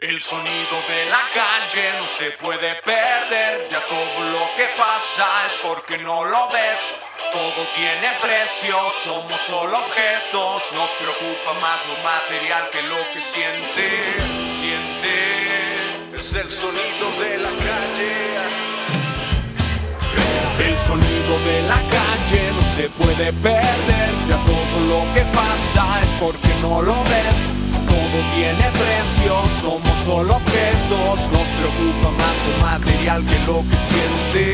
[0.00, 5.58] El sonido de la calle no se puede perder, ya todo lo que pasa es
[5.62, 6.80] porque no lo ves.
[7.30, 13.90] Todo tiene precio, somos solo objetos, nos preocupa más lo material que lo que siente,
[14.58, 16.16] siente.
[16.16, 18.40] Es el sonido de la calle.
[20.64, 26.10] El sonido de la calle no se puede perder, ya todo lo que pasa es
[26.18, 27.59] porque no lo ves.
[27.90, 34.44] Todo tiene precio, somos solo objetos, nos preocupa más lo material que lo que siente,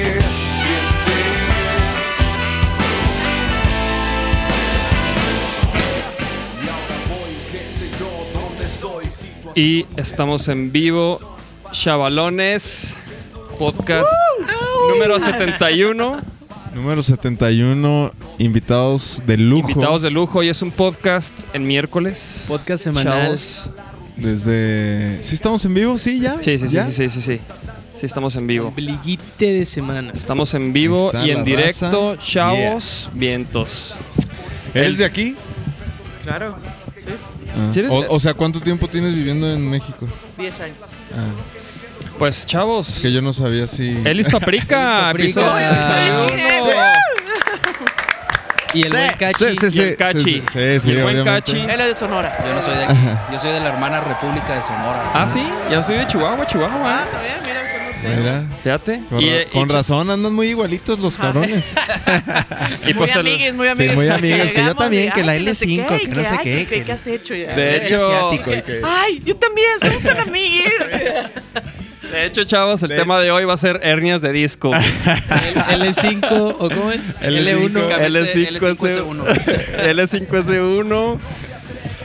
[0.63, 1.17] siente.
[6.63, 8.11] Y ahora voy, qué sé yo,
[8.41, 11.21] dónde estoy, situación Y estamos en vivo,
[11.73, 12.95] Chavalones,
[13.59, 14.11] podcast
[14.91, 16.36] número 71.
[16.77, 19.71] Número 71, invitados de lujo.
[19.71, 22.45] Invitados de lujo y es un podcast en miércoles.
[22.47, 23.23] Podcast semanal.
[23.25, 23.71] Chavos.
[24.19, 25.23] Desde...
[25.23, 25.97] ¿Sí estamos en vivo?
[25.97, 26.37] ¿Sí, ya?
[26.43, 26.85] Sí, sí, sí, ¿Ya?
[26.85, 27.41] sí, sí, sí, sí.
[27.95, 28.69] Sí, estamos en vivo.
[28.69, 30.11] Obliguite de semana.
[30.13, 32.23] Estamos en vivo y en directo, raza.
[32.27, 33.97] chavos, vientos.
[34.75, 35.35] ¿Eres El- de aquí?
[36.25, 36.59] Claro,
[37.59, 37.71] Ah.
[37.73, 40.07] ¿Sí eres O, de- o sea, ¿cuánto tiempo tienes viviendo en México?
[40.37, 40.77] 10 años.
[41.15, 41.25] Ah,
[42.19, 42.99] Pues, es chavos.
[43.01, 43.91] que yo no sabía si...
[44.05, 45.83] Elis Paprika, Elis episodio Paprika.
[45.83, 46.27] 61.
[48.75, 49.45] Y el buen Cachi.
[49.57, 50.19] Sí, sí, Y el Cachi.
[50.21, 51.25] sí, sí, sí, Y el buen.
[51.25, 51.59] Cachi.
[51.61, 52.37] Él es de Sonora.
[52.47, 52.97] Yo no soy de aquí.
[53.33, 55.11] Yo soy de la hermana República de Sonora.
[55.15, 56.79] Ah, sí, yo soy de Chihuahua, Chihuahua.
[56.85, 57.63] Ah, está bien, mira,
[58.17, 59.01] Mira, Fíjate.
[59.09, 61.75] con, Y, eh, con y- razón andan muy igualitos los cabrones.
[62.83, 63.97] y muy pues el- amigues, muy Sí, amigues.
[63.97, 66.39] muy amigues, que yo también, que la ay, no sé L5, qué, que no sé
[66.45, 67.55] qué, ¿Qué, has hecho ya?
[67.55, 70.73] De hecho- asiático y que- Ay, yo también, somos tan amigues.
[72.13, 74.71] De hecho, chavos, el De- tema de hoy va a ser hernias de disco.
[75.71, 77.01] El L5, ¿o cómo es?
[77.21, 77.89] L5.
[78.09, 79.25] L5S1.
[79.95, 81.19] L5S1.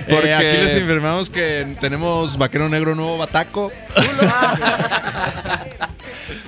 [0.09, 3.71] Porque Eh, aquí les informamos que tenemos Vaquero Negro Nuevo Bataco.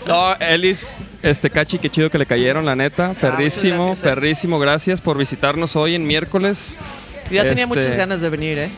[0.05, 0.89] No, Elis,
[1.21, 3.13] este Cachi, qué chido que le cayeron, la neta.
[3.13, 4.15] Perrísimo, muchas gracias, eh.
[4.15, 4.59] perrísimo.
[4.59, 6.75] Gracias por visitarnos hoy en miércoles.
[7.31, 8.69] Ya tenía Este- muchas ganas de venir, ¿eh?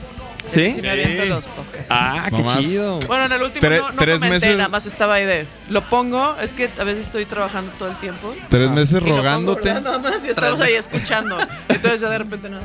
[0.47, 0.71] ¿Sí?
[0.71, 1.87] Sí, me aviento los podcasts.
[1.89, 2.59] Ah, qué Nomás.
[2.59, 2.99] chido.
[3.07, 5.47] Bueno, en el último Tre- no, no tres comenté, meses- nada más estaba ahí de...
[5.69, 8.33] Lo pongo, es que a veces estoy trabajando todo el tiempo.
[8.49, 9.61] Tres meses y lo pongo, rogándote.
[9.73, 9.81] ¿verdad?
[9.81, 11.37] Nada más y estamos ahí escuchando.
[11.69, 12.63] Entonces ya de repente nada.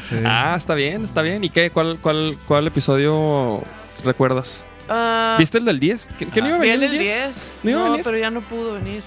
[0.00, 0.16] Sí.
[0.24, 1.42] Ah, está bien, está bien.
[1.44, 1.70] ¿Y qué?
[1.70, 3.62] ¿Cuál, cuál, cuál episodio
[4.04, 4.64] recuerdas?
[4.88, 6.08] Ah, ¿Viste el del 10?
[6.18, 7.14] ¿Que, que no iba a venir el el del 10?
[7.26, 7.52] 10.
[7.62, 8.04] ¿No iba a No, venir?
[8.04, 9.02] pero ya no pudo venir.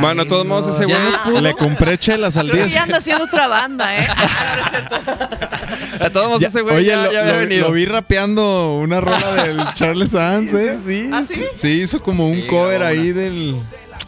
[0.00, 1.40] Bueno, de todos modos, ese güey no.
[1.40, 2.72] Le compré chelas al 10.
[2.72, 4.06] ya anda haciendo otra banda, ¿eh?
[6.00, 7.68] De todos modos, ese güey Oye, ya, lo, ya había lo- venido.
[7.68, 10.78] lo vi rapeando una rola del Charles Sanz, ¿eh?
[10.86, 11.10] Sí.
[11.12, 11.44] ¿Ah, sí?
[11.54, 13.56] Sí, hizo como un Sí, cover ahí del.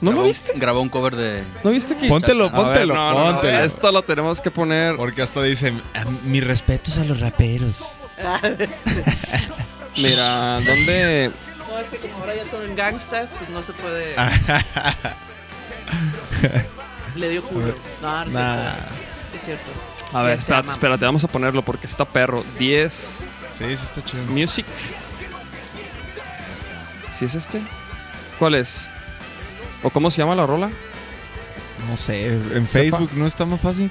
[0.00, 0.52] ¿No lo viste?
[0.56, 1.44] Grabó un cover de.
[1.62, 2.08] ¿No viste que...?
[2.08, 3.58] Póntelo, A ver, póntelo, no, no, no, póntelo.
[3.60, 4.96] Esto lo tenemos que poner.
[4.96, 7.96] Porque hasta dice: "Ah, Mis respetos a los raperos.
[9.96, 11.30] Mira, ¿dónde...?
[11.70, 14.14] No, es que como ahora ya son gangstas, pues no se puede.
[17.16, 17.74] Le dio culo.
[18.00, 18.72] No, no es Nah.
[18.74, 18.86] cierto.
[19.34, 19.70] Es cierto.
[20.12, 20.76] A ver, espérate, amamos.
[20.76, 22.44] espérate, vamos a ponerlo porque está perro.
[22.58, 23.26] 10 Sí,
[23.58, 24.22] sí, está chido.
[24.24, 24.66] Music.
[27.14, 27.60] ¿Sí es este?
[28.38, 28.90] ¿Cuál es?
[29.82, 30.70] ¿O cómo se llama la rola?
[31.88, 33.90] No sé, en Facebook no está más fácil.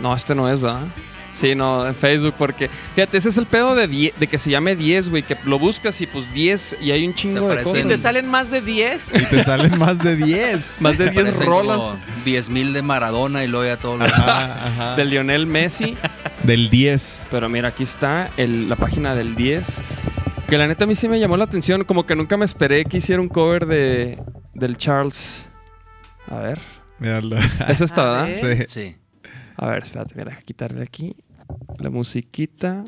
[0.00, 0.86] No, este no es, ¿verdad?
[1.32, 4.50] Sí, no, en Facebook, porque fíjate, ese es el pedo de, die- de que se
[4.50, 7.86] llame 10, güey, que lo buscas y pues 10 y hay un chingo de cosas.
[7.86, 10.76] te salen más de 10, Y te salen más de 10.
[10.80, 14.04] Más de 10 Parecen rolas como 10 mil de Maradona y luego ya todo lo
[14.04, 15.96] Ajá, de Lionel Messi.
[16.42, 17.26] Del 10.
[17.30, 19.80] Pero mira, aquí está el- la página del 10.
[20.48, 21.84] Que la neta a mí sí me llamó la atención.
[21.84, 24.18] Como que nunca me esperé que hiciera un cover de,
[24.52, 25.46] del Charles.
[26.28, 26.58] A ver.
[26.98, 27.36] Míralo.
[27.68, 28.26] Es esta, ¿verdad?
[28.42, 28.68] ver.
[28.68, 28.80] Sí.
[28.90, 28.96] Sí.
[29.56, 31.14] A ver, espérate, mira, quitarle aquí
[31.78, 32.84] la musiquita.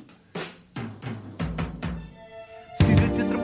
[2.79, 3.35] No tengo.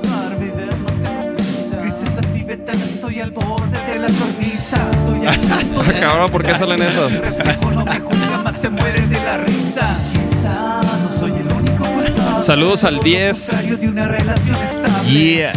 [1.83, 2.19] Grises
[2.67, 4.91] no estoy al borde de la cornisa.
[4.91, 7.13] Estoy Cabrón, ¿por qué salen esas?
[7.13, 9.83] El reflejo no me juzga, más se muere de la risa.
[10.13, 12.45] Quizá no soy el único culpable.
[12.45, 13.47] Saludos al Todo lo 10.
[13.47, 15.11] contrario de una relación estable.
[15.11, 15.53] Yeah.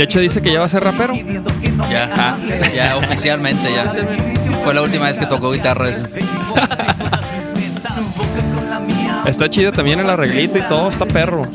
[0.00, 1.12] De hecho, dice que ya va a ser rapero.
[1.90, 2.74] Ya, hables.
[2.74, 3.86] ya oficialmente ya.
[4.64, 6.06] Fue la última vez que tocó guitarra ese.
[9.26, 11.46] Está chido también el arreglito y todo, está perro.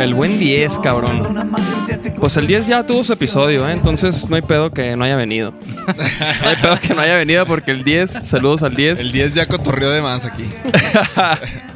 [0.00, 1.48] El buen 10, cabrón.
[2.18, 3.72] Pues el 10 ya tuvo su episodio, ¿eh?
[3.72, 5.54] entonces no hay pedo que no haya venido.
[6.42, 9.02] No hay pedo que no haya venido porque el 10, saludos al 10.
[9.02, 10.50] El 10 ya cotorreó de más aquí.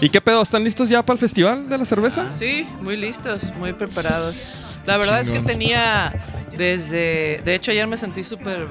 [0.00, 0.42] ¿Y qué pedo?
[0.42, 2.26] ¿Están listos ya para el festival de la cerveza?
[2.36, 4.80] Sí, muy listos, muy preparados.
[4.86, 6.12] La verdad es que tenía
[6.56, 7.40] desde...
[7.44, 8.66] De hecho, ayer me sentí súper...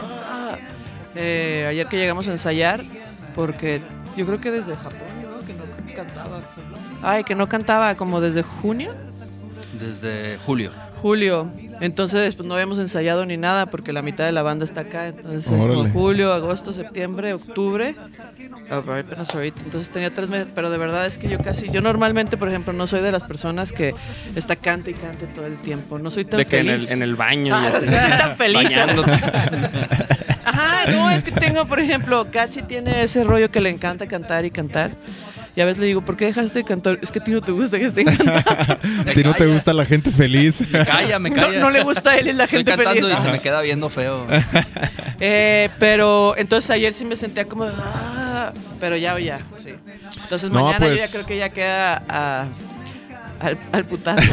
[0.00, 0.56] ah,
[1.14, 2.84] eh, ayer que llegamos a ensayar,
[3.34, 3.82] porque
[4.16, 5.46] yo creo que desde Japón, ¿no?
[5.46, 5.64] Que no
[5.94, 6.40] cantaba.
[7.02, 8.94] Ay, que no cantaba como desde junio.
[9.78, 10.72] Desde julio.
[11.00, 11.50] Julio.
[11.80, 15.08] Entonces, pues no habíamos ensayado ni nada porque la mitad de la banda está acá.
[15.08, 15.90] Entonces, como Órale.
[15.90, 17.96] julio, agosto, septiembre, octubre.
[18.70, 19.60] Ah, pero apenas ahorita.
[19.64, 20.48] Entonces tenía tres meses.
[20.54, 21.70] Pero de verdad es que yo casi.
[21.70, 23.94] Yo normalmente, por ejemplo, no soy de las personas que
[24.36, 25.98] está cante y cante todo el tiempo.
[25.98, 26.90] No soy tan De que en feliz.
[26.90, 27.86] el, en el baño y Ah, así.
[27.86, 28.76] no soy tan feliz.
[30.44, 34.44] Ajá, no, es que tengo, por ejemplo, Cachi tiene ese rollo que le encanta cantar
[34.44, 34.90] y cantar.
[35.56, 36.98] Y a veces le digo, ¿por qué dejaste de cantar?
[37.02, 38.32] Es que a ti no te gusta que estén cantando.
[38.40, 40.60] A ti no te gusta la gente feliz.
[40.70, 41.58] Me calla, me No, calla.
[41.58, 43.18] no le gusta a él y la Estoy gente cantando feliz.
[43.18, 44.26] y se me queda viendo feo.
[45.22, 49.68] Eh, pero entonces ayer sí me sentía como, "Ah", pero ya, ya, sí.
[50.22, 52.46] Entonces No, mañana yo pues- ya creo que ya queda a-
[53.40, 54.32] al, al putazo.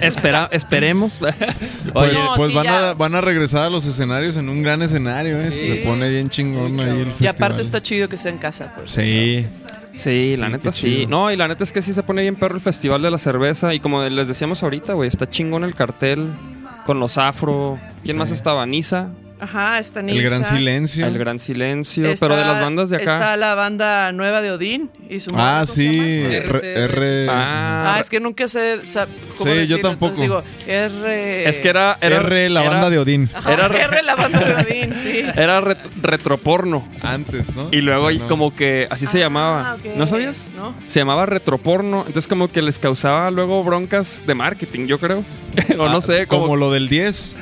[0.00, 1.16] Espera, esperemos.
[1.18, 1.34] Pues,
[1.94, 2.90] Oye, No, pues sí, van, ya.
[2.90, 5.50] a, van a regresar a los escenarios en un gran escenario, ¿eh?
[5.52, 5.66] Sí.
[5.66, 7.34] Se pone bien chingón ahí el y festival.
[7.34, 8.72] aparte está chido que sea en casa.
[8.74, 8.90] Pues.
[8.92, 9.46] Sí.
[9.94, 11.06] Sí, la Sí, neta sí.
[11.08, 13.18] No, y la neta es que sí se pone bien perro el Festival de la
[13.18, 13.74] Cerveza.
[13.74, 16.28] Y como les decíamos ahorita, güey, está chingón el cartel
[16.86, 17.78] con los afro.
[18.02, 18.18] ¿Quién Sí.
[18.18, 18.64] más estaba?
[18.66, 19.10] Nisa,
[19.42, 20.28] Ajá, está El Nilsa.
[20.28, 21.06] gran silencio.
[21.06, 22.06] El Gran Silencio.
[22.08, 23.12] Está- pero de las bandas de acá.
[23.14, 25.98] Está la banda nueva de Odín y su Ah, sí.
[25.98, 26.60] R.
[26.84, 28.80] R- Ah, Ah, es que nunca sé
[29.36, 30.22] cómo Sí, yo tampoco.
[30.22, 31.48] entonces digo, R...
[31.48, 31.98] es que era.
[32.00, 33.28] era R, la era- banda de Odín.
[33.34, 35.22] Ajá, era- R, la banda de Odín, sí.
[35.36, 36.86] Era ret- retroporno.
[37.00, 37.68] Antes, ¿no?
[37.72, 38.28] Y luego ahí No.
[38.28, 39.74] como que así se Ah, llamaba.
[39.74, 39.96] ok.
[39.96, 40.50] ¿No sabías?
[40.56, 40.72] ¿No?
[40.86, 42.04] Se llamaba retroporno.
[42.06, 45.24] Entonces como que les causaba luego broncas de marketing, yo creo.
[45.78, 46.56] o no Ah, sé, Como, como...
[46.56, 47.34] lo del 10,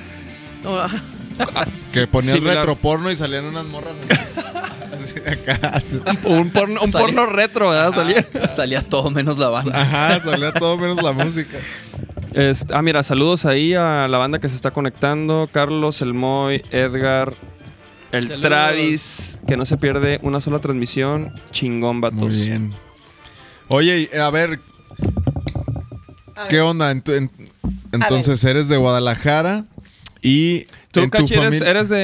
[0.64, 0.78] No,
[1.92, 2.56] que ponías Similar.
[2.58, 3.94] retroporno y salían unas morras
[5.72, 6.00] así.
[6.24, 7.92] Un porno, un porno retro, ¿verdad?
[7.94, 8.24] Salía.
[8.48, 9.80] Salía todo menos la banda.
[9.80, 11.56] Ajá, salía todo menos la música.
[12.32, 15.48] Este, ah, mira, saludos ahí a la banda que se está conectando.
[15.52, 17.34] Carlos, el Moy, Edgar,
[18.12, 18.42] el Saludos.
[18.48, 21.32] Travis, que no se pierde una sola transmisión.
[21.50, 22.20] Chingón, vatos.
[22.20, 22.72] Muy bien.
[23.68, 24.60] Oye, a ver,
[26.48, 26.92] ¿qué onda?
[26.92, 27.30] Ent- en-
[27.92, 29.64] entonces, eres de Guadalajara
[30.22, 31.96] y Tú, Cachi, eres, de,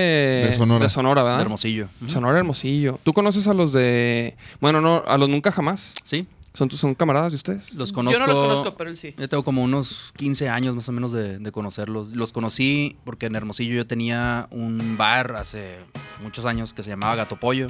[0.81, 1.23] De Sonora.
[1.23, 1.41] ¿verdad?
[1.41, 1.89] Hermosillo.
[2.07, 3.01] Sonora Hermosillo.
[3.03, 4.37] ¿Tú conoces a los de.
[4.61, 5.95] Bueno, no, a los Nunca Jamás?
[6.05, 7.75] Sí, ¿Son, son camaradas de ustedes?
[7.75, 8.19] los conozco.
[8.19, 9.15] Yo no los conozco, pero él sí.
[9.19, 12.13] Yo tengo como unos 15 años más o menos de, de conocerlos.
[12.13, 15.77] Los conocí porque en Hermosillo yo tenía un bar hace
[16.23, 17.67] muchos años que se llamaba Gato Pollo.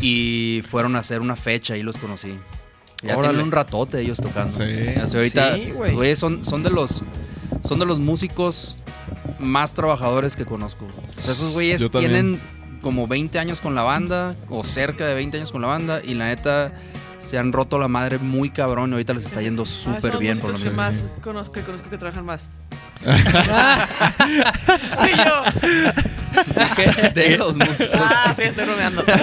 [0.00, 2.34] y fueron a hacer una fecha y los conocí.
[3.02, 4.50] Ya tienen un ratote ellos tocando.
[4.50, 4.88] Sí.
[5.00, 7.02] Así ahorita, Sí, son, son de los
[7.62, 8.76] son de los músicos
[9.38, 10.86] más trabajadores que conozco.
[10.86, 12.40] O sea, esos güeyes tienen
[12.82, 16.14] como 20 años con la banda o cerca de 20 años con la banda y
[16.14, 16.74] la neta
[17.24, 20.38] se han roto la madre muy cabrón y ahorita les está yendo Ah, súper bien
[20.38, 20.74] por lo menos.
[20.74, 22.48] más conozco, que conozco que trabajan más.
[23.04, 23.10] sí,
[25.16, 25.42] yo.
[27.14, 27.88] De los músicos.
[28.00, 29.04] Ah, sí, estoy bromeando.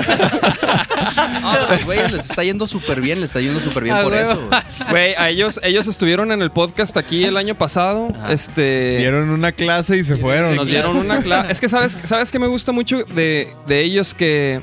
[1.41, 4.13] No, los güeyes les está yendo súper bien, les está yendo súper bien Ah, por
[4.13, 4.39] eso.
[4.47, 4.61] güey.
[4.89, 8.09] Güey, a ellos, ellos estuvieron en el podcast aquí el año pasado.
[8.15, 8.31] Ajá.
[8.31, 8.97] Este.
[8.97, 10.55] Dieron una clase y se fueron.
[10.55, 11.51] Nos dieron una clase.
[11.51, 14.61] Es que sabes, sabes que me gusta mucho de, de ellos que,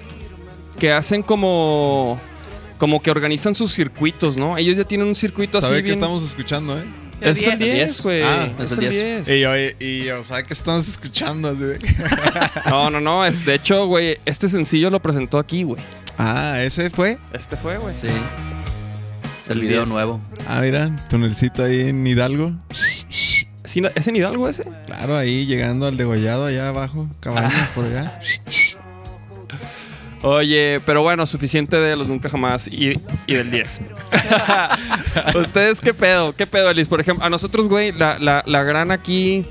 [0.79, 2.20] que hacen como.
[2.79, 4.57] Como que organizan sus circuitos, ¿no?
[4.57, 5.99] Ellos ya tienen un circuito así ¿Sabe qué bien.
[5.99, 6.85] estamos escuchando, eh?
[7.21, 7.73] Es el 10.
[7.75, 8.23] 10, güey.
[8.23, 9.29] Ah, es es el el 10.
[9.29, 11.49] Y yo, yo, ¿sabe qué estamos escuchando?
[11.49, 11.79] Así de-
[12.71, 13.25] No, no, no.
[13.27, 15.83] Es, de hecho, güey, este sencillo lo presentó aquí, güey.
[16.17, 17.19] Ah, ¿ese fue?
[17.32, 17.94] Este fue, güey.
[17.94, 18.06] Sí.
[19.41, 19.89] Es el El video 10.
[19.91, 20.20] nuevo.
[20.47, 22.53] Ah, mira, tunelcito ahí en Hidalgo.
[23.65, 24.65] ¿Sí, ¿Es en Hidalgo ese?
[24.87, 28.19] Claro, ahí llegando al degollado allá abajo, cabañas por allá.
[30.22, 33.81] Oye, pero bueno, suficiente de los nunca jamás y, y del 10.
[35.37, 36.34] ¿Ustedes qué pedo?
[36.34, 36.89] ¿Qué pedo, Elis?
[36.89, 39.44] Por ejemplo, a nosotros, güey, la, la, la gran aquí,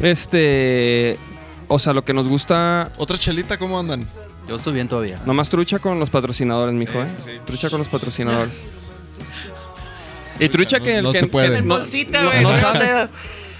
[0.00, 1.18] este...
[1.66, 2.90] O sea, lo que nos gusta...
[2.98, 4.06] Otra chelita, ¿cómo andan?
[4.46, 5.18] Yo estoy bien todavía.
[5.26, 7.06] Nomás trucha con los patrocinadores, mijo, ¿eh?
[7.16, 7.40] sí, sí.
[7.46, 8.62] Trucha con los patrocinadores.
[10.38, 11.00] Y trucha que...
[11.02, 11.48] no que- se puede.
[11.50, 13.08] que En no- bolsita, no- no no sabes.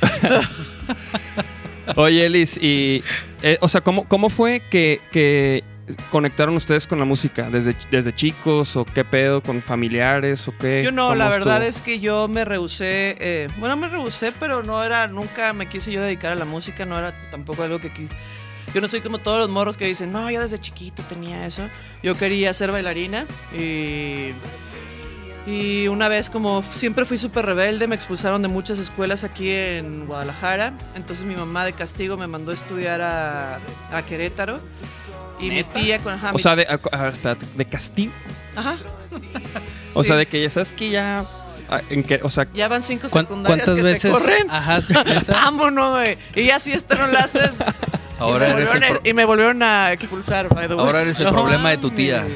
[1.96, 3.02] Oye, Elis, y...
[3.42, 5.64] eh, o sea, ¿cómo, cómo fue que, que
[6.10, 7.50] conectaron ustedes con la música?
[7.50, 9.42] ¿Desde, ¿Desde chicos o qué pedo?
[9.42, 10.82] ¿Con familiares o qué?
[10.84, 11.68] Yo no, ¿Cómo la verdad estuvo?
[11.68, 15.92] es que yo me rehusé, eh, bueno, me rehusé, pero no era, nunca me quise
[15.92, 18.12] yo dedicar a la música, no era tampoco algo que quise.
[18.74, 21.68] Yo no soy como todos los morros que dicen, no, yo desde chiquito tenía eso.
[22.02, 23.24] Yo quería ser bailarina
[23.56, 24.32] y,
[25.46, 30.06] y una vez como siempre fui súper rebelde, me expulsaron de muchas escuelas aquí en
[30.06, 30.72] Guadalajara.
[30.96, 33.60] Entonces mi mamá de castigo me mandó a estudiar a,
[33.92, 34.60] a Querétaro.
[35.40, 36.14] Y mi tía con...
[36.14, 38.12] ajá, O mi- sea, de, a- a- espérate, de castigo.
[38.56, 38.76] ajá.
[39.94, 40.08] O Sí.
[40.08, 41.24] sea, de que ya sabes que ya...
[41.70, 44.02] ah, En que, o sea, Ya van cinco ¿Cuán- secundarias ¿Cuántas que veces?
[44.02, 44.50] te corren.
[44.50, 45.32] Ajá, sí, neta.
[45.32, 46.18] Vámonos, güey.
[46.34, 47.52] Y ya si esto no lo haces,
[48.18, 50.74] Ahora y, me eres el volvieron a- pro- y me volvieron a expulsar, by the
[50.74, 50.86] way.
[50.86, 52.24] Ahora eres el problema de tu tía.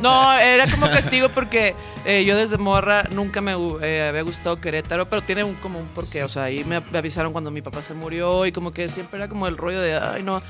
[0.00, 1.74] No, era como castigo porque
[2.04, 5.86] eh, yo desde morra nunca me eh, había gustado Querétaro, pero tiene un, como un
[5.88, 6.24] porqué.
[6.24, 9.28] O sea, ahí me avisaron cuando mi papá se murió y como que siempre era
[9.28, 10.40] como el rollo de, ay, no,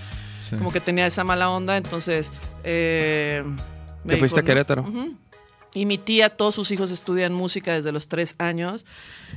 [0.41, 0.57] Sí.
[0.57, 1.77] como que tenía esa mala onda.
[1.77, 2.33] Entonces,
[2.65, 3.45] eh,
[4.05, 4.47] me Te fuiste a "No".
[4.47, 4.85] Querétaro.
[5.73, 8.87] Y mi tía, todos sus hijos estudian música desde los tres años.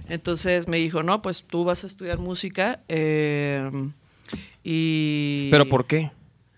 [0.09, 2.79] Entonces me dijo, no, pues tú vas a estudiar música.
[2.87, 3.69] eh,
[4.63, 5.49] y...
[5.51, 6.11] ¿Pero por qué?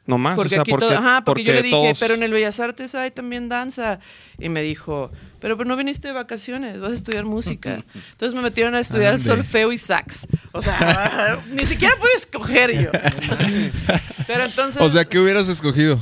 [0.08, 2.14] No más, Porque o sea, aquí porque, todo- ajá, porque, yo le dije, todos- pero
[2.14, 4.00] en el Bellas Artes hay también danza.
[4.38, 7.84] Y me dijo, pero, pero no viniste de vacaciones, vas a estudiar música.
[8.12, 9.24] Entonces me metieron a estudiar Ande.
[9.26, 10.28] solfeo y sax.
[10.52, 12.92] O sea, ni siquiera pude escoger yo.
[14.28, 14.80] pero entonces.
[14.82, 16.00] O sea, ¿qué hubieras escogido?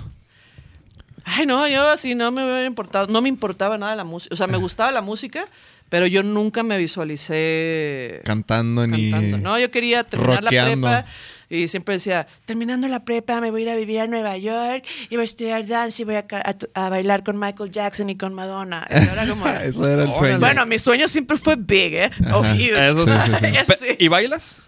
[1.25, 4.33] Ay, no, yo así no me hubiera importado, no me importaba nada la música.
[4.33, 5.47] O sea, me gustaba la música,
[5.87, 9.11] pero yo nunca me visualicé Cantando ni...
[9.11, 9.37] cantando.
[9.37, 10.87] No, yo quería terminar rockeando.
[10.89, 11.11] la prepa
[11.55, 14.85] y siempre decía, terminando la prepa me voy a ir a vivir a Nueva York
[15.09, 17.71] y voy a estudiar danza y voy a, ca- a tu- a bailar con Michael
[17.71, 18.85] Jackson y con Madonna.
[18.89, 19.47] Eso era como...
[19.47, 20.39] Eso era el sueño.
[20.39, 22.11] Bueno, mi sueño siempre fue big, ¿eh?
[22.33, 22.89] O huge.
[22.89, 23.95] Eso Sí.
[23.99, 24.63] ¿Y bailas?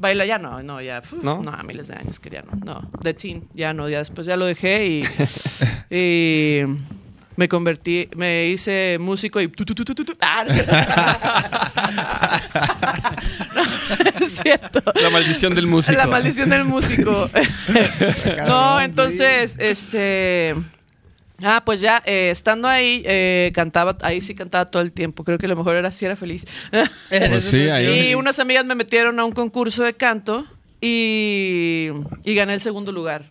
[0.00, 1.02] Baila ya no, no, ya.
[1.22, 1.42] ¿No?
[1.42, 1.52] ¿No?
[1.64, 2.54] miles de años quería, no.
[2.64, 5.04] No, de teen, ya no, ya después ya lo dejé y,
[5.90, 6.62] y
[7.38, 10.12] me convertí, me hice músico y tu, tu, tu, tu, tu, tu.
[10.20, 10.50] Ah, no
[14.26, 14.82] es cierto.
[15.02, 15.96] La maldición del músico.
[15.96, 17.30] La maldición del músico.
[18.48, 20.56] no, entonces, este.
[21.40, 25.22] Ah, pues ya, eh, estando ahí, eh, cantaba, ahí sí cantaba todo el tiempo.
[25.22, 26.44] Creo que a lo mejor era sí era feliz.
[27.08, 30.44] Pues sí, ahí- y unas amigas me metieron a un concurso de canto
[30.80, 31.90] y,
[32.24, 33.30] y gané el segundo lugar.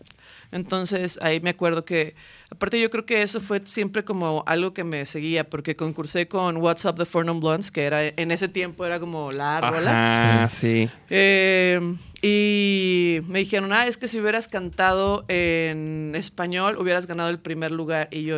[0.53, 2.15] Entonces ahí me acuerdo que,
[2.49, 6.57] aparte yo creo que eso fue siempre como algo que me seguía, porque concursé con
[6.57, 10.39] What's Up the Four Non Blondes, que era en ese tiempo era como la rola.
[10.41, 10.89] Ajá, sí.
[11.09, 11.79] Eh,
[12.21, 17.71] y me dijeron, ah, es que si hubieras cantado en español, hubieras ganado el primer
[17.71, 18.07] lugar.
[18.11, 18.37] Y yo.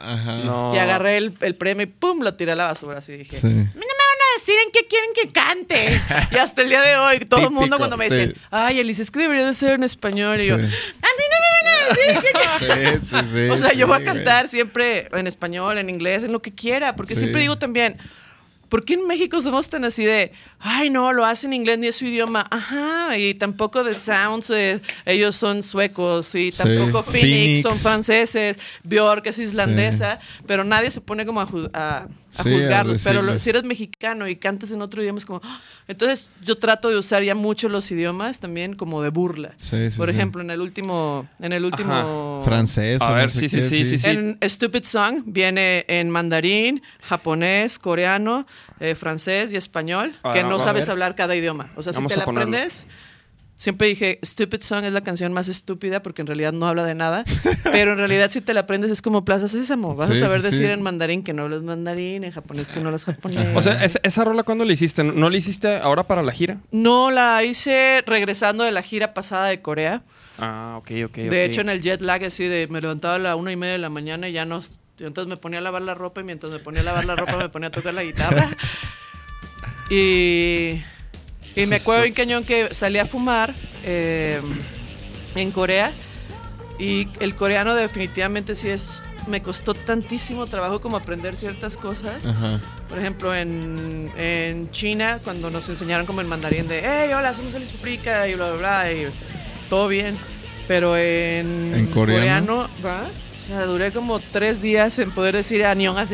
[0.00, 0.36] Ajá.
[0.44, 0.72] No.
[0.74, 2.98] y agarré el, el premio y pum, lo tiré a la basura.
[2.98, 3.46] Así dije, Sí.
[3.46, 6.00] "A mí no me van a decir en qué quieren que cante.
[6.32, 8.14] y hasta el día de hoy, todo el mundo cuando me sí.
[8.16, 10.40] dicen, ay, Elise, es que debería de ser en español.
[10.40, 10.64] Y yo, a Sí.
[10.64, 11.57] mí no me
[12.58, 12.66] Sí,
[13.00, 13.48] sí, sí.
[13.50, 14.04] o sea, yo voy a güey.
[14.04, 17.96] cantar siempre en español, en inglés, en lo que quiera, porque siempre digo también,
[18.68, 21.86] ¿por qué en México somos tan así de, ay, no, lo hacen en inglés ni
[21.86, 22.46] es su idioma?
[22.50, 26.58] Ajá, y tampoco de Sounds, eh, ellos son suecos, y Sí.
[26.62, 27.62] tampoco Phoenix, Phoenix.
[27.62, 32.56] son franceses, Björk es islandesa, pero nadie se pone como a, a- a Sí, a
[32.56, 33.02] juzgarlos.
[33.04, 35.60] Pero lo- si eres mexicano y cantas en otro idioma, es como, ¡ah!
[35.86, 39.52] entonces yo trato de usar ya mucho los idiomas también como de burla.
[39.56, 40.14] Sí, sí, Por sí.
[40.14, 43.00] ejemplo, en el último, en el último Francés.
[43.02, 44.08] A ver, no sé sí, sí, qué, sí, sí, sí.
[44.10, 48.46] en Stupid Song viene en mandarín, japonés, coreano,
[48.80, 51.70] eh, francés y español, Ah, que no sabes hablar cada idioma.
[51.76, 52.54] O sea, Vamos si te la ponerlo.
[52.56, 52.86] aprendes,
[53.58, 56.94] siempre dije, Stupid Song es la canción más estúpida porque en realidad no habla de
[56.94, 57.24] nada,
[57.64, 59.94] pero en realidad si te la aprendes es como Plaza Sésamo.
[59.94, 60.72] Vas Sí, a saber sí, decir sí.
[60.72, 63.46] en mandarín que no hablas mandarín, en japonés que no hablas japonés.
[63.54, 65.04] O sea, esa, esa rola, ¿cuándo la hiciste?
[65.04, 66.56] ¿No la hiciste ahora para la gira?
[66.70, 70.02] no la hice regresando de la gira pasada de Corea.
[70.38, 71.16] Ah, ok, ok.
[71.18, 73.72] De hecho, en el jet lag, así de me levantaba a la una y media
[73.72, 74.60] de la mañana y ya no.
[74.96, 77.16] yo Entonces me ponía a lavar la ropa y mientras me ponía a lavar la
[77.16, 78.48] ropa me ponía a tocar la guitarra.
[79.90, 80.82] Y.
[81.62, 84.40] Y me acuerdo bien cañón que salí a fumar eh,
[85.34, 85.92] en Corea.
[86.78, 89.04] Y el coreano definitivamente sí es.
[89.26, 92.24] Me costó tantísimo trabajo como aprender ciertas cosas.
[92.24, 92.60] Ajá.
[92.88, 97.54] Por ejemplo, en, en China, cuando nos enseñaron como el mandarín de, hey, hola, somos
[97.54, 99.08] el explica y bla, bla, bla, y
[99.68, 100.16] todo bien.
[100.66, 102.70] Pero en, ¿En coreano?
[102.84, 103.02] ¿va?
[103.34, 105.64] O sea, duré como tres días en poder decir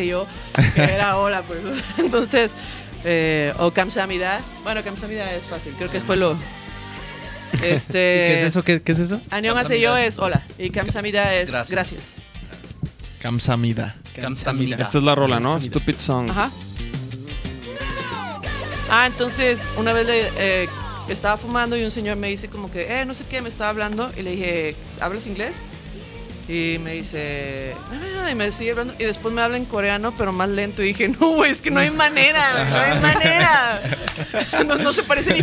[0.07, 0.27] yo
[0.75, 1.61] que era hola, pues.
[1.99, 2.55] Entonces,
[3.04, 4.40] eh, o kamsamida.
[4.62, 6.34] Bueno, kamsamida es fácil, creo que fue lo...
[7.62, 8.64] Este, ¿Y ¿Qué es eso?
[8.64, 9.20] ¿Qué, qué es eso?
[9.78, 11.70] yo es hola y kamsamida es Gracias.
[11.70, 12.18] gracias.
[13.20, 13.96] Kamsamida.
[14.20, 14.76] Kamsamida.
[14.76, 15.61] Esta es la rola, ¿no?
[15.61, 16.30] Stupid Song.
[16.30, 16.50] Ajá.
[18.90, 20.68] Ah, entonces una vez le, eh,
[21.08, 23.70] estaba fumando y un señor me dice como que, eh, no sé qué, me estaba
[23.70, 25.62] hablando y le dije, ¿hablas inglés?
[26.47, 27.75] Y me dice,
[28.31, 28.95] y me sigue hablando.
[28.99, 30.83] Y después me habla en coreano, pero más lento.
[30.83, 33.81] Y dije, no, güey, es que no hay manera, no hay manera.
[34.67, 35.43] No, no se parece ni.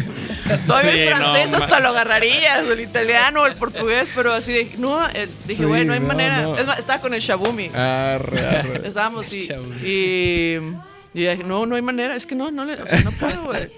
[0.66, 4.34] Todavía Sí, el francés no, hasta lo agarrarías, o el italiano, o el portugués, pero
[4.34, 6.42] así de, no, eh, dije, Sí, güey, no hay no, manera.
[6.42, 6.58] no.
[6.58, 7.68] Es más, estaba con el Shabumi.
[7.74, 8.82] Arre, arre.
[8.88, 9.50] Estábamos y,
[9.84, 10.58] y,
[11.14, 13.46] y dije, no, no hay manera, es que no, no, le, o sea, no puedo,
[13.46, 13.70] güey.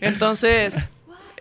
[0.00, 0.88] Entonces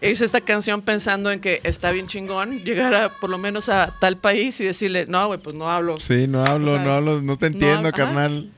[0.02, 3.94] hice esta canción pensando en que está bien chingón llegar a por lo menos a
[4.00, 6.00] tal país y decirle, no, güey, pues no hablo.
[6.00, 8.52] Sí, no hablo, O sea, no hablo, no te entiendo, carnal.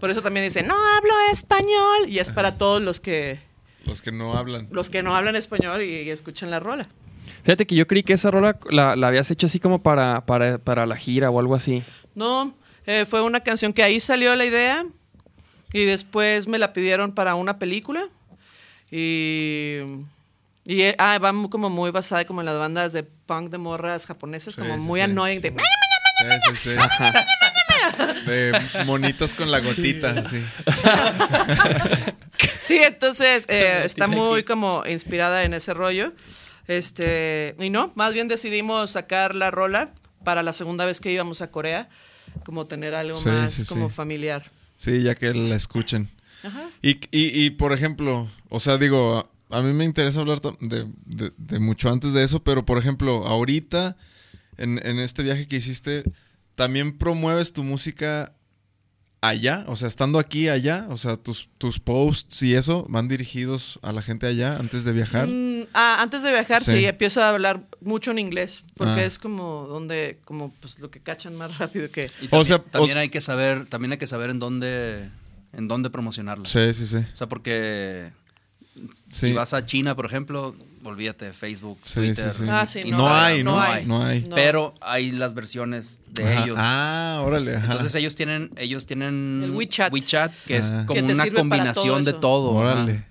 [0.00, 2.08] Por eso también dice, no hablo español.
[2.08, 3.40] Y es para todos los que,
[3.84, 4.68] Los que no hablan.
[4.70, 6.88] los que no hablan español y, y escuchan la rola.
[7.42, 10.58] Fíjate que yo creí que esa rola la, la habías hecho así como para, para,
[10.58, 11.82] para la gira o algo así.
[12.14, 12.54] No,
[12.86, 14.86] eh, fue una canción que ahí salió la idea
[15.72, 18.08] y después me la pidieron para una película
[18.90, 19.80] y,
[20.68, 24.04] y eh, ah, va como muy basada como en las bandas de punk de morras
[24.04, 25.04] japonesas, Sí, como sí, muy sí.
[25.04, 25.50] annoying de...
[25.50, 26.70] Sí, sí, sí.
[28.26, 30.44] De monitos con la gotita, sí.
[32.60, 36.12] Sí, entonces eh, está muy como inspirada en ese rollo.
[36.66, 39.92] Este, y no, más bien decidimos sacar la rola
[40.24, 41.88] para la segunda vez que íbamos a Corea,
[42.44, 43.68] como tener algo Sí, más sí, sí.
[43.68, 44.50] como familiar.
[44.76, 46.10] Sí, ya que la escuchen.
[46.44, 46.68] Ajá.
[46.82, 51.32] Y, y, y, por ejemplo, o sea, digo, a mí me interesa hablar de, de-
[51.36, 53.96] de mucho antes de eso, pero por ejemplo, ahorita,
[54.56, 56.04] en, en este viaje que hiciste,
[56.54, 58.32] ¿también promueves tu música
[59.20, 59.64] allá?
[59.66, 63.92] O sea, estando aquí, allá, o sea, tus, tus posts y eso van dirigidos a
[63.92, 65.26] la gente allá antes de viajar.
[65.28, 66.72] Mm, ah, antes de viajar, sí.
[66.72, 66.84] Sí.
[66.84, 69.04] empiezo a hablar mucho en inglés, porque Ah.
[69.04, 72.02] es como donde, como pues lo que cachan más rápido que...
[72.20, 75.08] Y O también, sea, también o- hay que saber, también hay que saber en dónde,
[75.52, 76.44] en dónde promocionarla.
[76.46, 76.98] Sí, sí, sí.
[76.98, 78.12] O sea, porque
[79.08, 79.28] Sí.
[79.28, 80.54] si vas a China, por ejemplo,
[80.84, 82.50] olvídate Facebook, Sí, Twitter, sí, sí.
[82.50, 83.08] Ah, sí, no.
[83.14, 84.22] Hay, no hay, no hay.
[84.22, 84.34] No.
[84.36, 86.44] Pero hay las versiones de Ajá.
[86.44, 86.56] ellos.
[86.58, 87.56] Ah, órale.
[87.56, 87.64] ajá.
[87.66, 89.92] Entonces ellos tienen, ellos tienen El WeChat.
[90.46, 92.50] que es como Que una combinación todo de todo.
[92.52, 93.04] Órale.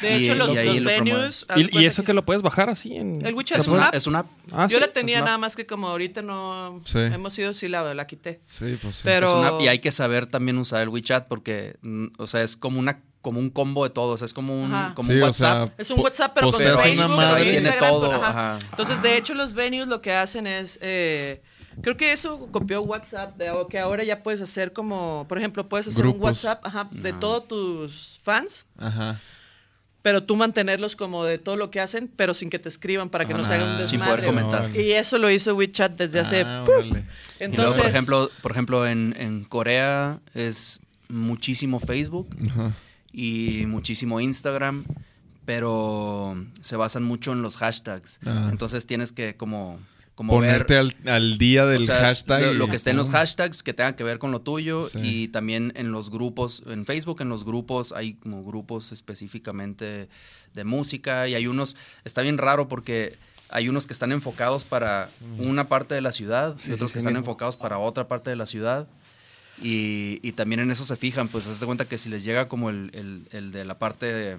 [0.00, 1.46] De Y- hecho, los, y los venues...
[1.56, 3.24] ¿Y, eso que lo puedes bajar así en.
[3.26, 3.94] El WeChat Es es una app.
[3.94, 4.80] es una Ah, Yo sí.
[4.80, 6.80] la tenía nada más que como ahorita no...
[6.86, 6.98] Sí.
[7.00, 8.40] Hemos ido, sí la, la quité.
[8.46, 9.02] Sí, pues sí.
[9.04, 9.26] Pero...
[9.26, 12.40] es una app y hay que saber también usar el WeChat porque, mm, o sea,
[12.42, 14.94] es como una como un combo de todos, es como un, Ajá.
[14.94, 15.66] como Sí, un o WhatsApp.
[15.68, 17.42] sea, Es un WhatsApp, pero con posteas una Facebook, madre.
[17.42, 18.58] Tiene Instagram, todo, con- ajá.
[18.70, 20.78] Entonces, de hecho, los venues lo que hacen es...
[20.82, 21.42] eh,
[21.82, 25.26] creo que eso copió WhatsApp, de, que ahora ya puedes hacer como...
[25.28, 26.20] Por ejemplo, puedes hacer un.
[26.20, 29.20] WhatsApp ajá, de todos tus fans, Ajá.
[30.02, 33.26] pero tú mantenerlos como de todo lo que hacen, pero sin que te escriban para
[33.26, 33.86] que no se haga un Ah, desmadre.
[33.90, 34.60] sin poder comentar.
[34.64, 34.82] Órale.
[34.82, 36.42] Y eso lo hizo WeChat desde hace...
[36.46, 42.72] Ah, por ejemplo, por ejemplo en, en Corea es muchísimo Facebook Ajá.
[43.12, 44.84] Y muchísimo Instagram,
[45.44, 48.20] pero se basan mucho en los hashtags.
[48.24, 48.48] Ah.
[48.50, 49.80] Entonces tienes que como,
[50.14, 52.54] como Ponerte ver al, al día del o sea, hashtag.
[52.54, 54.98] Lo, que esté en los hashtags que tengan que ver con lo tuyo Sí.
[55.02, 60.08] y también en los grupos, en Facebook, en los grupos hay como grupos específicamente
[60.54, 63.16] de música y hay unos, está bien raro porque
[63.48, 66.94] hay unos que están enfocados para una parte de la ciudad Sí, y otros sí,
[66.94, 68.86] que están enfocados para otra parte de la ciudad.
[69.62, 72.70] Y, y también en eso se fijan, pues se cuenta que si les llega como
[72.70, 74.36] el, el- el de la parte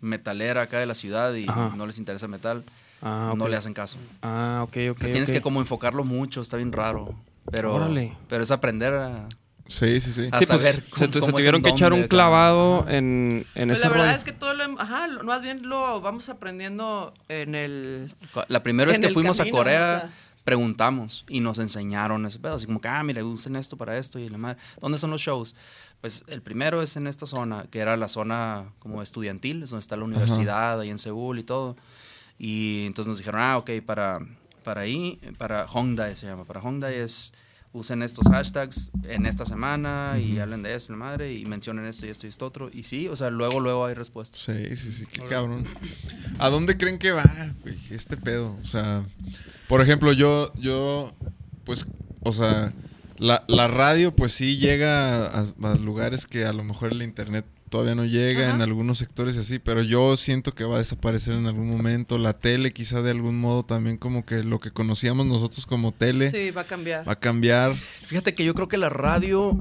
[0.00, 1.72] metalera acá de la ciudad y Ajá.
[1.76, 2.64] no les interesa metal,
[3.04, 3.98] Ah, no le hacen caso.
[4.22, 4.76] Ah, ok, ok.
[4.76, 5.34] Entonces tienes ok.
[5.34, 7.12] que como enfocarlo mucho, está bien raro.
[7.50, 8.12] Pero, Órale.
[8.28, 9.28] pero es aprender a...
[9.66, 10.28] Sí, sí, sí.
[10.30, 13.44] a Sí, pues, saber se, cómo- se cómo es tuvieron que echar un clavado en,
[13.56, 14.80] en pues ese la verdad es que todo lo...
[14.80, 18.14] Ajá, lo- más bien lo vamos aprendiendo en el...
[18.48, 20.10] La primera vez que fuimos camino, a Corea, o sea.
[20.44, 22.54] Preguntamos y nos enseñaron ese pedo.
[22.54, 24.58] Así como que, ah, mira, usen esto para esto y la madre.
[24.80, 25.54] ¿Dónde son los shows?
[26.00, 29.80] Pues el primero es en esta zona, que era la zona como estudiantil, es donde
[29.80, 31.76] está la universidad, ahí en Seúl y todo.
[32.38, 34.18] Y entonces nos dijeron, ah, ok, para,
[34.64, 36.44] para ahí, para Hongdae se llama.
[36.44, 37.34] Para Hongdae es,
[37.72, 42.06] usen estos hashtags en esta semana y hablen de esto, la madre, y mencionen esto
[42.06, 42.70] y esto y esto otro.
[42.72, 44.40] Y sí, o sea, luego, luego hay respuestas.
[44.42, 45.64] Sí, sí, sí, qué cabrón.
[46.38, 47.24] ¿A dónde creen que va,
[47.62, 48.58] güey, este pedo?
[48.60, 49.04] O sea,
[49.68, 51.12] por ejemplo, yo, yo,
[51.64, 51.86] pues,
[52.20, 52.72] o sea,
[53.18, 57.46] la, la radio, pues sí llega a, a lugares que a lo mejor el internet
[57.72, 58.54] todavía no llega, Ajá.
[58.54, 62.18] en algunos sectores y así, pero yo siento que va a desaparecer en algún momento.
[62.18, 66.30] La tele, quizá de algún modo también, como que lo que conocíamos nosotros como tele,
[66.30, 67.08] Sí, va a cambiar.
[67.08, 67.74] va a cambiar.
[67.74, 69.58] Fíjate que yo creo que la radio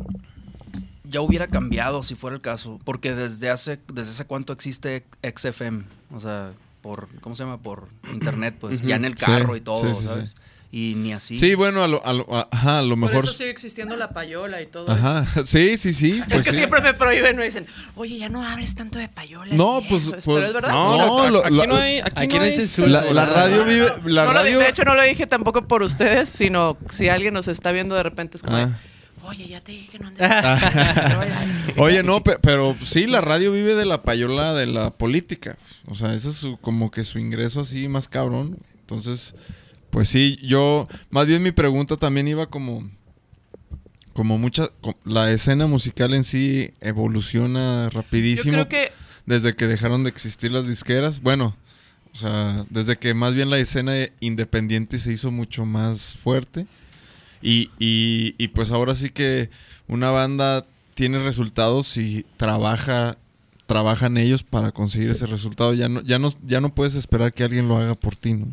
[1.06, 5.84] ya hubiera cambiado si fuera el caso, porque desde hace desde hace cuánto existe XFM,
[6.14, 7.62] o sea, por ¿cómo se llama?
[7.62, 10.36] por internet, pues ya en el Sí, carro y todo, sí, sí, ¿sabes?
[10.74, 11.36] Y ni así.
[11.36, 13.26] Sí, bueno, a lo, a lo, a- ajá, a lo Por mejor.
[13.26, 14.90] eso sigue existiendo la payola y todo.
[14.90, 16.22] Ajá, sí, sí, sí.
[16.22, 16.58] es pues que sí.
[16.60, 19.54] siempre me prohíben, me dicen, oye, ya no hables tanto de payolas.
[19.58, 20.12] No, pues- eso".
[20.14, 20.70] pues- Pero es verdad.
[20.70, 22.00] No, No, a- lo- aquí no hay.
[22.00, 22.88] Aquí, aquí no hay censura.
[22.88, 23.92] La, la radio vive.
[24.06, 24.60] La No lo di- radio.
[24.60, 28.04] de hecho, no lo dije tampoco por ustedes, sino si alguien nos está viendo de
[28.04, 28.70] repente es como, Ah.
[29.24, 30.22] oye, ya te dije que no andes.
[31.78, 35.58] Oye, no, pe- pero sí, la radio vive de la payola de la política.
[35.88, 38.58] O sea, ese es su, como que su ingreso así más cabrón.
[38.82, 39.36] Entonces,
[39.92, 42.90] pues sí, yo, más bien mi pregunta también iba como,
[44.14, 44.70] como mucha,
[45.06, 48.92] la escena musical en sí evoluciona Yo rapidísimo creo que
[49.26, 51.22] desde que dejaron de existir las disqueras.
[51.22, 51.56] Bueno,
[52.14, 56.66] o sea, desde que más bien la escena independiente se hizo mucho más fuerte.
[57.42, 59.50] Y, y, y pues ahora sí que
[59.88, 63.18] una banda tiene resultados y trabaja
[63.66, 65.74] trabajan ellos para conseguir ese resultado.
[65.74, 68.48] Ya no, ya no, ya no puedes esperar que alguien lo haga por ti, ¿no?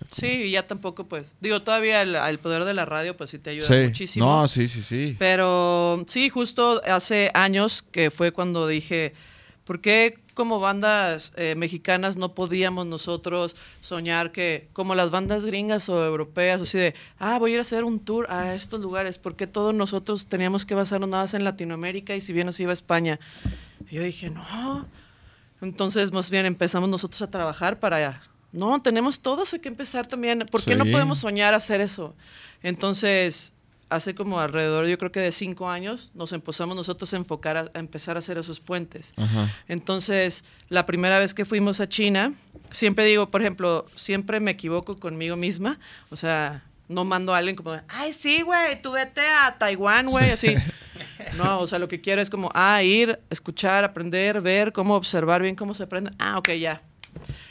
[0.00, 1.36] O Sí, ya tampoco, pues.
[1.40, 3.86] Digo, todavía el, el poder de la radio, pues sí te ayuda Sí.
[3.86, 4.26] muchísimo.
[4.26, 5.16] No, sí, sí, sí.
[5.18, 9.14] Pero sí, justo hace años que fue cuando dije,
[9.64, 15.88] ¿por qué como bandas eh, mexicanas no podíamos nosotros soñar que, como las bandas gringas
[15.88, 19.16] o europeas, así de, ah, voy a ir a hacer un tour a estos lugares?
[19.16, 22.58] ¿Por qué todos nosotros teníamos que basarnos nada más en Latinoamérica y si bien nos
[22.58, 23.20] iba a España?
[23.88, 24.88] Y yo dije, no.
[25.62, 28.20] Entonces, más bien empezamos nosotros a trabajar para...
[28.54, 30.46] No, tenemos todos que empezar también.
[30.48, 32.14] ¿Por qué no podemos soñar hacer eso?
[32.62, 33.52] Entonces,
[33.88, 37.70] hace como alrededor, yo creo que de cinco años, nos empezamos nosotros a enfocar a,
[37.74, 39.12] a empezar a hacer esos puentes.
[39.16, 39.52] Ajá.
[39.66, 42.32] Entonces, la primera vez que fuimos a China,
[42.70, 45.80] siempre digo, por ejemplo, siempre me equivoco conmigo misma.
[46.10, 50.30] O sea, no mando a alguien como, ay, sí, güey, tú vete a Taiwán, güey,
[50.30, 50.54] así.
[51.36, 55.42] No, o sea, lo que quiero es como, ah, ir, escuchar, aprender, ver, cómo observar
[55.42, 56.12] bien cómo se aprende.
[56.20, 56.82] Ah, ok, ya.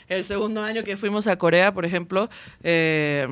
[0.08, 2.28] El segundo año que fuimos a Corea, por ejemplo,
[2.62, 3.26] eh,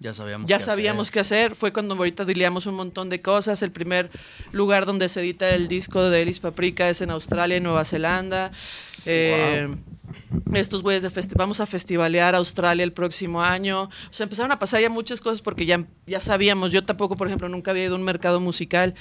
[0.00, 0.48] Ya sabíamos.
[0.48, 1.12] ya qué sabíamos hacer.
[1.14, 1.54] qué hacer.
[1.54, 3.62] Fue cuando ahorita dileamos un montón de cosas.
[3.62, 4.10] El primer
[4.52, 8.50] lugar donde se edita el disco de Elis Paprika es en Australia y Nueva Zelanda.
[9.06, 9.68] Eh,
[10.52, 13.84] Estos güeyes de festi- vamos a festivalear Australia el próximo año.
[13.84, 16.70] O sea, empezaron a pasar ya muchas cosas porque ya, ya sabíamos.
[16.70, 18.94] Yo tampoco, por ejemplo, nunca había ido a un mercado musical.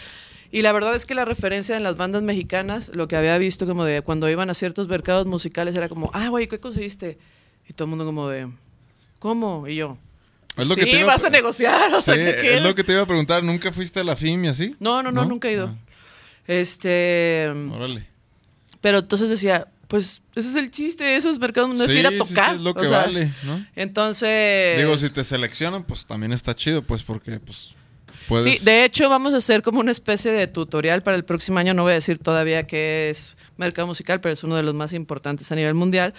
[0.56, 3.66] Y la verdad es que la referencia en las bandas mexicanas, lo que había visto
[3.66, 7.18] como de cuando iban a ciertos mercados musicales era como, ah, güey, ¿qué conseguiste?
[7.68, 8.48] Y todo el mundo como de,
[9.18, 9.68] ¿cómo?
[9.68, 9.98] Y yo,
[10.56, 11.92] Es lo sí, que te vas a negociar.
[11.96, 12.58] O Sí, sea, ¿qué- qué?
[12.58, 13.44] es lo que te iba a preguntar.
[13.44, 14.76] ¿Nunca fuiste a la FIM y así?
[14.80, 15.30] No, no, no, ¿No?
[15.30, 15.68] nunca he ido.
[15.76, 15.94] Ah.
[16.46, 18.08] Este, Órale.
[18.80, 22.16] pero entonces decía, pues ese es el chiste de esos mercados, no es ir a
[22.18, 22.56] tocar.
[22.56, 23.66] es lo o que sea, vale, ¿no?
[23.76, 27.74] Entonces, Digo, si te seleccionan, pues también está chido, pues porque pues
[28.42, 28.60] puedes...
[28.60, 31.74] Sí, de hecho vamos a hacer como una especie de tutorial para el próximo año.
[31.74, 34.94] No voy a decir todavía qué es mercado musical, pero es uno de los más
[34.94, 36.14] importantes a nivel mundial.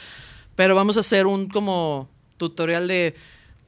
[0.56, 3.14] Pero vamos a hacer un como tutorial de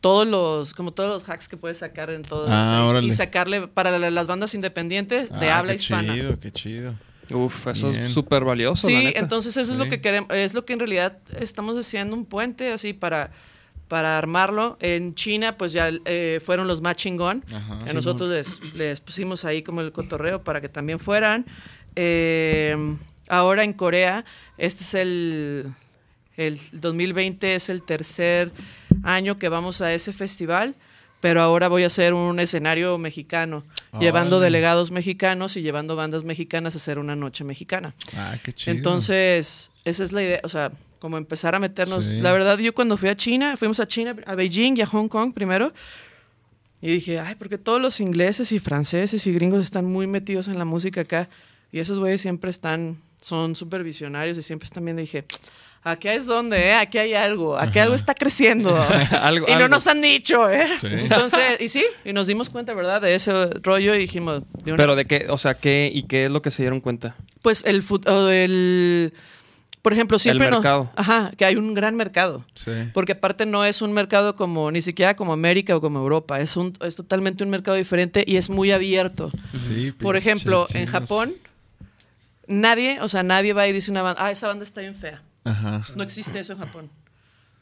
[0.01, 2.47] todos los, como todos los hacks que puedes sacar en todo.
[2.49, 6.15] Ah, o sea, y sacarle para la- las bandas independientes de Ah, habla qué hispana.
[6.15, 6.95] chido, qué chido.
[7.31, 8.05] Uf, eso Bien.
[8.05, 8.89] es súper valioso.
[8.89, 9.19] la Sí, neta.
[9.19, 12.71] entonces eso es lo que queremos, es lo que en realidad estamos haciendo un puente
[12.73, 13.33] así para
[13.89, 14.77] para armarlo.
[14.81, 17.45] En China, pues ya eh, fueron los más chingón.
[17.53, 17.93] Ajá.
[17.93, 21.47] Nosotros les, les pusimos ahí como el cotorreo para que también fueran.
[21.95, 22.77] Eh,
[23.29, 24.25] ahora en Corea,
[24.59, 25.73] este es el,
[26.37, 28.53] el 2020 es el tercer
[29.03, 30.75] año que vamos a ese festival,
[31.21, 33.65] pero ahora voy a hacer un escenario mexicano,
[33.99, 37.95] llevando delegados mexicanos y llevando bandas mexicanas a hacer una noche mexicana.
[38.17, 38.77] Ah, qué chido.
[38.77, 42.07] Entonces, esa es la idea, o sea, como empezar a meternos.
[42.07, 42.21] Sí.
[42.21, 45.09] La verdad, yo cuando fui a China, fuimos a China, a Beijing y a Hong
[45.09, 45.73] Kong primero,
[46.81, 50.59] y dije, ay, porque todos los ingleses y franceses y gringos están muy metidos en
[50.59, 51.29] la música acá,
[51.73, 55.25] y esos güeyes siempre están, son súper visionarios y siempre están viendo, y dije,
[55.83, 56.75] aquí es donde, ¿eh?
[56.75, 58.75] aquí hay algo, aquí algo está creciendo.
[59.23, 59.69] Algo- y no algo.
[59.69, 60.69] nos han dicho, ¿eh?
[60.79, 60.89] Sí.
[60.91, 63.01] Entonces, y sí, y nos dimos cuenta, ¿verdad?
[63.01, 63.33] De ese
[63.63, 66.43] rollo y dijimos, de una- Pero de qué, o sea, qué y qué es lo
[66.43, 67.17] que se dieron cuenta.
[67.43, 67.85] pues el,
[68.31, 69.13] el
[69.87, 70.91] por ejemplo, siempre nos- mercado.
[70.97, 72.45] ajá, que hay un gran mercado.
[72.55, 72.73] Sí.
[72.93, 76.57] Porque aparte no es un mercado como ni siquiera como América o como Europa, es
[76.57, 79.31] un es totalmente un mercado diferente y es muy abierto.
[79.57, 80.87] Sí, Por ejemplo, en.
[80.87, 81.35] Japón
[82.49, 85.23] nadie, o sea, nadie va y dice una banda, ah, esa banda está bien fea.
[85.45, 85.83] Ajá.
[85.95, 86.91] No existe eso en Japón.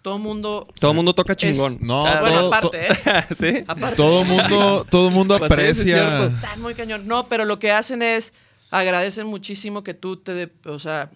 [0.01, 1.77] Todo mundo Todo el mundo toca Es- chingón.
[1.83, 2.95] No, Ah, bueno, todo- aparte, ¿eh?
[3.35, 3.65] ¿Sí?
[3.67, 3.97] Aparte.
[3.97, 5.97] Todo mundo, todo mundo Pues sí es aprecia.
[6.19, 6.27] cierto.
[6.37, 7.07] Están muy cañón.
[7.07, 8.33] No, pero lo que hacen es
[8.71, 11.11] agradecen muchísimo que tú te, de- o sea,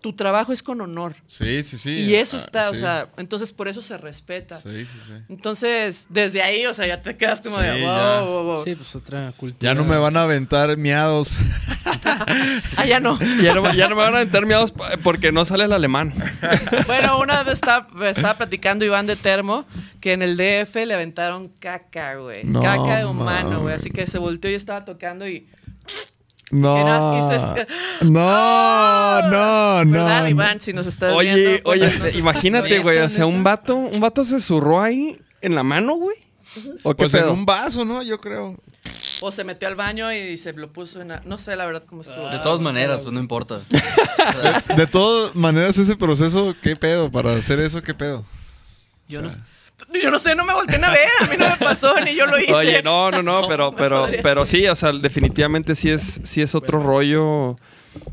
[0.00, 1.14] tu trabajo es con honor.
[1.26, 1.90] Sí, sí, sí.
[2.00, 4.54] Y eso Ah, está, o sea, entonces por eso se respeta.
[4.56, 5.12] Sí, sí, sí.
[5.28, 8.20] Entonces, desde ahí, o sea, ya te quedas como Sí, de, wow, ya.
[8.22, 8.64] wow, wow.
[8.64, 9.70] Sí, pues otra cultura.
[9.70, 11.32] Ya no me van a aventar miados.
[12.76, 13.18] Ah, ya no.
[13.42, 16.12] Ya no, ya no me van a meter miados porque no sale el alemán.
[16.86, 19.64] bueno, una vez estaba, estaba platicando Iván de Termo
[20.00, 22.44] que en el DF le aventaron caca, güey.
[22.44, 23.74] No, caca de humano, güey.
[23.74, 25.46] Así que se volteó y estaba tocando y.
[26.50, 26.74] No.
[26.74, 27.66] ¿Qué nas- dices?
[28.02, 29.92] No, no, no.
[29.92, 30.60] ¿Verdad, Iván?
[30.60, 31.62] Si nos estás Oye, viendo.
[31.62, 32.98] pues, oye, imagínate, güey.
[32.98, 36.16] O sea, un vato, un vato se zurró ahí en la mano, güey.
[36.82, 38.02] ¿O Pues en un vaso, ¿no?
[38.02, 38.56] Yo creo.
[39.22, 41.08] O se metió al baño y se lo puso en.
[41.08, 42.28] la- No sé la verdad cómo estuvo.
[42.30, 43.60] De todas maneras, pues no importa.
[44.76, 47.10] De todas maneras, ese proceso, ¿qué pedo?
[47.12, 48.24] Para hacer eso, ¿qué pedo?
[49.08, 49.30] Yo no,
[50.02, 51.08] yo no sé, no me volteen a ver.
[51.20, 52.52] A mí no me pasó, ni yo lo hice.
[52.54, 56.54] Oye, no, no, no, pero, pero, pero sí, o sea, definitivamente sí es, sí es
[56.54, 57.56] otro rollo.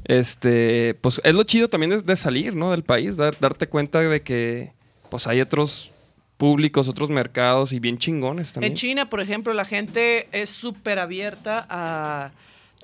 [0.06, 2.72] Este, pues es lo chido también es de salir, ¿no?
[2.72, 4.72] Del país, dar- darte cuenta de que,
[5.10, 5.92] pues hay otros
[6.38, 8.74] públicos, otros mercados y bien chingones también.
[8.74, 12.32] En China, por ejemplo, la gente es súper abierta a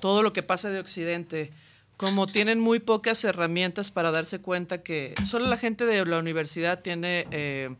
[0.00, 1.52] todo lo que pasa de Occidente.
[1.96, 6.80] como tienen muy pocas herramientas para darse cuenta que solo la gente de la universidad
[6.82, 7.70] tiene eh,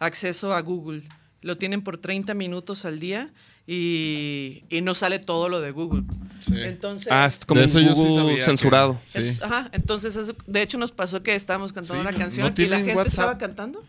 [0.00, 1.04] acceso a Google.
[1.42, 3.30] Lo tienen por 30 minutos al día
[3.66, 6.02] y, y no sale todo lo de Google.
[6.40, 6.54] Sí.
[6.56, 8.98] Entonces, Ah, es como De un eso yo sí Google que- censurado.
[9.04, 9.18] Sí.
[9.20, 12.62] es- ajá, entonces eso- de hecho nos pasó que estábamos cantando Sí, una canción no
[12.62, 13.08] y la gente WhatsApp.
[13.08, 13.84] estaba cantando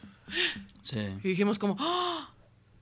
[0.82, 0.98] Sí.
[1.24, 2.30] y dijimos como, ¡Ah!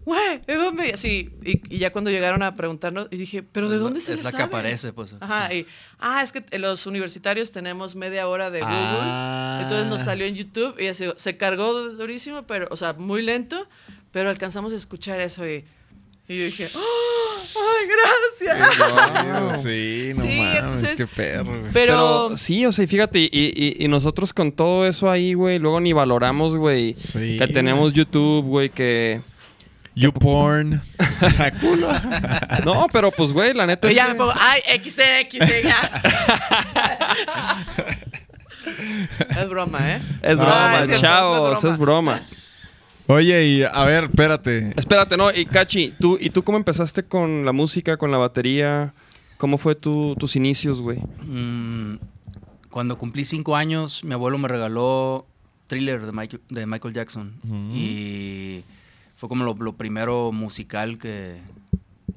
[0.06, 0.88] Güey, ¿de dónde?
[0.88, 4.14] Y así, y, y ya cuando llegaron a preguntarnos, y dije, ¿pero de dónde se
[4.14, 5.16] Es les la que aparece, pues.
[5.20, 5.68] Ajá, y,
[6.00, 8.76] ah, es que los universitarios tenemos media hora de Google.
[8.76, 9.60] Ah.
[9.64, 13.68] Entonces nos salió en YouTube y así, se cargó durísimo, pero, o sea, muy lento,
[14.12, 15.64] pero alcanzamos a escuchar eso y,
[16.28, 16.80] y yo dije, ¡Oh!
[17.60, 17.88] ¡ay,
[18.48, 19.62] gracias!
[19.62, 21.72] Sí, no Sí, mames, entonces- qué perro, güey.
[21.74, 25.34] Pero, Pero sí, o sea, y fíjate, y, y- y nosotros con todo eso ahí,
[25.34, 29.22] güey, luego ni valoramos, güey, Sí, que tenemos YouTube, güey, que...
[30.00, 30.82] YouPorn.
[31.62, 31.90] Culo.
[32.66, 35.80] No, pero pues, güey, la neta es ya que- me pongo, ¡ay, XD, XD, ya!
[39.42, 40.02] es broma, ¿eh?
[40.22, 41.72] Es No, broma, es chavos, es broma.
[41.74, 42.22] es broma.
[43.08, 44.72] Oye, y a ver, espérate.
[44.76, 48.94] Espérate, no, y Cachi, ¿tú, ¿y tú cómo empezaste con la música, con la batería?
[49.38, 51.00] ¿Cómo fue tu- tus inicios, güey?
[51.24, 51.96] Mm,
[52.70, 55.26] cuando cumplí cinco años, mi abuelo me regaló
[55.68, 57.34] Thriller de Michael, de Michael Jackson.
[57.74, 58.64] Y
[59.20, 61.42] fue como lo, lo primero musical que,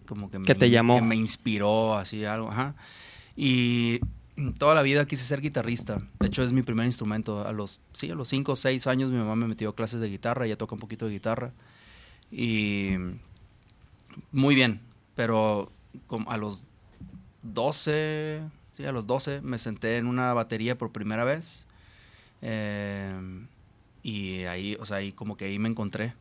[0.07, 0.95] como que, me, Que te llamó.
[0.95, 2.49] que me inspiró, así algo.
[2.49, 2.77] Ajá.
[3.35, 3.99] Y
[4.57, 5.99] toda la vida quise ser guitarrista.
[6.21, 7.45] De hecho, es mi primer instrumento.
[7.45, 9.99] A los, sí, a los cinco o seis años mi mamá me metió a clases
[9.99, 11.53] de guitarra, ya toca un poquito de guitarra.
[12.31, 12.93] Y
[14.31, 14.81] muy bien,
[15.17, 15.73] pero
[16.29, 16.67] a los
[17.43, 21.67] 12, sí, a los 12 me senté en una batería por primera vez.
[22.43, 23.45] eh,
[24.05, 26.15] y ahí, o sea, ahí como que ahí me encontré.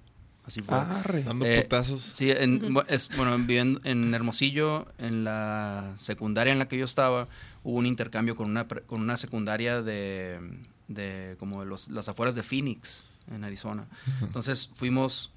[0.45, 0.75] Así fue.
[0.75, 1.23] Arre.
[1.23, 2.01] Dando Eh, putazos.
[2.01, 7.27] Sí, en, es, bueno, viviendo en Hermosillo, en la secundaria en la que yo estaba,
[7.63, 10.39] hubo un intercambio con una, pre- con una secundaria de,
[10.88, 13.86] de como de los, las afueras de Phoenix, en Arizona.
[14.21, 15.32] Entonces fuimos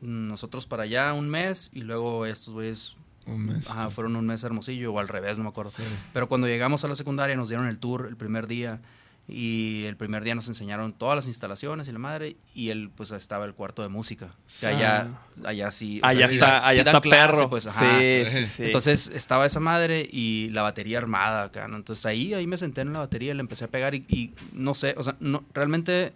[0.00, 2.94] nosotros para allá un mes y luego estos güeyes
[3.26, 3.70] Un mes.
[3.70, 5.72] Ajá, fueron un mes a Hermosillo o al revés, no me acuerdo.
[6.12, 8.80] Pero cuando llegamos a la secundaria nos dieron el tour el primer día
[9.26, 13.10] y el primer día nos enseñaron todas las instalaciones y la madre y él pues
[13.10, 14.34] estaba el cuarto de música.
[14.60, 15.08] Que allá,
[15.46, 15.96] allá sí.
[15.96, 17.48] o sea, Allá está, sí allá está clase, perro.
[17.50, 17.98] pues, ajá.
[18.00, 18.64] sí, sí, sí.
[18.64, 21.76] Entonces estaba esa madre y la batería armada acá, ¿no?
[21.76, 24.34] Entonces ahí, ahí me senté en la batería y le empecé a pegar y, y
[24.52, 26.12] no sé, o sea, no, realmente,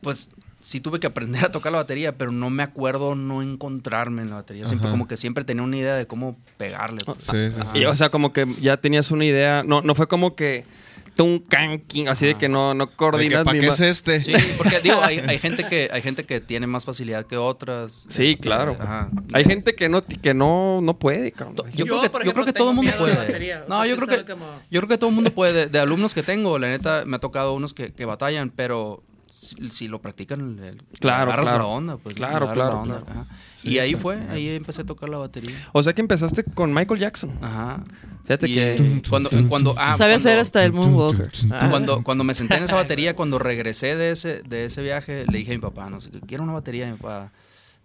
[0.00, 4.22] pues sí tuve que aprender a tocar la batería, pero no me acuerdo no encontrarme
[4.22, 4.64] en la batería.
[4.66, 4.92] Siempre Ajá.
[4.94, 7.02] como que siempre tenía una idea de cómo pegarle.
[7.04, 7.24] pues.
[7.24, 7.72] Sí, sí, Ajá.
[7.72, 7.78] sí.
[7.78, 9.62] Y, o sea, como que ya tenías una idea.
[9.62, 10.64] No, no fue como que
[11.24, 14.20] un canking, así de que no, no De que, coordinas ¿Para ni qué es este?
[14.20, 18.04] Sí, porque digo, hay, hay gente que hay gente que tiene más facilidad que otras.
[18.08, 18.76] Sí, este, claro.
[18.80, 19.10] ajá.
[19.32, 21.56] Hay gente que no, que no, no puede, cabrón.
[21.56, 23.14] Yo, Yo, creo que, por yo ejemplo, creo que todo el mundo puede.
[23.16, 25.52] batería, no, sea, yo creo que como- yo creo que todo el mundo puede.
[25.52, 29.02] De, de alumnos que tengo, la neta, me ha tocado unos que, que batallan, pero
[29.30, 31.58] si, si lo practican, le- Claro, agarras claro.
[31.60, 32.16] la onda, pues.
[32.16, 33.26] Claro, claro, la onda, claro.
[33.64, 35.56] y ahí fue, ahí empecé a tocar la batería.
[35.72, 37.32] O sea que empezaste con Michael Jackson.
[37.40, 37.84] Ajá.
[38.24, 41.30] Fíjate Y, que- eh, cuando, cuando, ah, Sabe hacer hasta el Moonwalker.
[41.52, 41.68] Ah.
[41.70, 45.38] cuando, cuando me senté en esa batería, cuando regresé de ese, de ese viaje, le
[45.38, 47.32] dije a mi papá, no sé, qué, quiero una batería, mi papá,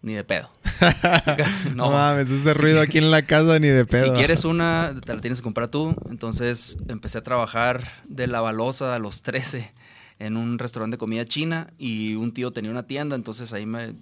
[0.02, 0.50] ni de pedo.
[1.76, 4.06] No, mames, ese ruido aquí en la casa ni de pedo.
[4.06, 5.96] Si quieres una, te la tienes que comprar tú.
[6.10, 9.74] Entonces empecé a trabajar de la balosa a los 13
[10.20, 13.96] en un restaurante de comida china y un tío tenía una tienda, entonces ahí me...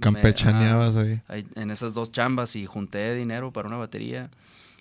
[0.00, 1.46] Campechaneabas me- ahí.
[1.54, 4.30] en esas dos chambas y junté dinero para una batería.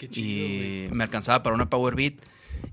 [0.01, 2.15] y me alcanzaba para una Power Beat.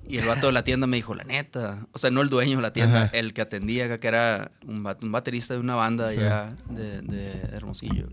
[0.06, 1.86] Y el vato de la tienda me dijo, la neta.
[1.92, 3.10] O sea, no el dueño de la tienda, Ajá.
[3.16, 6.18] el que atendía acá, que era un, bat- un baterista de una banda Sí.
[6.18, 8.08] allá de, de Hermosillo.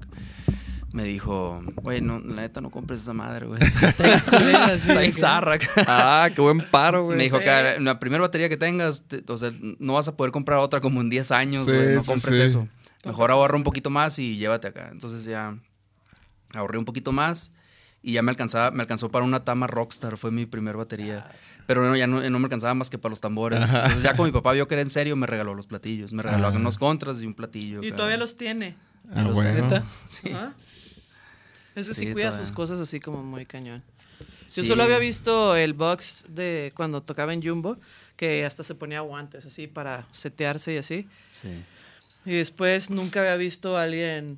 [0.96, 3.60] Me dijo, güey, no, la neta no compres esa madre, güey.
[4.72, 5.58] Está bien zarra.
[5.88, 7.18] Ah, qué buen paro, güey.
[7.18, 10.32] me dijo, que la primera batería que tengas, te- o sea, no vas a poder
[10.32, 11.96] comprar otra como en 10 años, Sí, güey.
[11.96, 12.42] No compres sí.
[12.42, 12.70] eso.
[13.04, 14.88] Mejor ahorra un poquito más y llévate acá.
[14.90, 15.58] Entonces ya
[16.54, 17.52] ahorré un poquito más
[18.02, 21.28] y ya me alcanzaba, me alcanzó para una Tama Rockstar, fue mi primer batería.
[21.68, 23.62] Pero no, ya no, no me alcanzaba más que para los tambores.
[23.62, 26.14] Entonces ya con mi papá vio que era en serio, me regaló los platillos.
[26.14, 26.52] Me regaló Ah.
[26.52, 27.82] unos contras y un platillo.
[27.84, 28.76] Y todavía los tiene.
[29.14, 29.84] Ah, los bueno.
[30.08, 30.30] Sí.
[30.34, 30.54] ¿Ah?
[31.76, 32.46] Ese sí, Sí, cuida todavía.
[32.46, 33.84] sus cosas así como muy cañón.
[34.46, 34.62] Sí.
[34.62, 37.78] Yo solo había visto el box de cuando tocaba en Jumbo,
[38.16, 41.08] que hasta se ponía guantes así para setearse y así.
[41.32, 41.50] Sí.
[42.26, 44.38] Y después nunca había visto a alguien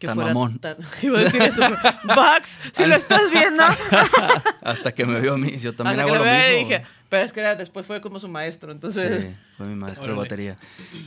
[0.00, 0.58] que Tan fuera mamón.
[0.58, 0.76] tan...
[1.02, 1.60] Iba a decir eso.
[2.04, 3.62] Box, si lo estás viendo.
[4.62, 6.52] Hasta que me vio a mí, yo también Hasta hago que lo mismo.
[6.52, 9.20] y dije, pero es que era- después fue como su maestro, entonces...
[9.20, 10.56] Sí, fue mi maestro de batería.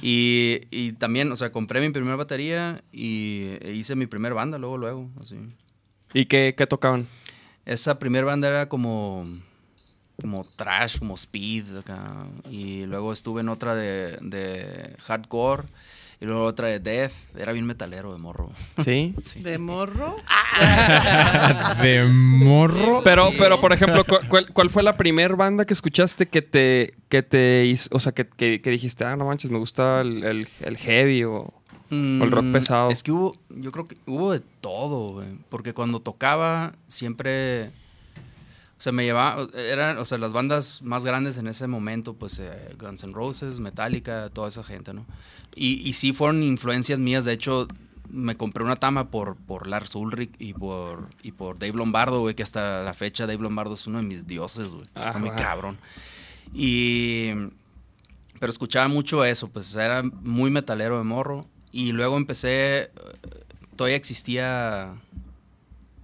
[0.02, 4.58] Y, y también, o sea, compré mi primera batería y e hice mi primer banda
[4.60, 5.38] luego, luego, así.
[6.14, 7.08] ¿Y qué, qué tocaban?
[7.66, 9.26] Esa primera banda era como...
[10.22, 12.28] como trash, como speed acá.
[12.52, 15.64] Y luego estuve en otra de, de hardcore.
[16.24, 17.12] Y luego otra de death.
[17.38, 18.50] Era bien metalero de morro.
[18.82, 19.14] ¿Sí?
[19.24, 19.42] Sí.
[19.42, 20.16] ¿De morro?
[21.82, 23.02] De morro.
[23.04, 23.36] Pero, Sí.
[23.38, 27.24] pero por ejemplo, ¿cu- ¿cuál, cuál fue la primer banda que escuchaste que te, que
[27.24, 30.48] te hizo, o sea, que, que- que dijiste, ah, no manches, me gusta el, el-
[30.62, 31.54] el heavy o...
[31.92, 32.90] el rock Mm, pesado.
[32.90, 35.28] Es que hubo, yo creo que hubo de todo, güey.
[35.50, 37.70] Porque cuando tocaba, siempre.
[38.84, 39.48] O sea, me llevaba.
[39.54, 43.62] Eran, o sea, las bandas más grandes en ese momento, pues eh, Guns N' Roses,
[43.62, 45.06] Metallica, toda esa gente, ¿no?
[45.56, 47.24] Y, y sí fueron influencias mías.
[47.24, 47.70] De hecho,
[48.10, 52.36] me compré una tama por, por Lars Ulrich y por, y por Dave Lombardo, güey,
[52.36, 54.86] que hasta la fecha Dave Lombardo es uno de mis dioses, güey.
[54.96, 55.78] Ah, Está muy cabrón.
[56.54, 57.30] Y.
[58.38, 61.48] Pero escuchaba mucho eso, pues era muy metalero de morro.
[61.72, 62.90] Y luego empecé, eh,
[63.78, 65.02] todavía existía,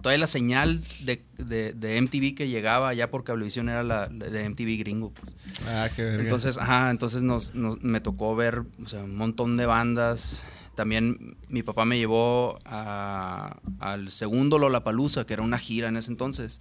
[0.00, 4.48] todavía la señal de, de- de MTV que llegaba ya por Cablevisión era la de
[4.48, 5.34] MTV gringo, pues.
[5.66, 6.22] Ah, qué verga.
[6.22, 10.44] Entonces, ajá, entonces nos, nos- me tocó ver o sea, un montón de bandas.
[10.74, 16.10] También mi papá me llevó a- al segundo Lollapalooza, que era una gira en ese
[16.10, 16.60] entonces.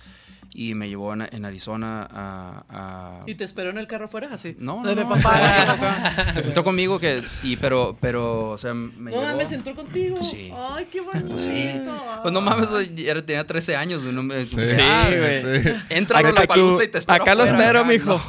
[0.52, 4.30] Y me llevó en, en Arizona a, a- ¿Y te esperó en el carro afuera?
[4.34, 4.56] Así.
[4.60, 5.72] no, no, no, papá.
[5.74, 6.34] acá.
[6.44, 9.22] Entró conmigo que, y pero, pero, o sea, me No llevó.
[9.32, 10.24] mames, entró contigo.
[10.24, 10.52] Sí.
[10.56, 11.38] Ay, qué bonito.
[11.38, 11.80] Sí.
[12.24, 14.16] Pues no mames, ya tenía 13 años, güey.
[14.16, 15.64] No me, Sí, Sí, güey.
[15.64, 15.70] sí.
[15.90, 18.22] Entra a Lollapalooza tú- y te espero acá lo afuera, espero, acá, mijo.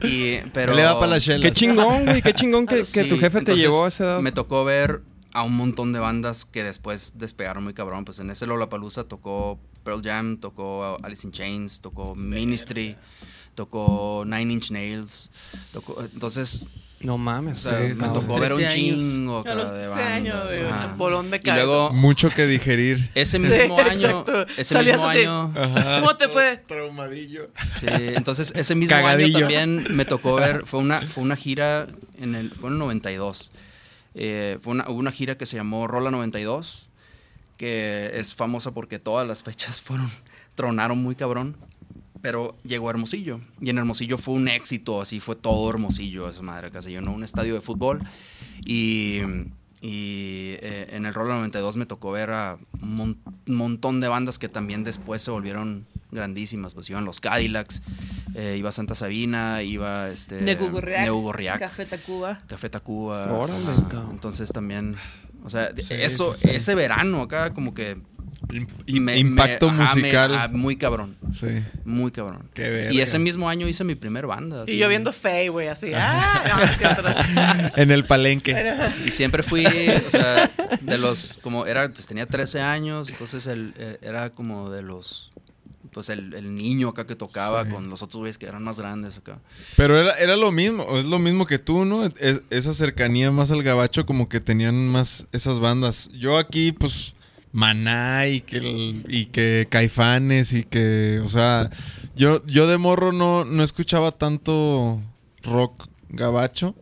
[0.00, 0.08] no.
[0.08, 0.74] y, pero...
[0.74, 1.42] Le va para la chela.
[1.42, 4.20] Qué chingón, güey, qué chingón que, que Sí, tu jefe te llevó a esa edad.
[4.20, 8.04] Me tocó ver a un montón de bandas que después despegaron muy cabrón.
[8.04, 12.96] Pues en ese Lollapalooza tocó Pearl Jam, tocó Alice in Chains, tocó Ministry,
[13.54, 15.70] tocó Nine Inch Nails.
[15.72, 17.58] Tocó, entonces, No o mames.
[17.60, 18.12] sea, güey, me no.
[18.12, 18.98] tocó ver un 13 años.
[19.00, 20.06] chingo A los de 13 bandas.
[20.12, 20.86] años, de ajá.
[20.88, 21.64] un bolón de Y caldo.
[21.66, 23.10] luego, Mucho que digerir.
[23.14, 24.46] ese Sí, mismo año, exacto.
[24.56, 25.18] ese Salías mismo así.
[25.20, 26.00] año...
[26.00, 26.56] ¿Cómo te fue?
[26.66, 27.50] Traumadillo.
[27.80, 29.38] Sí, entonces ese mismo Cagadillo.
[29.38, 31.86] año también me tocó ver, fue una, fue una gira
[32.18, 33.50] en el, fue en el 92.
[34.18, 36.85] Eh, fue una, hubo una gira que se llamó Rola 92,
[37.56, 40.10] que es famosa porque todas las fechas fueron,
[40.54, 41.56] tronaron muy cabrón.
[42.22, 43.40] Pero llegó a Hermosillo.
[43.60, 47.12] Y en Hermosillo fue un éxito, así fue todo Hermosillo, esa madre, que se llenó
[47.12, 48.00] un estadio de fútbol.
[48.64, 49.20] Y,
[49.80, 54.08] y, eh, en el Rola 92 me tocó ver a un, mon- un montón de
[54.08, 56.74] bandas que también después se volvieron grandísimas.
[56.74, 57.82] Pues iban los Cadillacs,
[58.34, 60.40] eh, iba Santa Sabina, iba este.
[60.40, 62.38] Negugorriac, Café Tacuba.
[62.48, 63.32] Café Tacuba.
[63.32, 64.10] Órale, cabrón.
[64.12, 64.96] Entonces también,
[65.46, 66.54] o sea, Sí, eso, sí, sí.
[66.54, 67.96] ese verano acá como que...
[69.00, 70.34] Me- impacto me- ajá, me- musical.
[70.36, 71.48] ah, muy cabrón, Sí.
[71.84, 72.48] muy cabrón.
[72.54, 72.92] Qué verga.
[72.92, 74.62] Y ese mismo año hice mi primer banda.
[74.62, 74.74] así.
[74.74, 75.90] Y yo viendo Faye, güey, así.
[75.94, 76.44] ¡Ah!
[77.34, 77.68] No.
[77.82, 78.54] En el palenque.
[79.04, 80.48] Y siempre fui, o sea,
[80.80, 85.32] de los, como era, pues tenía 13 años, entonces el, eh, era como de los,
[85.96, 87.70] pues el, el niño acá que tocaba Sí.
[87.70, 89.38] con los otros güeyes que eran más grandes acá.
[89.78, 92.04] Pero era, era lo mismo, es lo mismo que tú, ¿no?
[92.04, 96.10] Es- esa cercanía más al gabacho, como que tenían más esas bandas.
[96.12, 97.14] Yo aquí, pues,
[97.52, 101.70] Maná y que, el- y que Caifanes y que, o sea,
[102.14, 105.00] yo, yo de morro no, no escuchaba tanto
[105.44, 106.74] rock gabacho.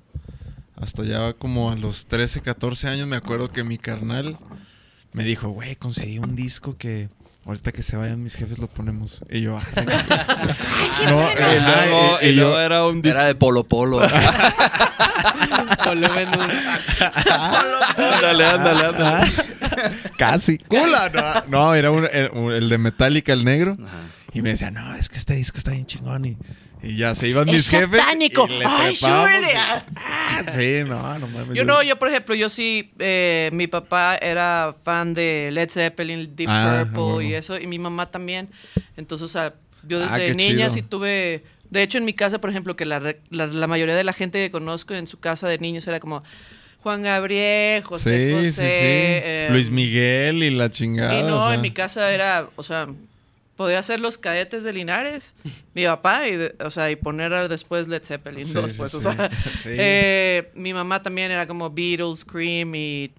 [0.75, 4.41] Hasta ya como a los 13, 14 años me acuerdo que mi carnal
[5.13, 7.11] me dijo, güey, conseguí un disco que
[7.47, 9.21] ahorita que se vayan mis jefes lo ponemos.
[9.31, 9.85] Y yo, "Ay,
[11.07, 13.19] no, Y luego, y- y y yo- luego era un disco.
[13.19, 13.99] Era de Polo Polo.
[13.99, 14.09] Uno.
[17.97, 19.33] Ándale, ándale, ándale.
[20.19, 20.59] Casi.
[20.59, 21.11] ¡Cula!
[21.49, 23.77] No, no, era un- el, un- el de Metallica, el negro.
[23.85, 23.99] Ajá.
[24.33, 26.25] Y me decía, no, es que este disco está bien chingón.
[26.25, 26.37] Y,
[26.85, 27.99] y ya se iban mis ¡Es jefes.
[28.01, 28.47] satánico!
[28.49, 31.55] y le ¡Ay, y- Ah, sí, no, no mames.
[31.55, 36.35] Yo no, yo por ejemplo, yo sí, eh, mi papá era fan de Led Zeppelin,
[36.37, 37.23] Deep Ah, Purple huevo.
[37.23, 38.49] y eso, y mi mamá también.
[38.97, 39.55] Entonces, o sea,
[39.87, 40.71] yo Ah, desde qué niña chido.
[40.71, 41.45] sí tuve...
[41.71, 44.39] De hecho, en mi casa, por ejemplo, que la, la, la mayoría de la gente
[44.39, 46.23] que conozco en su casa de niños era como
[46.83, 48.53] Juan Gabriel, José sí, José...
[48.53, 48.67] sí, sí.
[48.71, 51.19] eh, Luis Miguel y la chingada.
[51.19, 51.55] Y no, o sea.
[51.55, 52.87] en mi casa era, o sea,
[53.57, 55.35] podía ser los cadetes de Linares,
[55.75, 58.95] mi papá, y, de- o sea, y poner después Led Zeppelin Sí, 2, sí, pues,
[58.95, 59.05] o sí.
[59.17, 59.69] sea, Sí.
[59.79, 63.13] eh, mi mamá también era como Beatles, Cream y,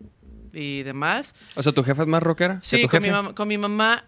[0.53, 1.35] y demás.
[1.55, 2.59] O sea, ¿tu jefa es más rockera?
[2.59, 4.03] que Sí, tu con mi, mamá, con mi mamá,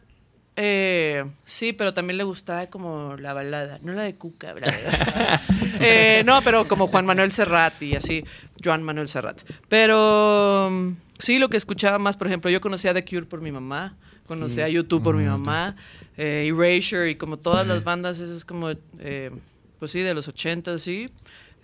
[0.60, 4.74] eh, sí, pero también le gustaba como la balada, no la de Cuca, ¿verdad?
[5.80, 8.24] Eh, no, pero como Juan Manuel Serrat y así,
[8.64, 9.42] Joan Manuel Serrat.
[9.70, 13.52] Pero mm, sí, lo que escuchaba más, por ejemplo, yo conocía The Cure por mi
[13.52, 15.76] mamá, conocía a YouTube por mi mamá,
[16.18, 17.70] eh, Erasure y como todas Sí.
[17.70, 19.32] las bandas, esas como, eh,
[19.80, 21.10] pues sí, de los 80, sí.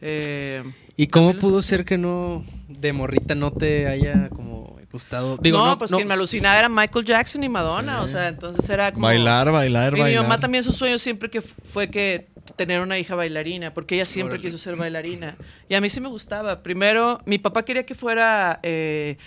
[0.02, 0.64] Eh,
[0.98, 5.38] ¿Y cómo pudo ser que no, de morrita, no te haya como Gustado.
[5.42, 8.04] Digo, no, no- pues no- quien me alucinaba era Michael Jackson y Madonna.
[8.04, 9.08] O sea, entonces era como.
[9.08, 10.22] Bailar, bailar, Y mi bailar.
[10.22, 12.28] mamá también su sueño siempre que fue que
[12.58, 15.36] tener una hija bailarina, porque ella siempre quiso ser bailarina.
[15.68, 16.62] Y a mí sí me gustaba.
[16.62, 19.18] Primero, mi papá quería que fuera eh,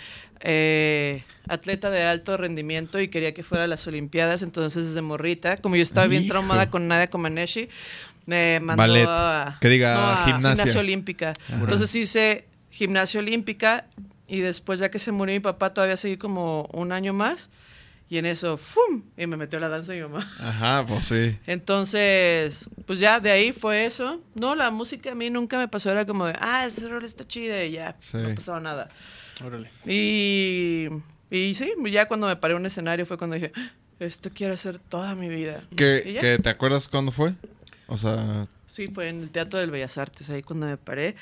[0.41, 5.57] eh, atleta de alto rendimiento y quería que fuera a las Olimpiadas, entonces desde morrita,
[5.57, 6.33] como yo estaba bien Hijo.
[6.33, 7.69] traumada con Nadia Comaneci,
[8.25, 9.05] me mandó Ballet.
[9.07, 9.57] a...
[9.61, 10.79] Que diga, no, a gimnasia.
[10.79, 11.33] olímpica.
[11.49, 13.85] Entonces hice gimnasia olímpica
[14.27, 17.49] y después ya que se murió mi papá todavía seguí como un año más
[18.09, 19.03] y en eso, ¡fum!
[19.17, 20.29] Y me metió la danza mi mamá.
[20.39, 21.37] Ajá, pues sí.
[21.47, 24.21] Entonces, pues ya de ahí fue eso.
[24.35, 27.25] No, la música a mí nunca me pasó, era como de, ah, ese rol está
[27.27, 28.17] chida y ya, Sí.
[28.17, 28.89] no pasaba nada.
[29.45, 29.69] Órale.
[29.85, 30.87] Y,
[31.29, 34.53] y sí, ya cuando me paré en un escenario fue cuando dije, "Ah, esto quiero
[34.53, 35.63] hacer toda mi vida.
[35.71, 36.21] ¿Y ¿Que, ya?
[36.21, 37.33] que ¿Te acuerdas cuándo fue?
[37.87, 41.15] O sea, Sí, fue en el Teatro del Bellas Artes, ahí cuando me paré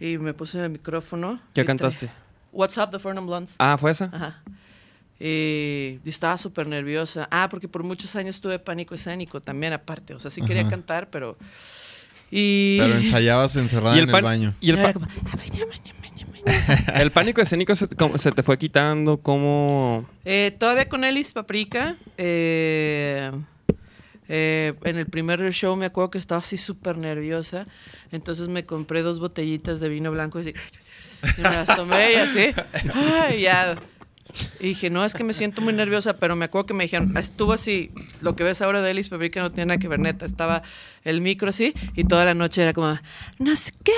[0.00, 1.40] y me puse en el micrófono.
[1.54, 2.10] ¿Qué cantaste?
[2.50, 3.54] What's Up, The Four Non Blondes.
[3.58, 4.06] Ah, ¿fue esa?
[4.12, 4.42] Ajá.
[5.20, 7.28] Y y estaba súper nerviosa.
[7.30, 10.14] Ah, porque por muchos años tuve pánico escénico también, aparte.
[10.14, 10.70] O sea, sí quería Ajá.
[10.70, 11.38] cantar, pero.
[12.32, 12.78] Y.
[12.80, 14.54] pero ensayabas encerrada Y el en el baño.
[14.60, 14.78] Y el,
[16.94, 20.06] el pánico escénico se, te- cómo- se te fue quitando, ¿cómo...?
[20.24, 21.96] Eh, todavía con Elis Paprika.
[22.18, 23.30] eh,
[24.28, 27.66] eh, en el primer show me acuerdo que estaba así súper nerviosa.
[28.12, 30.52] Entonces me compré dos botellitas de vino blanco y, así,
[31.36, 32.46] y me las tomé y así.
[32.94, 33.76] Ay, ya.
[34.60, 37.14] Y dije, no, es que me siento muy nerviosa, pero me acuerdo que me dijeron,
[37.16, 40.24] estuvo así, lo que ves ahora de Elis Paprika no tiene nada que ver, neta.
[40.24, 40.62] Estaba
[41.04, 42.98] el micro así y toda la noche era como,
[43.38, 43.92] no sé qué,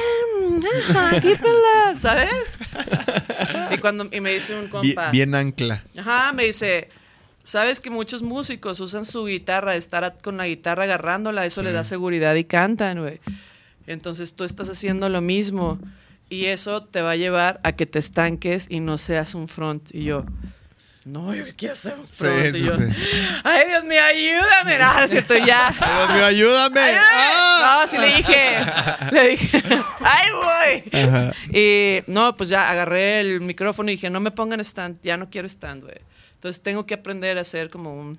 [0.90, 2.58] ajá, keep it love", ¿sabes?
[3.72, 5.10] Y, cuando, y me dice un Bien, compa.
[5.10, 5.84] bien ancla.
[5.96, 6.88] Ajá, me dice,
[7.44, 11.84] sabes que muchos músicos usan su guitarra, estar con la guitarra agarrándola, eso le da
[11.84, 13.20] seguridad y cantan, güey.
[13.86, 15.78] Entonces tú estás haciendo lo mismo
[16.28, 19.94] y eso te va a llevar a que te estanques y no seas un front.
[19.94, 20.24] Y yo,
[21.04, 22.54] no, yo quiero ser un front.
[22.54, 22.82] sí, y yo, sí.
[23.44, 24.78] ay, Dios mío, ayúdame.
[24.78, 25.70] No, es cierto, ya.
[25.78, 26.80] Dios mío, ayúdame.
[26.80, 26.98] Ayúdame.
[26.98, 27.80] ¡Ah!
[27.82, 28.56] No, sí le dije.
[29.12, 29.62] Le dije,
[30.00, 31.60] ¡ay, voy!
[31.60, 35.28] Y no, pues ya agarré el micrófono y dije, no me pongan stand, ya no
[35.28, 35.98] quiero stand, güey.
[36.34, 38.18] Entonces tengo que aprender a hacer como un.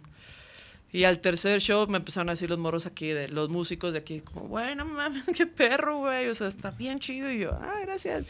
[0.92, 4.00] Y al tercer show me empezaron a decir los morros aquí, de los músicos de
[4.00, 6.28] aquí, como, güey, no mames, qué perro, güey.
[6.30, 7.30] O sea, está bien chido.
[7.32, 8.24] Y yo, ah, gracias.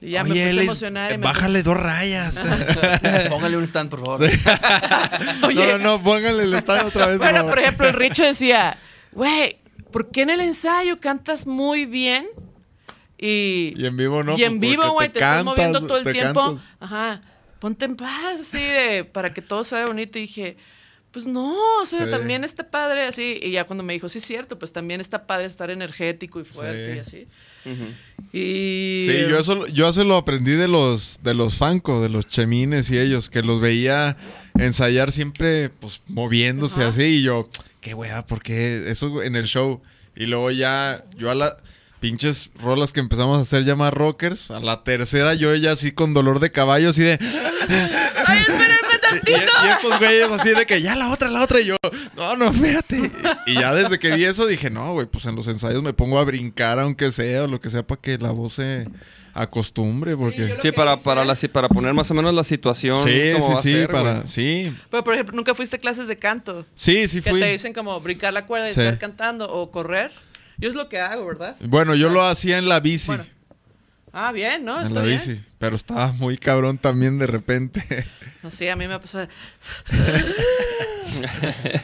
[0.00, 1.12] Y ya me empecé a emocionar.
[1.12, 2.38] y me bájale dos rayas.
[3.28, 4.20] Póngale un stand, por favor.
[5.44, 7.16] Oye, No, no, no, póngale el estadio otra vez.
[7.18, 7.50] por Bueno, favor.
[7.52, 8.76] por ejemplo, el Richo decía,
[9.12, 9.58] güey,
[9.90, 12.26] ¿por qué en el ensayo cantas muy bien?
[13.16, 15.80] Y, Y en vivo no, Y en pues, vivo, porque güey, te te, estás moviendo
[15.86, 16.40] todo el tiempo.
[16.40, 16.66] cansas.
[16.80, 17.22] Ajá.
[17.58, 20.18] Ponte en paz, así de, para que todo sea bonito.
[20.18, 20.56] Y dije,
[21.10, 22.10] pues no, o sea, Sí.
[22.10, 23.38] también está padre así.
[23.42, 26.44] Y ya cuando me dijo, sí, es cierto, pues también está padre estar energético y
[26.44, 26.96] fuerte Sí.
[26.96, 27.26] y así.
[28.32, 29.04] Y.
[29.06, 32.90] Sí, yo eso, yo eso lo aprendí de los, de los Fanco, de los Chemines
[32.90, 34.16] y ellos, que los veía
[34.58, 37.48] ensayar siempre, pues, moviéndose así, y yo,
[37.80, 38.90] qué wea, ¿por qué?
[38.90, 39.80] Eso en el show.
[40.16, 41.56] Y luego ya, yo a la
[42.00, 45.92] pinches rolas que empezamos a hacer ya más rockers, a la tercera yo ya así
[45.92, 47.18] con dolor de caballo, así de...
[48.26, 48.78] ¡Ay, espérenme
[49.08, 49.52] Y, tantito!
[49.64, 51.60] y estos güeyes así de que ya la otra, la otra.
[51.60, 51.76] Y yo,
[52.14, 53.10] no, no, espérate.
[53.46, 56.18] Y ya desde que vi eso dije, no, güey, pues en los ensayos me pongo
[56.18, 58.86] a brincar, aunque sea, o lo que sea, para que la voz se
[59.32, 60.14] acostumbre.
[60.14, 60.56] Porque.
[60.60, 62.96] Sí, para, hice- para, la, sí, para poner más o menos la situación.
[63.02, 64.14] Sí, cómo sí, va a sí, ser, para.
[64.16, 64.28] güey.
[64.28, 64.76] Sí.
[64.90, 66.66] Pero, por ejemplo, ¿nunca fuiste a clases de canto?
[66.74, 67.40] Sí, sí Que fui.
[67.40, 68.80] te dicen como brincar la cuerda y Sí.
[68.80, 70.10] estar cantando o correr.
[70.58, 71.56] Yo es lo que hago, ¿verdad?
[71.60, 73.06] Bueno, yo lo hacía en la bici.
[73.08, 73.24] Bueno,
[74.12, 74.78] Ah, bien, ¿no?
[74.80, 75.18] en Está la bien.
[75.18, 75.40] bici.
[75.58, 78.06] Pero estaba muy cabrón también de repente.
[78.42, 79.28] Así a mí me ha pasado.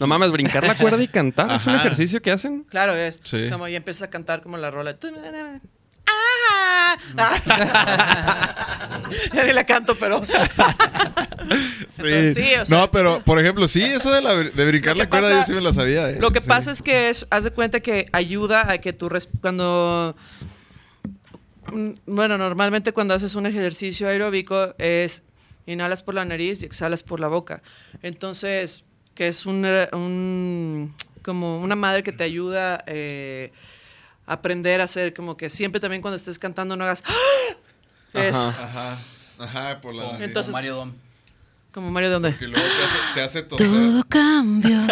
[0.00, 1.54] No mames, brincar la cuerda y cantar.
[1.54, 2.64] ¿Es un ejercicio que hacen?
[2.64, 3.50] Claro, es Sí.
[3.50, 4.96] como y empiezas a cantar como la rola.
[6.06, 6.96] ¡Ah!
[9.32, 10.24] ya ni la canto, pero.
[11.90, 12.34] Sí.
[12.34, 15.28] Sí, o sea- no, pero por ejemplo, sí, eso de, la, de brincar la cuerda
[15.28, 16.08] pasa- yo sí me la sabía.
[16.10, 16.16] eh.
[16.18, 16.48] Lo que Sí.
[16.48, 20.16] pasa es que es, haz de cuenta que ayuda a que tú cuando
[21.72, 25.22] mm, bueno, normalmente cuando haces un ejercicio aeróbico es
[25.66, 27.62] inhalas por la nariz y exhalas por la boca.
[28.02, 28.84] Entonces,
[29.14, 33.52] que es un, eh, un- como una madre que te ayuda eh,
[34.26, 37.02] aprender a hacer como que siempre también cuando estés cantando no hagas
[38.12, 38.48] es Ajá.
[38.64, 38.98] Ajá.
[39.38, 40.22] Ajá, por la.
[40.24, 40.92] Entonces- Mario Dom.
[41.72, 43.42] como Mario donde Que luego te hace, te hace.
[43.42, 44.80] Todo cambió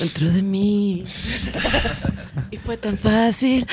[0.00, 1.04] dentro de mí.
[2.50, 3.66] Y fue tan fácil.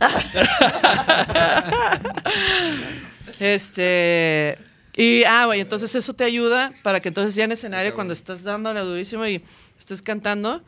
[3.38, 4.58] este.
[4.96, 8.42] Y, ah, güey, entonces eso te ayuda para que entonces ya en escenario, cuando estás
[8.42, 9.44] dándole durísimo y
[9.78, 10.62] estés cantando,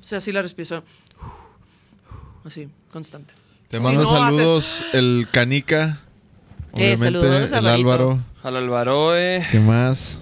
[0.00, 0.84] sea así la respiración.
[2.48, 3.32] Así, constante.
[3.68, 6.00] Te Si mando haces- saludos el Canica.
[6.72, 7.66] Obviamente, saludos el.
[7.66, 8.18] Álvaro.
[8.42, 9.46] Al Alvaroe.
[9.50, 10.18] ¿Qué más?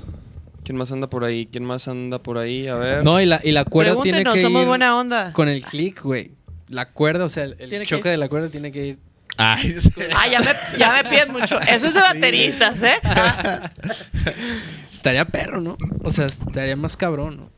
[0.65, 1.47] ¿Quién más anda por ahí?
[1.47, 2.67] ¿Quién más anda por ahí?
[2.67, 3.05] A ver.
[3.05, 5.33] No, y la, y la cuerda tiene que somos ir buena onda.
[5.33, 6.33] con el click, güey.
[6.69, 8.99] La cuerda, o sea, el, el Tiene que choque de la cuerda tiene que ir.
[9.37, 9.91] Ay, sí.
[10.17, 10.47] Ah, ya me,
[10.79, 11.61] ya me pides mucho.
[11.61, 12.95] Eso es de bateristas, ¿eh?
[14.93, 15.77] Estaría perro, ¿no?
[16.03, 17.51] O sea, estaría más cabrón, ¿no?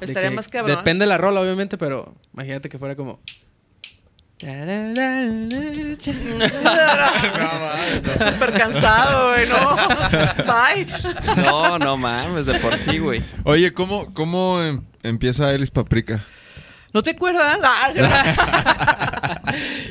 [0.00, 0.76] Estaría que- más cabrón.
[0.76, 3.20] Depende de la rola, obviamente, pero imagínate que fuera como.
[8.18, 9.76] Súper cansado, güey, no.
[10.46, 10.86] Bye.
[11.44, 13.22] No, no mames, de por sí, güey.
[13.44, 16.24] Oye, ¿cómo, cómo em- empieza Elis Paprika?
[16.92, 17.58] ¿No te acuerdas?
[17.62, 18.00] Ah, sí.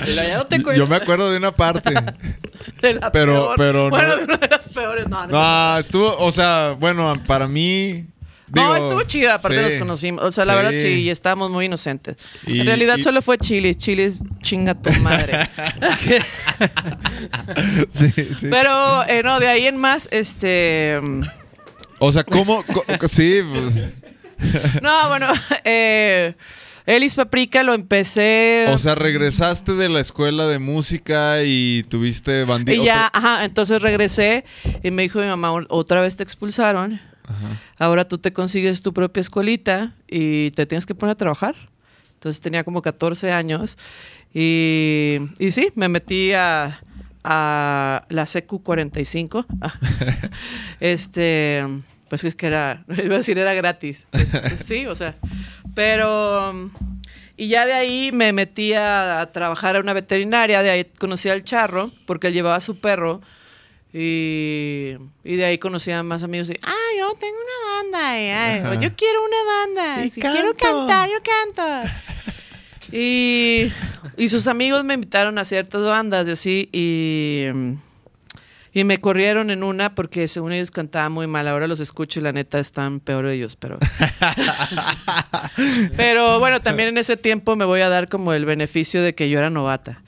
[0.09, 1.93] Y la- ya no te Yo me acuerdo de una parte.
[2.81, 3.55] De la Pero- peor.
[3.57, 5.07] pero no- Bueno, de una de las peores.
[5.07, 5.33] No, no.
[5.73, 8.05] No, estuvo, o sea, bueno, para mí.
[8.53, 10.23] No, estuvo chida, aparte sí, nos conocimos.
[10.23, 10.57] O sea, la sí.
[10.57, 12.17] verdad sí, y estábamos muy inocentes.
[12.47, 13.75] Y- en realidad y- solo fue Chile.
[13.75, 15.49] Chile es chinga tu madre.
[17.89, 18.47] Sí, sí.
[18.49, 20.99] Pero, eh, no, de ahí en más, este.
[21.99, 22.63] O sea, ¿cómo?
[23.09, 23.41] sí.
[24.81, 25.27] No, bueno,
[25.65, 26.33] eh,
[26.85, 28.65] Elis Paprika lo empecé.
[28.69, 32.81] O sea, regresaste de la escuela de música y tuviste bandito.
[32.81, 34.45] y ya, ajá, entonces regresé
[34.83, 37.01] y me dijo mi mamá, otra vez te expulsaron.
[37.77, 41.55] Ahora tú te consigues tu propia escuelita y te tienes que poner a trabajar.
[42.13, 43.77] Entonces tenía como 14 años
[44.33, 46.79] y, y sí, me metí a,
[47.23, 49.45] la CQ45.
[50.79, 51.65] este,
[52.09, 54.07] pues es que era, iba a decir era gratis.
[54.11, 55.15] Pues, pues sí, o sea,
[55.75, 56.71] pero...
[57.37, 61.45] Y ya de ahí me metí a, trabajar a una veterinaria, de ahí conocí al
[61.45, 63.21] charro, porque él llevaba su perro.
[63.91, 66.49] Y, y de ahí conocí a más amigos.
[66.49, 68.21] Y, ah, yo tengo una banda.
[68.21, 70.05] y, ay, o yo quiero una banda.
[70.05, 71.89] Y si quiero cantar, yo canto.
[72.91, 73.71] y,
[74.17, 76.69] y sus amigos me invitaron a ciertas bandas y así.
[76.71, 77.47] Y,
[78.71, 81.47] y me corrieron en una porque según ellos cantaban muy mal.
[81.47, 83.79] Ahora los escucho y la neta están peor ellos, pero...
[85.97, 89.29] pero bueno, también en ese tiempo me voy a dar como el beneficio de que
[89.29, 90.03] yo era novata.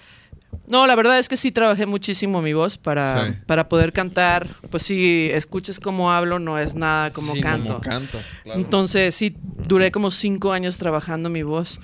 [0.72, 3.34] No, la verdad es que sí trabajé muchísimo mi voz para, Sí.
[3.45, 4.47] para poder cantar.
[4.69, 7.67] Pues si escuchas cómo hablo, no es nada como Sí, canto.
[7.74, 8.59] Como cantas, claro.
[8.59, 9.36] Entonces sí,
[9.67, 11.80] duré como cinco años trabajando mi voz.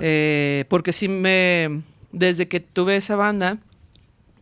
[0.00, 1.82] eh, porque sí me...
[2.10, 3.58] Desde que tuve esa banda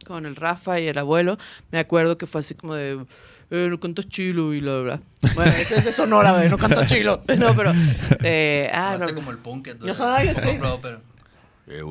[0.06, 1.36] con el Rafa y el abuelo,
[1.70, 3.04] me acuerdo que fue así como de...
[3.52, 5.00] Eh, no cantas chilo y bla, bla.
[5.34, 7.20] Bueno, ese es de Sonora, güey, no canto chilo.
[7.36, 7.72] No, pero...
[8.22, 9.68] Eh, ah, no, como el punk.
[9.90, 10.56] Ajá, ya sé.
[10.58, 11.00] No, pero...
[11.70, 11.82] eh,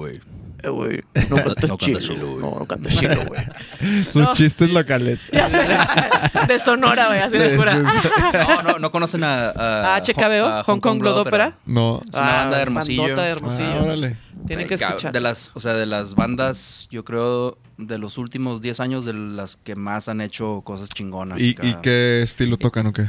[0.69, 2.37] güey, no cantas chilo.
[2.39, 3.41] No, no cantas chilo, güey.
[4.11, 4.33] Sus No.
[4.33, 5.29] chistes locales.
[5.31, 6.47] Ya sé.
[6.47, 7.75] De Sonora, güey, así de Sí, pura.
[7.75, 8.07] sí, sí.
[8.47, 9.49] No, no, no conocen a...
[9.49, 11.57] a Ah, HKBO, a Hong Kong Blood Opera.
[11.65, 12.01] No.
[12.09, 13.01] Es una banda de Hermosillo.
[13.03, 13.69] bandota de Hermosillo.
[13.79, 14.17] Ah, órale.
[14.47, 15.11] Tienen que escuchar.
[15.13, 19.13] De las, o sea, de las bandas, yo creo, de los últimos 10 años, de
[19.13, 21.39] las que más han hecho cosas chingonas.
[21.39, 21.67] ¿Y, acá.
[21.67, 23.05] y qué estilo tocan o qué?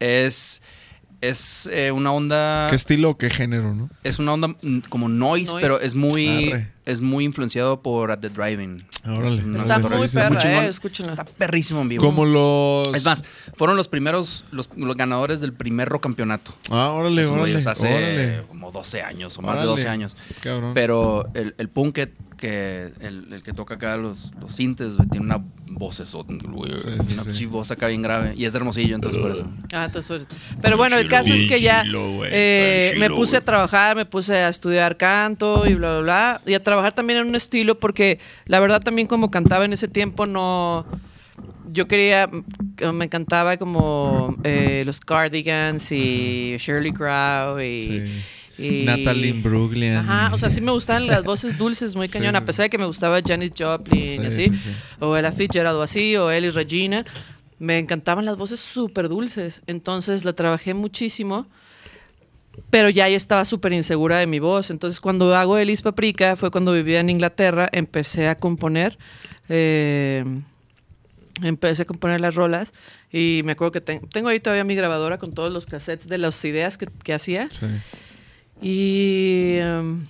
[0.00, 0.62] Es,
[1.20, 2.66] es eh, una onda...
[2.68, 3.90] ¿Qué estilo o qué género, no?
[4.04, 5.66] Es una onda mm, como noise, Noise.
[5.66, 6.72] pero es muy, Arre.
[6.88, 8.84] Es muy influenciado por At The Driving.
[9.06, 9.42] Órale.
[9.58, 11.12] Está muy perra, eh, escúchenla.
[11.12, 12.04] Está perrísimo en vivo.
[12.04, 12.94] Como los.
[12.94, 13.24] Es más,
[13.54, 16.54] fueron los primeros, los, los ganadores del primer rock campeonato.
[16.70, 17.58] Ah, órale, Esos órale.
[17.58, 18.42] hace órale.
[18.48, 19.66] como 12 años o más Órale.
[19.66, 20.16] de 12 años.
[20.40, 20.72] Cabrón.
[20.74, 24.54] Pero el, el punk que, que- el, el que toca acá los, los
[25.10, 26.00] tiene una voz
[26.42, 26.76] güey.
[26.76, 27.46] Sí, sí, una sí.
[27.46, 28.34] voz acá bien grave.
[28.36, 29.46] Y es de hermosillo, entonces por eso.
[29.72, 30.26] Ah, entonces,
[30.62, 31.84] pero bueno, el caso es que ya
[32.24, 36.40] eh, me puse a trabajar, me puse a estudiar canto y bla, bla, bla.
[36.46, 39.88] Y a trabajar también en un estilo porque la verdad también como cantaba en ese
[39.88, 40.86] tiempo no...
[41.70, 42.28] Yo quería,
[42.94, 47.76] me encantaba como eh, los Cardigans y Shirley Crow y...
[48.56, 48.62] Sí.
[48.80, 50.00] y- Natalie Bruglia.
[50.00, 52.70] Ajá, o sea, sí me gustaban las voces dulces muy Sí, cañón, a pesar de
[52.70, 54.70] que me gustaba Janis Joplin Sí, así, sí, sí.
[54.98, 57.04] o Ella Fitzgerald o así, o Ellie Regina,
[57.58, 61.46] me encantaban las voces súper dulces, entonces la trabajé muchísimo,
[62.70, 66.72] pero ya estaba súper insegura de mi voz, entonces cuando hago Elis Paprika fue cuando
[66.72, 68.98] vivía en Inglaterra, empecé a componer,
[69.48, 70.24] eh,
[71.42, 72.72] empecé a componer las rolas
[73.12, 76.18] y me acuerdo que ten- tengo ahí todavía mi grabadora con todos los cassettes de
[76.18, 77.48] las ideas que, que hacía.
[77.50, 77.66] Sí.
[78.60, 80.06] Y, em,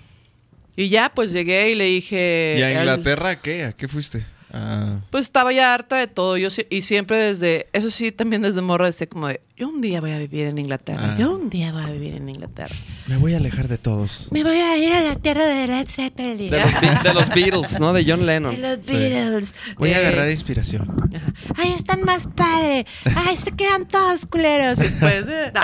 [0.76, 2.56] y ya, pues llegué y le dije...
[2.58, 3.64] ¿Y a al- Inglaterra qué?
[3.64, 4.24] ¿A qué fuiste?
[4.52, 6.36] Ah, pues estaba ya harta de todo.
[6.36, 7.66] Yo, y siempre desde...
[7.72, 9.40] Eso sí, también desde morra decía como de...
[9.56, 11.14] Yo un día voy a vivir en Inglaterra.
[11.14, 11.16] Ah.
[11.18, 12.74] Yo un día voy a vivir en Inglaterra.
[13.08, 14.28] me voy a alejar de todos.
[14.30, 16.50] Me voy a ir a la tierra de Led Zeppelin.
[16.50, 17.92] De los, Be- de los Beatles, ¿no?
[17.92, 18.54] De John Lennon.
[18.54, 19.54] De los Beatles.
[19.76, 20.88] Voy a agarrar inspiración.
[21.14, 21.32] Ajá.
[21.56, 22.86] Ay, están más padre.
[23.26, 24.78] Ay, se quedan todos culeros.
[24.78, 25.52] Después de.
[25.52, 25.60] No.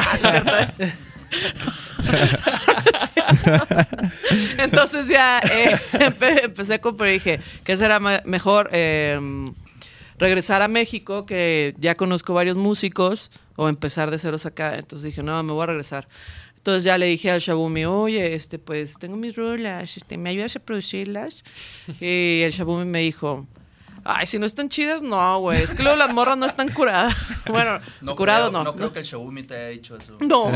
[4.58, 8.70] Entonces ya eh, empe- empecé a comprar y dije, ¿qué será mejor?
[8.72, 9.50] Eh,
[10.18, 14.74] regresar a México, que ya conozco varios músicos, o empezar de ceros acá.
[14.76, 16.08] Entonces dije, no, me voy a regresar.
[16.56, 20.56] Entonces ya le dije al Shabumi, oye, este, pues tengo mis rolas, este, ¿me ayudas
[20.56, 21.44] a producirlas?
[22.00, 23.46] Y el Shabumi me dijo,
[24.04, 25.62] ay, si no están chidas, no, güey.
[25.62, 27.14] Es que luego las morras no están curadas.
[27.46, 27.80] bueno,
[28.16, 28.64] curado creo, no.
[28.64, 30.16] No creo que el Xiaomi te haya dicho eso.
[30.20, 30.50] No.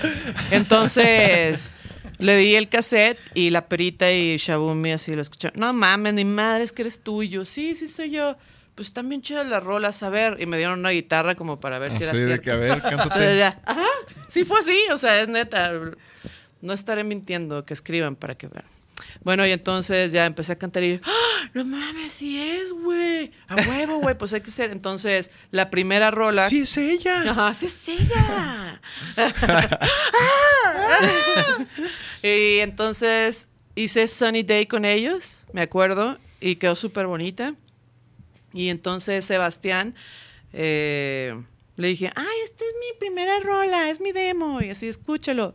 [0.50, 1.84] Entonces
[2.18, 5.58] le di el cassette y la perita y Shabumi así lo escucharon.
[5.58, 7.22] No mames, ni madre, es que eres tú.
[7.22, 8.36] Y yo, sí, sí soy yo.
[8.74, 10.38] Pues están bien chidas las rolas, a ver.
[10.40, 12.42] Y me dieron una guitarra como para ver si era Así de cierto.
[12.44, 13.38] que, a ver, Entonces cántate.
[13.38, 13.84] ya, ajá,
[14.28, 15.72] sí fue así, o sea, es neta.
[16.62, 18.64] No estaré mintiendo, que escriban para que vean.
[19.24, 21.50] Bueno, y entonces ya empecé a cantar y, ¡Ah!
[21.54, 23.32] no mames, sí es, güey.
[23.48, 24.70] A huevo, güey, pues hay que ser.
[24.70, 26.48] Entonces, la primera rola.
[26.48, 27.30] Sí, es ella.
[27.30, 28.80] Ajá, sí es ella.
[32.22, 37.54] y entonces hice Sunny Day con ellos, me acuerdo, y quedó súper bonita.
[38.52, 39.94] Y entonces Sebastián
[40.52, 41.40] eh,
[41.76, 45.54] le dije, ay, esta es mi primera rola, es mi demo, y así escúchalo.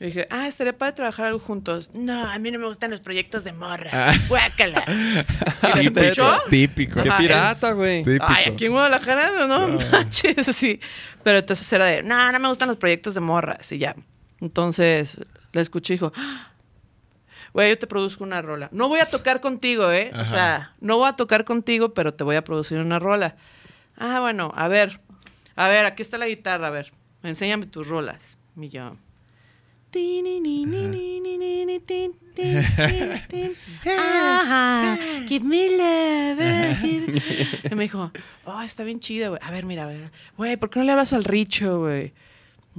[0.00, 1.90] Le dije, ah, estaría para trabajar algo juntos.
[1.92, 4.28] No, a mí no me gustan los proyectos de morras.
[4.28, 4.84] Guácala.
[5.82, 6.38] ¿Y lo escuchó?
[6.48, 7.02] Típico.
[7.02, 8.04] Qué pirata, güey.
[8.04, 8.24] Típico.
[8.28, 10.78] Ay, aquí en Guadalajara, no, no manches, así.
[11.24, 13.96] Pero entonces era de, no, no me gustan los proyectos de morras, y ya.
[14.40, 15.18] Entonces
[15.52, 16.52] la escuché y dijo, "Ah,
[17.52, 18.68] güey, yo te produzco una rola.
[18.70, 20.12] No voy a tocar contigo, ¿eh?
[20.14, 23.34] O sea, no voy a tocar contigo, pero te voy a producir una rola.
[23.96, 25.00] Ah, bueno, a ver,
[25.56, 26.92] a ver, aquí está la guitarra, a ver,
[27.24, 28.38] enséñame tus rolas.
[28.56, 28.96] Y yo.
[33.86, 36.38] Ajá, give me love.
[36.80, 38.12] give- Y me dijo,
[38.44, 39.40] oh, está bien chida, güey.
[39.42, 39.88] A ver, mira.
[40.36, 42.12] Güey, ¿por qué no le hablas al Richo, güey?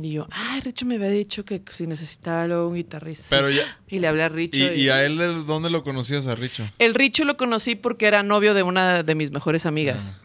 [0.02, 3.36] Y yo, ah, Richo me había dicho que si necesitaba luego un guitarrista.
[3.36, 3.64] Pero ya.
[3.90, 4.58] Y le hablé a Richo.
[4.74, 6.70] ¿Y, y a él de dónde lo conocías a Richo?
[6.80, 10.16] El Richo lo conocí porque era novio de una de mis mejores amigas.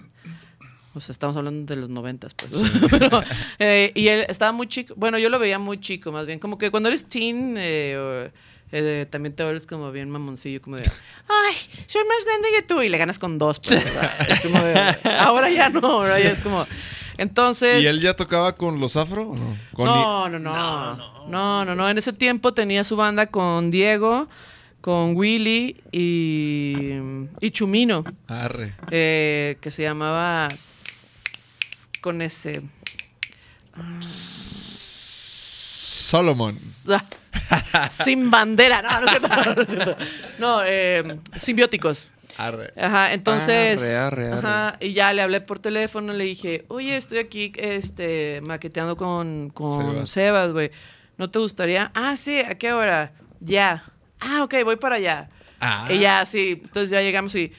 [0.94, 2.52] O sea, estamos hablando de los noventas, pues.
[2.90, 3.22] Pero,
[3.58, 4.94] eh, y él estaba muy chico.
[4.96, 6.38] Bueno, yo lo veía muy chico, más bien.
[6.38, 8.30] Como que cuando eres teen, eh, o,
[8.72, 11.54] eh, también te vuelves como bien mamoncillo, como de, ay,
[11.86, 12.80] soy más grande que tú.
[12.82, 13.82] Y le ganas con dos, pues.
[13.84, 14.10] ¿verdad?
[14.28, 16.66] Es como de- ahora ya no, ahora ya es como.
[17.18, 17.82] Entonces.
[17.82, 19.56] ¿Y él ya tocaba con los afro o no?
[19.72, 20.96] Con No, no, no.
[21.28, 21.88] No, no, no.
[21.88, 24.28] En ese tiempo tenía su banda con Diego,
[24.84, 26.90] con Willy y,
[27.40, 28.74] y Chumino, Arre.
[28.90, 30.46] eh, que se llamaba
[32.02, 32.60] con ese.
[36.06, 36.54] Solomon.
[37.72, 38.82] Ah, Sin bandera.
[38.82, 39.28] No, no es cierto.
[39.46, 39.96] No, no es cierto.
[40.38, 42.08] No, eh, simbióticos.
[42.36, 42.74] Arre.
[42.76, 43.80] Ajá, entonces.
[43.82, 44.38] Arre, arre, arre.
[44.46, 49.48] Ajá, y ya le hablé por teléfono, le dije, oye, estoy aquí este, maqueteando con,
[49.48, 50.10] con Sebas.
[50.10, 50.70] Sebas, güey.
[51.16, 51.90] ¿No te gustaría?
[51.94, 53.12] Ah, sí, ¿a qué hora?
[53.40, 53.84] Ya.
[54.24, 55.28] Ah, ok, voy para allá.
[55.60, 55.88] Ah.
[55.90, 56.60] Y ya, sí.
[56.62, 57.52] Entonces ya llegamos y.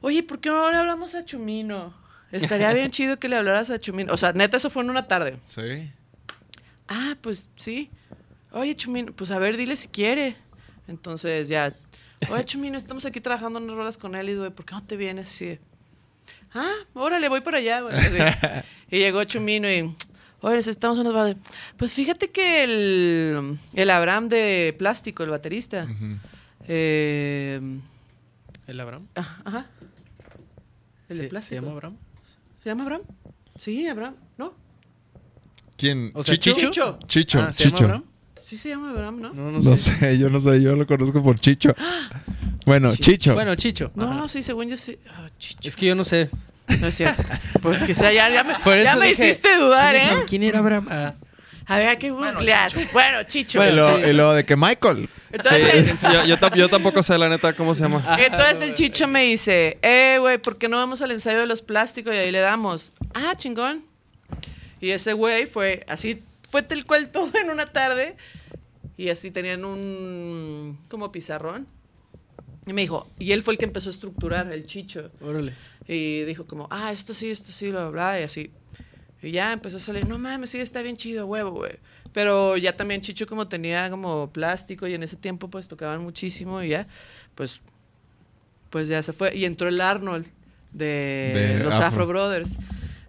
[0.00, 1.94] Oye, ¿por qué no le hablamos a Chumino?
[2.30, 4.12] Estaría bien chido que le hablaras a Chumino.
[4.12, 5.38] O sea, neta, eso fue en una tarde.
[5.44, 5.90] Sí.
[6.88, 7.90] Ah, pues sí.
[8.52, 10.36] Oye, Chumino, pues a ver, dile si quiere.
[10.86, 11.74] Entonces ya.
[12.30, 14.96] Oye, Chumino, estamos aquí trabajando unas rolas con él y, güey, ¿por qué no te
[14.96, 15.58] vienes así?
[16.54, 17.94] Ah, órale, voy para allá, güey.
[18.90, 19.94] Y llegó Chumino y.
[20.40, 21.34] Oye, necesitamos unos ba-
[21.76, 25.86] Pues fíjate que el, el Abraham de plástico, el baterista.
[26.66, 27.60] eh,
[28.66, 29.06] ¿El Abraham?
[29.16, 29.66] ah, ajá.
[31.08, 31.60] El ¿Se, de ¿Se plástico.
[31.62, 31.96] llama Abraham?
[32.62, 33.02] ¿Se llama Abraham?
[33.58, 34.14] Sí, Abraham.
[34.36, 34.54] ¿No?
[35.76, 36.10] ¿Quién?
[36.14, 36.56] O sea, ¿Chicho?
[36.60, 36.98] Chicho.
[37.06, 37.40] Chicho.
[37.40, 37.78] Ah, ¿Se llama.
[37.80, 38.04] Abraham?
[38.40, 39.32] Sí se llama Abraham, ¿no?
[39.34, 39.92] No, no, No sé.
[39.98, 41.74] sé, yo no sé, yo lo conozco por Chicho.
[42.66, 43.32] Bueno, Chicho.
[43.32, 43.90] Bueno, Chicho.
[43.94, 44.28] No, Ajá.
[44.28, 44.98] sí, según yo sí.
[45.08, 45.66] Ah, Chicho.
[45.66, 46.28] Es que yo no sé.
[46.80, 47.22] No es cierto.
[47.62, 50.24] Pues quizá ya, ya me, Por ya me dije, hiciste dudar, ¿quién es- ¿eh?
[50.28, 50.86] ¿Quién era Abraham?
[50.90, 51.14] Ah.
[51.66, 52.72] A ver, hay que googlear.
[52.94, 53.58] Bueno, Chicho.
[53.58, 54.02] y, Bueno, lo, sí.
[54.08, 55.08] y lo de que Michael.
[55.30, 58.02] Entonces, Sí, yo, yo yo tampoco sé la neta cómo se llama.
[58.18, 61.60] entonces el Chicho me dice, eh, güey, ¿por qué no vamos al ensayo de los
[61.60, 62.92] plásticos y ahí le damos?
[63.12, 63.84] Ah, chingón.
[64.80, 68.16] Y ese güey fue así, fue tal cual todo en una tarde.
[68.96, 71.66] Y así tenían un como pizarrón.
[72.66, 75.10] Y me dijo, y él fue el que empezó a estructurar, el Chicho.
[75.20, 75.52] Órale.
[75.88, 78.50] Y dijo como, ah, esto sí, esto sí, bla, bla, bla, y así.
[79.22, 81.78] Y ya empezó a salir, no mames, sí, está bien chido, huevo, güey.
[82.12, 86.62] Pero ya también Chicho como tenía como plástico y en ese tiempo pues tocaban muchísimo
[86.62, 86.86] y ya,
[87.34, 87.60] pues,
[88.70, 89.34] pues ya se fue.
[89.36, 90.26] Y entró el Arnold
[90.72, 91.86] de, De los Afro.
[91.86, 92.06] Afro.
[92.06, 92.58] Brothers.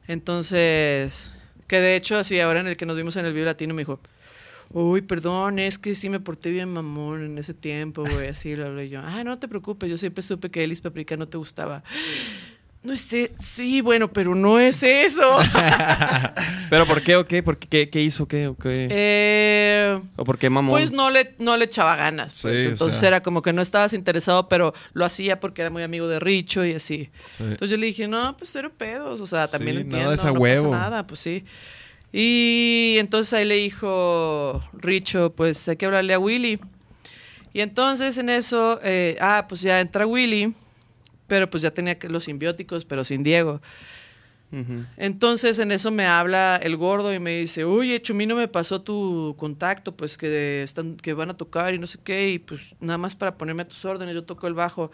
[0.07, 1.31] Entonces,
[1.67, 3.81] que de hecho así ahora en el que nos vimos en el Vivo Latino me
[3.81, 3.99] dijo,
[4.71, 8.67] uy, perdón, es que sí me porté bien mamón en ese tiempo, güey, así lo
[8.67, 9.01] hablé yo.
[9.03, 11.83] Ah, no te preocupes, yo siempre supe que Elis Paprika no te gustaba.
[12.81, 15.37] No sé, sí, bueno, pero no es eso.
[16.69, 17.43] ¿Pero por qué o qué?
[17.43, 17.67] ¿Por qué?
[17.67, 18.25] ¿Qué, qué hizo?
[18.25, 18.47] ¿Qué?
[18.47, 18.87] ¿O, qué?
[18.89, 20.71] Eh, ¿O por qué mamón?
[20.71, 22.31] Pues no le, no le echaba ganas.
[22.33, 22.65] Sí, pues.
[22.67, 23.09] o Entonces sea.
[23.09, 26.63] era como que no estabas interesado, pero lo hacía porque era muy amigo de Richo
[26.63, 27.09] y así.
[27.37, 27.43] Sí.
[27.43, 29.19] Entonces yo le dije, no, pues cero pedos.
[29.19, 30.13] O sea, Sí, también nada entiendo.
[30.13, 30.71] es a no huevo.
[30.71, 31.43] pasa nada, pues sí.
[32.13, 36.59] Y entonces ahí le dijo Richo, pues hay que hablarle a Willy.
[37.51, 40.53] Y entonces en eso, eh, ah, pues ya entra Willy,
[41.29, 43.61] pero pues ya tenía que los simbióticos, pero sin Diego.
[44.97, 49.35] Entonces en eso me habla el gordo y me dice, oye, Chumino me pasó tu
[49.37, 52.97] contacto, pues que, están, que van a tocar y no sé qué, y pues nada
[52.97, 54.89] más para ponerme a tus órdenes, yo toco el bajo.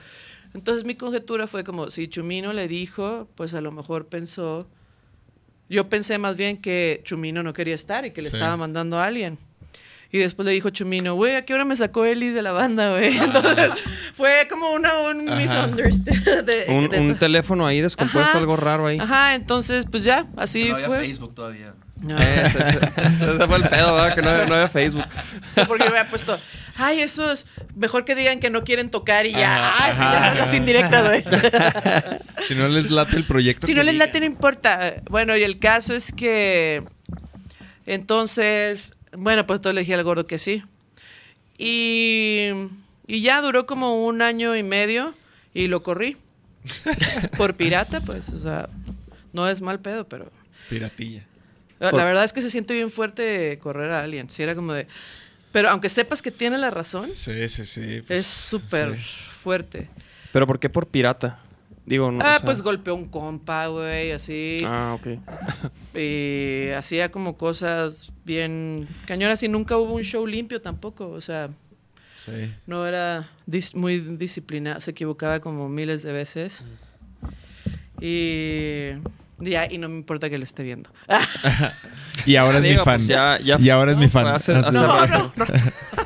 [0.53, 4.67] Entonces mi conjetura fue como, si Chumino le dijo, pues a lo mejor pensó,
[5.69, 8.35] yo pensé más bien que Chumino no quería estar y que le Sí.
[8.35, 9.37] estaba mandando a alguien.
[10.15, 12.91] Y después le dijo Chumino, güey, ¿a qué hora me sacó Eli de la banda,
[12.91, 13.17] güey?
[13.17, 13.71] Entonces
[14.13, 15.37] fue como una, un Ajá.
[15.37, 16.45] misunderstanding.
[16.45, 18.39] de- Un, de- un teléfono ahí descompuesto, Ajá.
[18.39, 18.97] algo raro ahí.
[18.97, 20.99] Ajá, entonces pues ya, así no había fue.
[20.99, 21.73] Facebook todavía.
[21.99, 22.17] No.
[22.19, 24.15] Ese, ese- ese fue el pedo, ¿verdad?
[24.15, 25.03] Que no, había- no había Facebook.
[25.67, 26.39] Porque me había puesto,
[26.77, 27.45] ay, esos,
[27.75, 30.37] mejor que digan que no quieren tocar y ya, Ajá, ay, sí, ya ajá, son
[30.37, 31.23] las indirectas, güey.
[32.47, 33.67] Si no les late el proyecto.
[33.67, 34.95] si no les late, no importa.
[35.09, 36.83] Bueno, y el caso es que,
[37.85, 40.63] entonces, bueno, pues entonces le dije al gordo que sí.
[41.57, 42.49] Y,
[43.07, 45.13] y ya duró como un año y medio
[45.53, 46.17] y lo corrí.
[47.37, 48.69] Por pirata, pues, o sea,
[49.33, 50.31] no es mal pedo, pero...
[50.69, 51.23] Piratilla.
[51.79, 54.29] La Por- verdad es que se siente bien fuerte correr a alguien.
[54.29, 54.87] Si era como de.
[55.51, 58.01] Pero aunque sepas que tiene la razón, Sí, sí, sí.
[58.07, 59.01] pues, es súper sí.
[59.43, 59.89] fuerte.
[60.31, 61.39] ¿Pero por qué por pirata?
[61.85, 62.19] Digo, no.
[62.23, 64.57] ah, o sea- pues golpeó un compa, güey, así.
[64.65, 65.19] Ah, ok.
[65.97, 71.09] Y hacía como cosas bien cañonas y nunca hubo un show limpio tampoco.
[71.09, 71.49] O sea,
[72.17, 72.51] Sí.
[72.65, 74.81] no era dis- muy disciplinado.
[74.81, 76.63] Se equivocaba como miles de veces.
[78.01, 78.91] Y.
[79.37, 80.89] Ya, y no me importa que lo esté viendo.
[82.25, 82.97] Y ahora es mi fan.
[83.01, 84.23] pues ya- ya- y ahora es mi fan.
[84.23, 84.69] fue hace- Así.
[84.69, 85.31] hace No, rato.
[85.35, 85.53] no, no.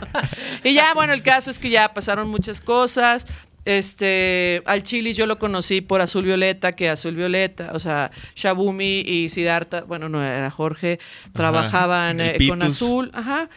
[0.66, 3.26] y ya, bueno, el caso es que ya pasaron muchas cosas.
[3.66, 9.02] Este, al Chili yo lo conocí por Azul Violeta, que Azul Violeta, o sea, Shabumi
[9.02, 11.00] y Siddhartha, bueno, no era Jorge,
[11.34, 12.62] trabajaban eh, con.
[12.64, 13.50] Azul, ajá.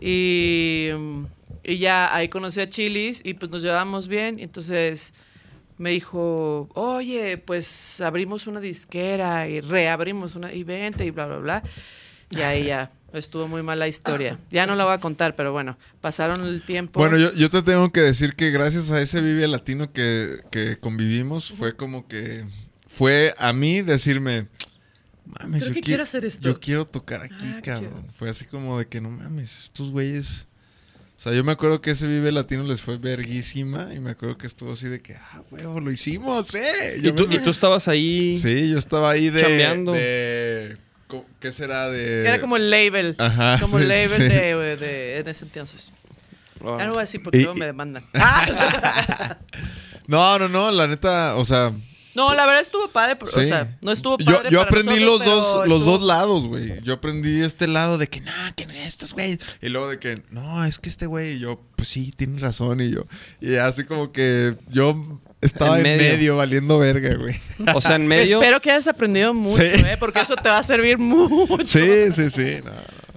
[0.00, 0.88] Y,
[1.62, 4.38] y ya ahí conocí a Chilis y pues nos llevamos bien.
[4.38, 5.14] y entonces
[5.78, 11.38] me dijo, oye, pues abrimos una disquera y reabrimos una y vente y bla, bla,
[11.38, 11.62] bla.
[12.30, 14.38] Y ahí ya estuvo muy mala historia.
[14.50, 17.00] Ya no la voy a contar, pero bueno, pasaron el tiempo.
[17.00, 20.76] Bueno, yo, yo te tengo que decir que gracias a ese Vive Latino que, que
[20.78, 22.44] convivimos, fue como que
[22.86, 24.48] fue a mí decirme,
[25.24, 26.42] mames, Creo yo que qui- quiero hacer esto".
[26.48, 27.90] Yo quiero tocar aquí, Ah, cabrón.
[27.90, 28.12] chido.
[28.14, 30.46] Fue así como de que no mames, estos güeyes.
[31.16, 34.36] O sea, yo me acuerdo que ese Vive Latino les fue verguísima y me acuerdo
[34.36, 36.98] que estuvo así de que, ah, huevo, lo hicimos, eh.
[37.00, 38.36] ¿Y tú, me- y tú estabas ahí.
[38.42, 39.40] Sí, yo estaba ahí de.
[39.40, 39.92] Chambeando.
[39.92, 40.76] de-
[41.40, 42.22] ¿Qué será de.?
[42.26, 43.14] Era como el label.
[43.18, 44.22] Ajá, Como sí, el label sí.
[44.22, 45.92] de, de- en ese entonces.
[46.60, 48.04] Ya no voy a decir porque Y- luego me demandan.
[50.06, 51.72] No, no, no, la neta, o sea.
[52.14, 53.16] no, la verdad estuvo padre.
[53.16, 53.46] pero- O Sí.
[53.46, 54.50] sea, no estuvo Yo, padre.
[54.50, 56.80] yo para aprendí nosotros, los dos, los estuvo- dos lados, güey.
[56.82, 59.38] Yo aprendí este lado de que, no, que no estos güeyes.
[59.62, 61.34] Y luego de que, no, es que este güey.
[61.34, 62.80] Y yo, pues sí, tienes razón.
[62.80, 63.04] Y yo,
[63.40, 66.12] y así como que yo estaba En en medio.
[66.12, 67.34] medio, valiendo verga, güey.
[67.74, 68.40] O sea, en medio.
[68.40, 69.66] Espero que hayas aprendido mucho, Sí.
[69.66, 69.96] ¿eh?
[69.98, 71.64] Porque eso te va a servir mucho.
[71.64, 72.56] Sí, sí, sí.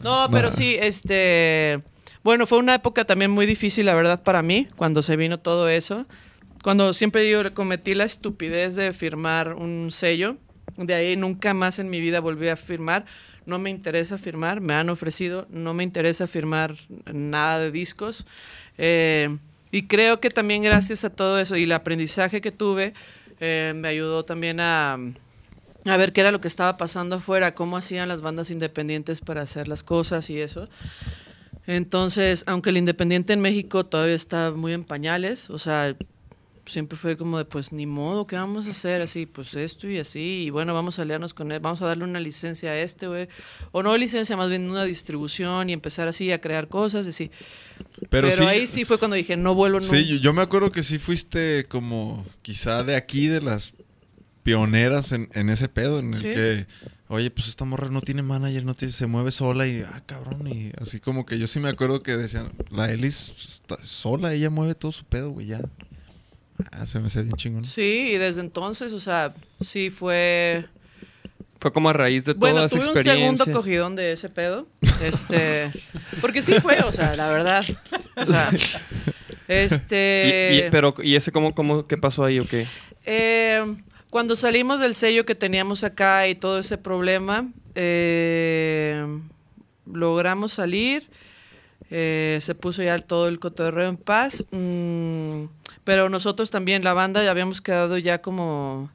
[0.03, 0.51] no, No, pero no.
[0.51, 1.79] sí, este.
[2.23, 5.69] Bueno, fue una época también muy difícil, la verdad, para mí, cuando se vino todo
[5.69, 6.05] eso.
[6.63, 10.35] Cuando siempre digo, cometí la estupidez de firmar un sello.
[10.77, 13.05] De ahí nunca más en mi vida volví a firmar.
[13.45, 16.73] No me interesa firmar, me han ofrecido, no me interesa firmar
[17.13, 18.25] nada de discos.
[18.79, 19.37] Eh,
[19.75, 22.93] y creo que también gracias a todo eso y el aprendizaje que tuve,
[23.41, 27.75] eh, me ayudó también a, a ver qué era lo que estaba pasando afuera, cómo
[27.75, 30.69] hacían las bandas independientes para hacer las cosas y eso.
[31.67, 35.93] Entonces, aunque el independiente en México todavía está muy en pañales, o sea,
[36.65, 39.01] siempre fue como de, pues ni modo, ¿qué vamos a hacer?
[39.01, 42.03] Así, pues esto y así, y bueno, vamos a aliarnos con él, vamos a darle
[42.03, 43.27] una licencia a este, güey.
[43.71, 47.31] O no licencia, más bien una distribución y empezar así a crear cosas, así.
[48.09, 48.43] Pero, Pero, sí.
[48.43, 49.95] ahí sí fue cuando dije, no vuelvo nunca.
[49.95, 53.73] Sí, yo, me acuerdo que sí fuiste como quizá de aquí, de las
[54.43, 56.25] pioneras en, en ese pedo, en el Sí.
[56.27, 56.67] que,
[57.07, 60.47] oye, pues esta morra no tiene manager, no tiene, se mueve sola y, ah, cabrón,
[60.47, 64.49] y así como que yo sí me acuerdo que decían, la Elis está sola, ella
[64.51, 65.61] mueve todo su pedo, güey, ya.
[66.71, 67.65] Ah, se me hace bien chingón.
[67.65, 70.65] Sí, y desde entonces, o sea, sí fue...
[71.59, 73.45] Fue como a raíz de toda Bueno, esa tuve un experiencia.
[73.45, 74.67] segundo cogidón de ese pedo.
[75.01, 75.71] Este.
[76.21, 77.65] Porque sí fue, o sea, la verdad.
[78.17, 78.51] O sea.
[78.53, 78.59] Y-
[79.47, 80.65] Este.
[80.67, 82.67] y- pero, ¿y ese cómo, cómo, qué pasó ahí o qué?
[83.05, 83.63] eh,
[84.09, 89.05] Cuando salimos del sello que teníamos acá y todo ese problema, eh,
[89.91, 91.07] logramos salir.
[91.91, 94.45] eh, se puso ya todo el cotorreo en paz.
[94.51, 95.43] mm,
[95.85, 98.89] pero nosotros también, la banda, ya habíamos quedado ya como.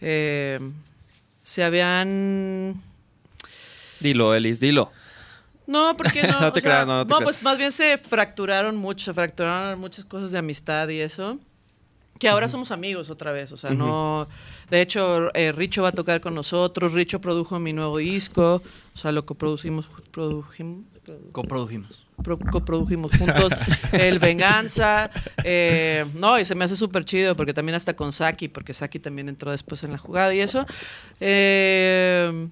[0.00, 0.58] eh,
[1.42, 2.80] se habían.
[4.00, 4.90] Dilo, Elis, dilo.
[5.66, 6.40] No, porque no.
[6.40, 7.22] No te o sea, creas, no, no te creas.
[7.24, 11.38] pues más bien se fracturaron mucho, se fracturaron muchas cosas de amistad y eso.
[12.18, 14.28] Que ahora somos amigos otra vez, o sea, no...
[14.70, 18.62] De hecho, eh, Richo va a tocar con nosotros, Richo produjo mi nuevo disco,
[18.94, 22.06] o sea, lo coproducimos, produjimos, produ- Coprodujimos.
[22.22, 23.52] Pro- coprodujimos juntos
[23.92, 25.10] el Venganza.
[25.44, 28.98] eh, no, y se me hace súper chido porque también hasta con Saki, porque Saki
[28.98, 30.64] también entró después en la jugada y eso.
[31.20, 32.48] Eh,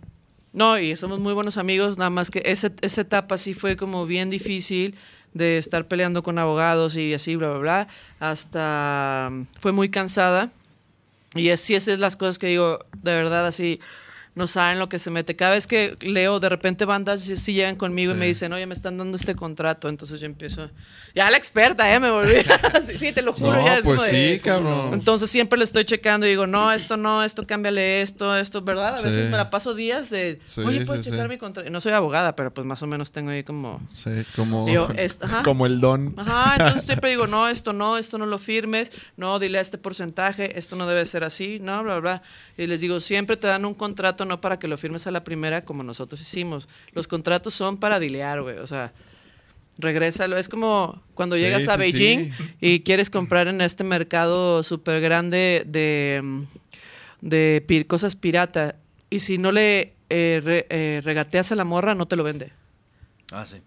[0.52, 4.04] no, y somos muy buenos amigos, nada más que esa, esa etapa sí fue como
[4.06, 4.96] bien difícil
[5.32, 7.88] de estar peleando con abogados y así, bla, bla, bla.
[8.18, 10.50] Hasta fue muy cansada.
[11.36, 13.78] Y así esas es las cosas que digo, de verdad, así,
[14.40, 15.36] no saben lo que se mete.
[15.36, 18.66] Cada vez que leo, de repente bandas sí, sí llegan conmigo y me dicen, oye,
[18.66, 19.88] me están dando este contrato.
[19.88, 20.70] Entonces yo empiezo,
[21.14, 22.00] ya la experta, ¿eh?
[22.00, 22.34] Me volví.
[22.88, 23.52] sí, sí, te lo juro.
[23.52, 24.94] No, ya es pues sí, cabrón.
[24.94, 28.98] Entonces siempre le estoy checando y digo, no, esto no, esto cámbiale esto, esto, ¿verdad?
[28.98, 31.70] A veces me la paso días de, Sí, oye, ¿puedo checar mi contrato?
[31.70, 33.80] No soy abogada, pero pues más o menos tengo ahí como...
[33.92, 34.66] Sí, como,
[35.22, 35.42] ajá.
[35.42, 36.14] como el don.
[36.16, 39.76] Ajá, entonces siempre digo, no, esto no, esto no lo firmes, no, dile a este
[39.76, 42.22] porcentaje, esto no debe ser así, no, bla, bla.
[42.56, 45.22] Y les digo, siempre te dan un contrato no para que lo firmes a la
[45.24, 46.66] primera como nosotros hicimos.
[46.92, 48.92] Los contratos son para dilear, güey, o sea,
[49.76, 50.36] regrésalo.
[50.38, 52.44] Es como cuando Sí, llegas a sí, Beijing sí.
[52.60, 56.44] y quieres comprar en este mercado súper grande de,
[57.20, 58.76] de cosas pirata
[59.10, 62.52] y si no le eh, re- eh, regateas a la morra, no te lo vende.
[63.32, 63.58] Ah, sí.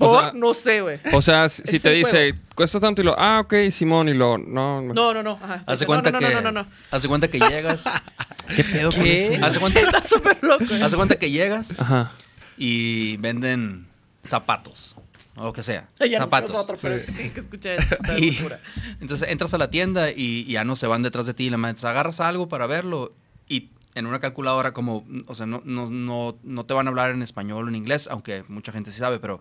[0.00, 0.98] O O sea- no sé, güey.
[1.12, 4.38] O sea, si Es te dice, cuesta tanto y lo, ah, ok, Simón, y lo,
[4.38, 4.80] no.
[4.80, 4.94] no.
[4.94, 5.32] No, no, no.
[5.42, 5.64] Ajá.
[5.66, 6.24] Hace no, cuenta no, que.
[6.28, 6.68] no, no, no, no.
[6.90, 7.84] Hace cuenta que llegas.
[8.56, 9.00] ¿Qué pedo con.
[9.44, 10.64] Hace cuenta, Está súper loco.
[10.64, 10.82] ¿eh?
[10.82, 12.12] hace cuenta que llegas Ajá.
[12.56, 13.86] y venden
[14.22, 14.94] zapatos.
[15.36, 15.88] O lo que sea.
[16.00, 16.52] Ya no zapatos.
[16.52, 18.60] nosotros, pero es que tienen que escuchar de Y- locura.
[19.00, 21.44] entonces entras a la tienda y, y ya no se van detrás de ti.
[21.46, 23.12] y La madre, agarras algo para verlo
[23.48, 27.10] y en una calculadora como, o sea, no, no, no, no te van a hablar
[27.10, 29.40] en español o en inglés, aunque mucha gente sí sabe, pero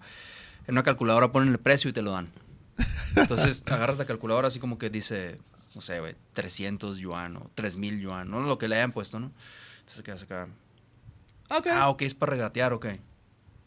[0.67, 2.29] en una calculadora ponen el precio y te lo dan.
[3.15, 5.39] Entonces agarras la calculadora así como que dice,
[5.73, 9.31] no sé, güey, 300 yuan o 3000 yuan, no lo que le hayan puesto, ¿no?
[9.79, 10.47] Entonces quedas acá.
[11.49, 11.67] Ok.
[11.71, 12.87] Ah, ok, es para regatear, ok.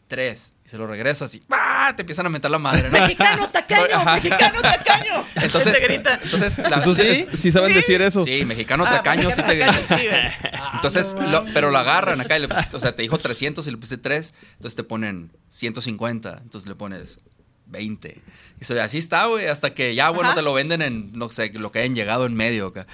[0.07, 0.53] Tres.
[0.65, 1.70] Y se lo regresas y ¡ah!
[1.95, 2.91] Te empiezan a meter la madre, ¿no?
[2.99, 4.15] Mexicano tacaño, Ajá.
[4.15, 5.25] mexicano tacaño.
[5.35, 6.19] Entonces, te grita.
[6.23, 8.23] entonces la- Eso sí, sí saben decir eso.
[8.23, 10.51] Sí, mexicano Ah, tacaño sí te mexicano sí, güey.
[10.73, 13.77] Entonces, lo- pero lo agarran acá, y le o sea, te dijo 300 y le
[13.77, 17.19] puse 3, entonces te ponen 150, entonces le pones
[17.67, 18.21] 20.
[18.69, 20.35] Y así está, güey, hasta que ya, bueno, Ajá.
[20.35, 22.85] te lo venden en, no sé, lo que hayan llegado en medio acá.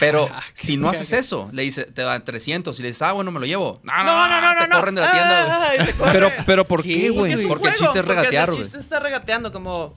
[0.00, 3.30] Pero si no haces eso, le dice, te dan 300 y le dices, ah, bueno,
[3.30, 3.80] me lo llevo.
[3.84, 4.60] No, No, no, no, no.
[4.60, 4.76] te no.
[4.76, 5.92] corren de la tienda, güey.
[5.92, 6.12] Corren.
[6.12, 7.46] Pero, pero ¿por qué, güey?
[7.46, 8.62] Porque el chiste es regatear, El güey.
[8.64, 9.96] chiste está regateando, como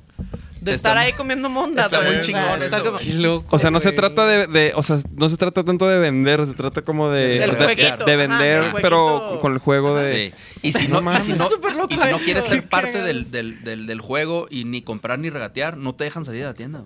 [0.66, 1.84] de Está estar ahí comiendo monda.
[1.84, 3.44] está muy O sea, chingón está eso, como-.
[3.50, 6.46] O sea, no se trata de, de- o sea, no se trata tanto de vender,
[6.46, 10.32] se trata como de, Del de, jueguito, de ajá, vender, pero con el juego de...
[10.32, 10.60] Sí.
[10.64, 11.38] Y si No no, y si mames.
[11.40, 14.66] no, Súper loco y si no quieres ser parte del, del, del, del juego y
[14.66, 16.84] ni comprar ni regatear, no te dejan salir de la tienda.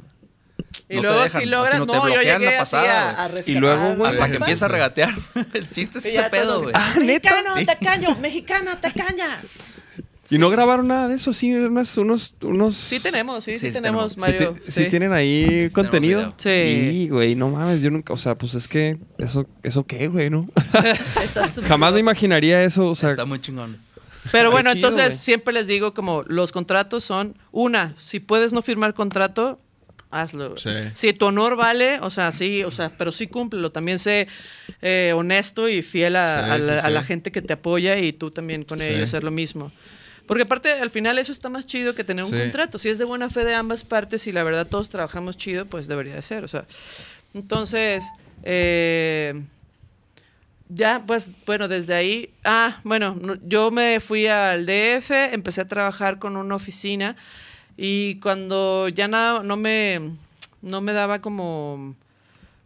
[0.90, 3.26] Y No luego dejan, si logras, no te yo bloquean llegué la así pasada, a,
[3.26, 3.32] a.
[3.46, 5.14] Y luego, güey, Hasta que ¿Qué empieza a regatear.
[5.54, 6.74] El chiste es Y ese pedo, güey.
[6.76, 6.94] Ah.
[7.00, 7.66] Mexicano, Sí.
[7.66, 9.40] tacaño, mexicana, tacaña.
[10.32, 11.98] Y no grabaron nada de eso, sí, unos...
[11.98, 14.54] unos, unos Sí tenemos, sí, sí, tenemos, sí, Mario.
[14.64, 16.34] te- sí tienen ahí contenido.
[16.38, 16.50] Sí.
[16.50, 20.30] Sí, güey, no mames, yo nunca, o sea, pues es que, ¿eso, eso qué, güey,
[20.30, 20.48] no?
[21.68, 23.10] Jamás me imaginaría eso, o sea...
[23.10, 23.78] Está muy chingón.
[24.32, 28.62] Pero bueno, chido, entonces siempre les digo como los contratos son una, si puedes no
[28.62, 29.60] firmar contrato,
[30.12, 30.58] hazlo.
[30.58, 30.70] Sí.
[30.94, 33.72] Si tu honor vale, o sea, sí, o sea, pero sí cúmplelo.
[33.72, 34.28] También sé
[34.82, 37.08] eh, honesto y fiel a, Sí, a la, sí, a la sí.
[37.08, 38.86] gente que te apoya y tú también con Sí.
[38.86, 39.72] ellos hacer lo mismo.
[40.30, 42.38] Porque aparte, al final eso está más chido que tener un Sí.
[42.38, 42.78] contrato.
[42.78, 45.88] Si es de buena fe de ambas partes y la verdad todos trabajamos chido, pues
[45.88, 46.44] debería de ser.
[46.44, 46.66] O sea,
[47.34, 48.06] entonces,
[48.44, 49.44] eh,
[50.70, 55.68] ya, pues, bueno, desde ahí, ah, bueno, no- yo me fui al DF, empecé a
[55.68, 57.16] trabajar con una oficina
[57.76, 60.12] y cuando ya nada, no me,
[60.62, 61.96] no me daba como,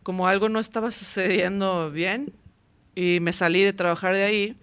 [0.03, 2.34] como algo no estaba sucediendo bien
[2.93, 4.55] y me salí de trabajar de ahí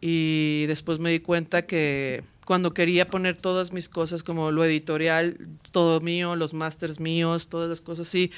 [0.00, 5.36] y después me di cuenta que cuando quería poner todas mis cosas como lo editorial,
[5.72, 8.32] todo mío, los masters míos, todas las cosas así,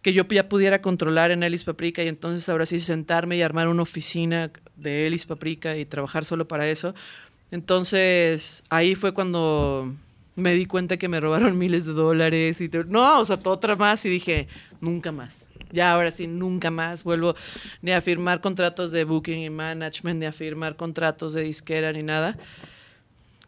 [0.00, 3.68] que yo ya pudiera controlar en Elis Paprika y entonces ahora sí sentarme y armar
[3.68, 6.94] una oficina de Elis Paprika y trabajar solo para eso.
[7.50, 9.94] Entonces ahí fue cuando
[10.34, 13.76] me di cuenta que me robaron miles de dólares y no, o sea, todo otra
[13.76, 14.48] más y dije,
[14.80, 15.48] nunca más.
[15.72, 17.34] Ya ahora sí, nunca más vuelvo
[17.80, 22.02] ni a firmar contratos de booking y management, ni a firmar contratos de disquera ni
[22.02, 22.36] nada.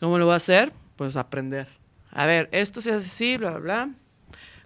[0.00, 0.72] ¿Cómo lo voy a hacer?
[0.96, 1.68] Pues aprender.
[2.10, 3.90] A ver, esto se hace así, bla, bla, bla.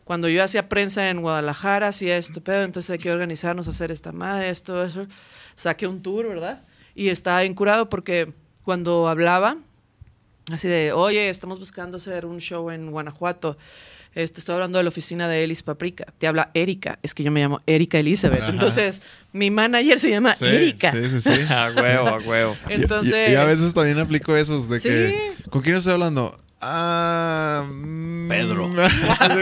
[0.05, 4.11] Cuando yo hacía prensa en Guadalajara, hacía esto, pero entonces hay que organizarnos, hacer esta
[4.11, 5.07] madre, esto, eso.
[5.55, 6.63] Saqué un tour, ¿verdad?
[6.95, 8.33] Y estaba incurado porque
[8.65, 9.59] cuando hablaba,
[10.51, 13.59] así de, oye, estamos buscando hacer un show en Guanajuato.
[14.19, 16.05] Este, estoy hablando de la oficina de Elis Paprika.
[16.19, 16.99] Te habla Erika.
[17.05, 18.41] Es que yo me llamo Erika Elizabeth.
[18.43, 18.51] Ajá.
[18.51, 19.01] Entonces,
[19.33, 20.91] mi manager se llama Sí, Erika.
[20.91, 21.41] Sí, sí, sí.
[21.49, 22.57] A huevo, a huevo.
[22.69, 24.89] Y- Entonces, y, y a veces también aplico esos de Sí.
[24.89, 25.33] que.
[25.51, 26.37] ¿Con quién estoy hablando?
[26.61, 27.65] Ah.
[27.71, 28.71] mm, Pedro.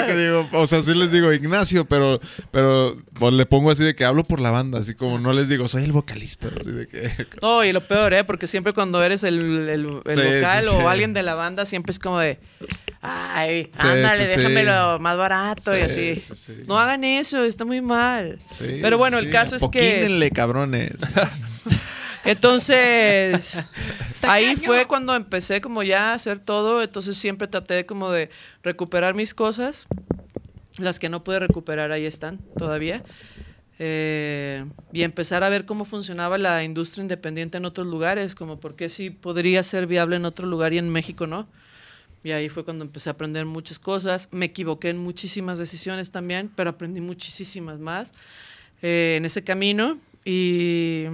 [0.07, 3.95] que digo, o sea, sí les digo Ignacio, pero, pero pues, le pongo así de
[3.95, 6.87] que hablo por la banda, así como no les digo, soy el vocalista, así de
[6.87, 7.11] que.
[7.43, 8.25] No, y lo peor, ¿eh?
[8.25, 10.87] Porque siempre cuando eres el, el- el Sí, vocal sí, o sí.
[10.87, 12.39] alguien de la banda, siempre es como de,
[13.03, 14.39] ay, Sí, ándale, sí, sí.
[14.39, 16.21] déjamelo más barato y Sí, así.
[16.21, 16.53] sí, sí.
[16.69, 18.39] No hagan eso, está muy mal.
[18.49, 19.67] Sí, Pero bueno, el caso es que...
[19.69, 20.93] poquínenle, cabrones.
[22.27, 23.59] Entonces,
[24.23, 28.31] ahí fue cuando empecé como ya a hacer todo, entonces siempre traté como de
[28.63, 29.87] recuperar mis cosas.
[30.79, 33.03] Las que no pude recuperar ahí están todavía.
[33.79, 38.75] Eh, y empezar a ver cómo funcionaba la industria independiente en otros lugares, como por
[38.75, 41.47] qué sí podría ser viable en otro lugar y en México no.
[42.25, 44.29] Y ahí fue cuando empecé a aprender muchas cosas.
[44.33, 48.13] Me equivoqué en muchísimas decisiones también, pero aprendí muchísimas más
[48.83, 49.99] eh, en ese camino.
[50.25, 51.05] Y,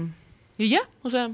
[0.58, 1.30] y ya, o sea,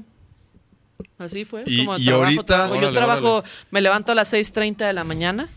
[1.17, 1.63] así fue.
[1.65, 2.73] Y- como y trabajo, ahorita- trabajo.
[2.75, 5.47] Yo Órale, trabajo, me levanto a las 6.30 de la mañana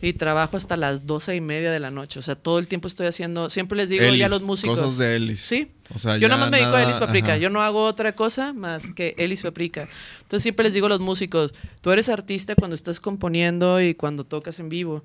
[0.00, 2.18] y trabajo hasta las doce y media de la noche.
[2.18, 4.78] O sea, todo el tiempo estoy haciendo, siempre les digo ya a Ellis, los músicos.
[4.78, 5.40] Cosas de Ellis.
[5.40, 5.70] Sí.
[5.94, 7.28] O sea, Yo nada más me dedico a Elis Paprika.
[7.28, 7.36] ajá.
[7.38, 9.88] Yo no hago otra cosa más que Elis Paprika.
[10.22, 14.24] Entonces siempre les digo a los músicos, tú eres artista cuando estás componiendo y cuando
[14.24, 15.02] tocas en vivo.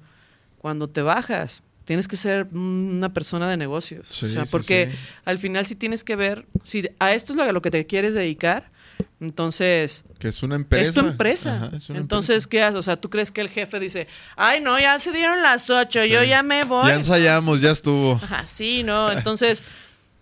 [0.59, 4.07] Cuando te bajas, tienes que ser una persona de negocios.
[4.09, 4.97] Sí, o sea, sí, porque sí.
[5.25, 7.85] al final sí tienes que ver, si a esto es lo, a lo que te
[7.85, 8.71] quieres dedicar,
[9.19, 10.89] entonces Que es una empresa.
[10.89, 11.55] es tu empresa.
[11.55, 12.49] Ajá, es una Entonces, empresa.
[12.49, 12.79] ¿qué haces?
[12.79, 16.03] O sea, ¿tú crees que el jefe dice, ay, no, ya se dieron las ocho,
[16.05, 16.87] yo ya me voy?
[16.87, 18.13] Ya ensayamos, ya estuvo.
[18.15, 19.11] Ajá, sí, ¿no?
[19.11, 19.63] Entonces,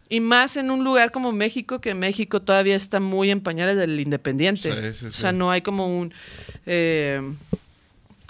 [0.09, 3.99] y más en un lugar como México, que México todavía está muy en pañales del
[3.99, 4.71] independiente.
[4.93, 5.21] Sí, sí, O sí.
[5.21, 6.13] sea, no hay como un...
[6.65, 7.21] eh,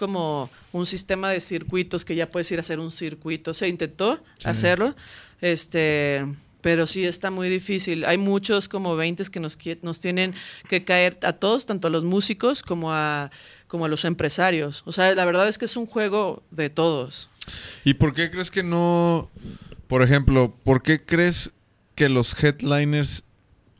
[0.01, 3.53] como un sistema de circuitos que ya puedes ir a hacer un circuito.
[3.53, 4.49] Se intentó Sí.
[4.49, 4.95] hacerlo,
[5.41, 6.25] este,
[6.61, 8.03] pero sí está muy difícil.
[8.05, 10.33] Hay muchos como 20 que nos, nos tienen
[10.69, 13.29] que caer a todos, tanto a los músicos como a,
[13.67, 14.81] como a los empresarios.
[14.85, 17.29] O sea, la verdad es que es un juego de todos.
[17.83, 19.29] ¿Y por qué crees que no,
[19.87, 21.51] por ejemplo, por qué crees
[21.95, 23.23] que los headliners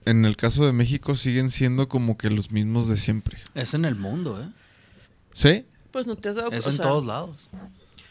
[0.06, 3.38] en el caso de México siguen siendo como que los mismos de siempre?
[3.56, 4.50] Es en el mundo, ¿eh?
[5.34, 5.66] ¿Sí?
[5.92, 7.50] Pues no te has dado Es o en sea, todos lados.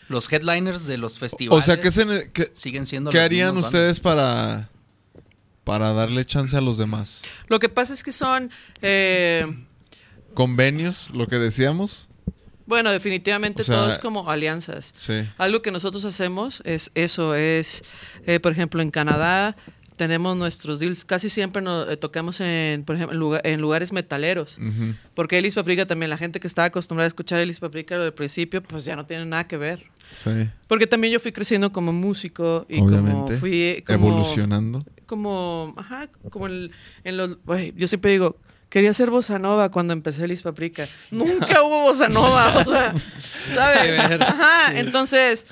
[0.08, 4.00] Los headliners de los festivales O sea, ¿qué, se- qué- siguen siendo qué harían ustedes
[4.00, 4.68] para,
[5.64, 7.22] para darle chance a los demás?
[7.48, 8.50] Lo que pasa es que son,
[8.82, 9.46] eh,
[10.34, 11.10] ¿Convenios?
[11.10, 12.08] Lo que decíamos.
[12.66, 14.92] bueno, definitivamente O sea, todo es como alianzas.
[14.94, 15.22] Sí.
[15.38, 17.82] Algo que nosotros hacemos es eso, es,
[18.26, 19.56] eh, por ejemplo, en Canadá
[20.00, 23.92] tenemos nuestros deals, casi siempre nos, eh, tocamos en, por ejemplo, en, lugar- en lugares
[23.92, 24.56] metaleros.
[24.56, 24.94] Ujú.
[25.12, 28.62] Porque Elis Paprika también, la gente que estaba acostumbrada a escuchar Elis Paprika del principio,
[28.62, 29.82] pues ya no tiene nada que ver.
[30.10, 30.30] Sí.
[30.68, 33.12] Porque también yo fui creciendo como músico y Obviamente.
[33.12, 34.84] como fui como, Evolucionando.
[35.04, 36.70] como, ajá, como en,
[37.04, 38.38] en los, güey, yo siempre digo,
[38.70, 40.88] quería ser bossa nova cuando empecé Elis Paprika.
[41.10, 42.94] Nunca hubo bossa nova, o sea,
[43.54, 44.18] ¿sabes?
[44.22, 45.46] Ajá, entonces,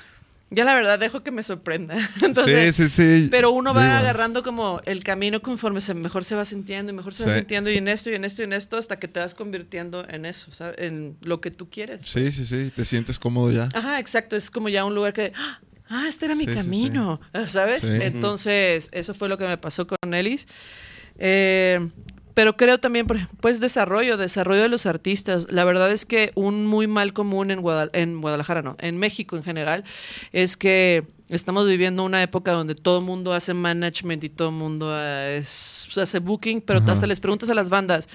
[0.51, 1.95] ya la verdad dejo que me sorprenda.
[2.23, 3.27] Entonces, sí, sí, sí.
[3.29, 7.13] pero uno va agarrando como el camino conforme se mejor se va sintiendo y mejor
[7.13, 9.19] se va sintiendo y en esto y en esto y en esto hasta que te
[9.19, 10.75] vas convirtiendo en eso, ¿sabes?
[10.79, 12.03] En lo que tú quieres.
[12.05, 12.71] Sí, sí, sí.
[12.75, 13.69] Te sientes cómodo ya.
[13.73, 14.35] Ajá, exacto.
[14.35, 15.33] Es como ya un lugar que.
[15.89, 17.19] Ah, este era mi camino.
[17.47, 17.83] ¿Sabes?
[17.83, 20.47] Entonces, eso fue lo que me pasó con Ellis.
[21.17, 21.89] Eh,
[22.39, 23.05] pero creo también,
[23.41, 25.47] pues desarrollo, desarrollo de los artistas.
[25.49, 29.35] La verdad es que un muy mal común en, Guadal- en Guadalajara, no, en México
[29.35, 29.83] en general,
[30.31, 34.55] es que estamos viviendo una época donde todo el mundo hace management y todo el
[34.55, 36.93] mundo es- hace booking, pero Ajá.
[36.93, 38.07] hasta les preguntas a las bandas,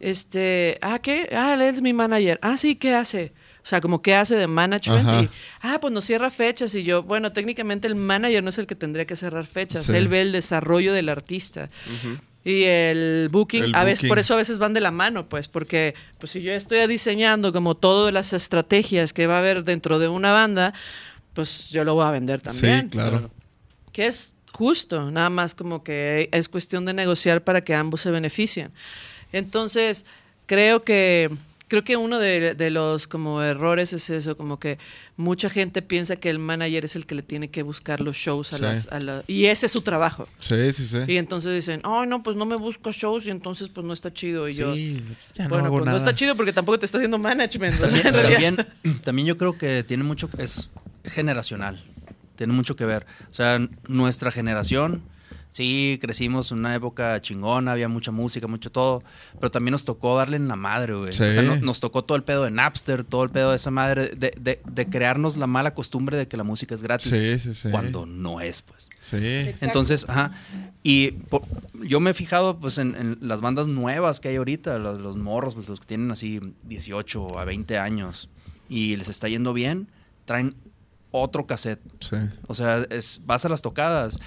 [0.00, 1.28] este, ah, ¿qué?
[1.32, 2.40] Ah, él es mi manager.
[2.42, 3.32] Ah, sí, ¿qué hace?
[3.62, 5.22] O sea, como qué hace de management Ajá.
[5.22, 5.28] y,
[5.60, 8.74] ah, pues nos cierra fechas y yo, bueno, técnicamente el manager no es el que
[8.74, 9.94] tendría que cerrar fechas, Sí.
[9.94, 11.68] él ve el desarrollo del artista.
[12.44, 14.08] Y el booking, El a veces, booking.
[14.08, 17.52] por eso a veces van de la mano, pues, porque pues si yo estoy diseñando
[17.52, 20.72] como todas las estrategias que va a haber dentro de una banda,
[21.34, 22.90] pues yo lo voy a vender también.
[22.90, 23.30] Sí, claro.
[23.92, 28.10] Que es justo, nada más como que es cuestión de negociar para que ambos se
[28.10, 28.72] beneficien.
[29.32, 30.06] Entonces,
[30.46, 31.30] creo que
[31.68, 34.78] creo que uno de, de los como errores es eso, como que
[35.16, 38.52] mucha gente piensa que el manager es el que le tiene que buscar los shows
[38.52, 38.62] a Sí.
[38.62, 40.28] las, a la- y ese es su trabajo.
[40.38, 40.98] Sí, sí, sí.
[41.06, 44.12] Y entonces dicen, oh, no, pues no me busco shows y entonces pues no está
[44.12, 44.48] chido.
[44.48, 45.02] Y yo, Sí,
[45.34, 47.78] ya no bueno, hago pues no está chido porque tampoco te está haciendo management.
[47.80, 48.12] realidad.
[48.12, 48.56] También,
[49.02, 50.70] también yo creo que tiene mucho, es
[51.04, 51.82] generacional,
[52.36, 53.06] tiene mucho que ver.
[53.30, 53.58] O sea,
[53.88, 55.02] nuestra generación,
[55.50, 59.02] sí, crecimos en una época chingona, había mucha música, mucho todo,
[59.40, 61.12] pero también nos tocó darle en la madre, güey.
[61.12, 61.22] Sí.
[61.24, 63.70] O sea, no- nos tocó todo el pedo de Napster, todo el pedo de esa
[63.70, 67.10] madre, de, de- de crearnos la mala costumbre de que la música es gratis.
[67.10, 67.70] Sí, sí, sí.
[67.70, 68.88] Cuando no es, pues.
[69.00, 69.16] Sí.
[69.60, 70.32] Entonces, ajá.
[70.82, 71.42] Y por-
[71.84, 75.16] yo me he fijado pues en, en las bandas nuevas que hay ahorita, los, los
[75.16, 78.28] morros, pues los que tienen así 18 a 20 años
[78.68, 79.88] y les está yendo bien,
[80.24, 80.54] traen
[81.10, 81.80] otro cassette.
[82.00, 82.16] Sí.
[82.46, 84.20] O sea, es, vas a las tocadas,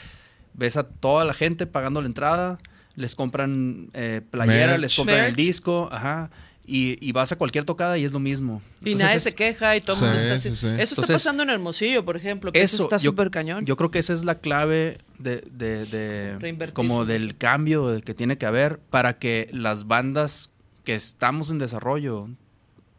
[0.53, 2.59] ves a toda la gente pagando la entrada,
[2.95, 4.81] les compran eh, playera, Merch.
[4.81, 6.29] les compran el disco, ajá.
[6.63, 8.61] Y, y vas a cualquier tocada y es lo mismo.
[8.81, 10.57] Y Entonces nadie es- se queja y todo el Sí, mundo está sí, así.
[10.57, 10.67] sí.
[10.79, 13.65] Eso está pasando en Hermosillo, por ejemplo, que eso, está yo- súper cañón.
[13.65, 18.37] Yo creo que esa es la clave de, de- de- como del cambio que tiene
[18.37, 22.29] que haber para que las bandas que estamos en desarrollo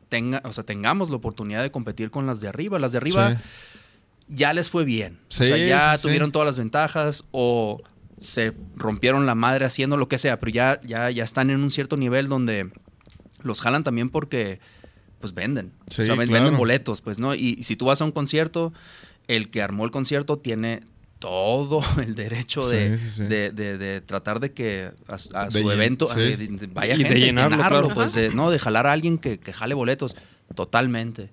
[0.08, 2.78] tenga, o sea, tengamos la oportunidad de competir con las de arriba.
[2.78, 3.38] Las de arriba Sí.
[4.28, 5.18] Ya les fue bien.
[5.28, 6.08] Sí, o sea, ya sí, sí.
[6.08, 7.80] tuvieron todas las ventajas o
[8.18, 11.70] se rompieron la madre haciendo lo que sea, pero ya, ya, ya están en un
[11.70, 12.70] cierto nivel donde
[13.42, 14.60] los jalan también porque
[15.20, 15.72] pues venden.
[15.88, 16.30] Sí, o sea, claro.
[16.32, 17.34] venden boletos, pues, ¿no?
[17.34, 18.72] Y, y si tú vas a un concierto,
[19.28, 20.82] el que armó el concierto tiene
[21.18, 23.24] todo el derecho de, Sí, sí, sí.
[23.24, 26.18] de- de- de tratar de que a, su- a De su llen- evento sí.
[26.20, 27.88] de- de- vaya Y de gente, llenarlo, claro.
[27.94, 30.16] pues, de, no, de jalar a alguien que, que jale boletos,
[30.56, 31.30] totalmente.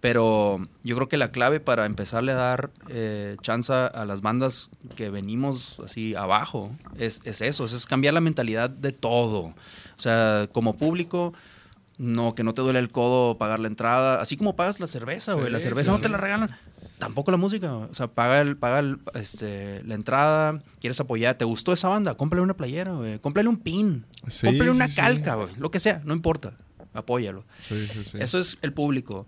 [0.00, 4.70] Pero yo creo que la clave para empezarle a dar eh, chance a las bandas
[4.94, 9.40] que venimos así abajo es, es eso, es, es cambiar la mentalidad de todo.
[9.40, 9.54] O
[9.96, 11.32] sea, como público,
[11.98, 15.32] no, que no te duele el codo pagar la entrada, así como pagas la cerveza,
[15.32, 16.02] güey, Sí, la cerveza sí, no sí.
[16.02, 16.56] te la regalan.
[16.98, 21.44] Tampoco la música, o sea, paga, el, paga el, este, la entrada, quieres apoyar, ¿te
[21.44, 22.14] gustó esa banda?
[22.14, 24.04] Cómprale una playera, güey, cómprale un pin,
[24.42, 26.52] cómprale una calca, güey, lo que sea, no importa,
[26.94, 27.44] apóyalo.
[27.62, 28.18] Sí, sí, sí.
[28.20, 29.26] Eso es el público.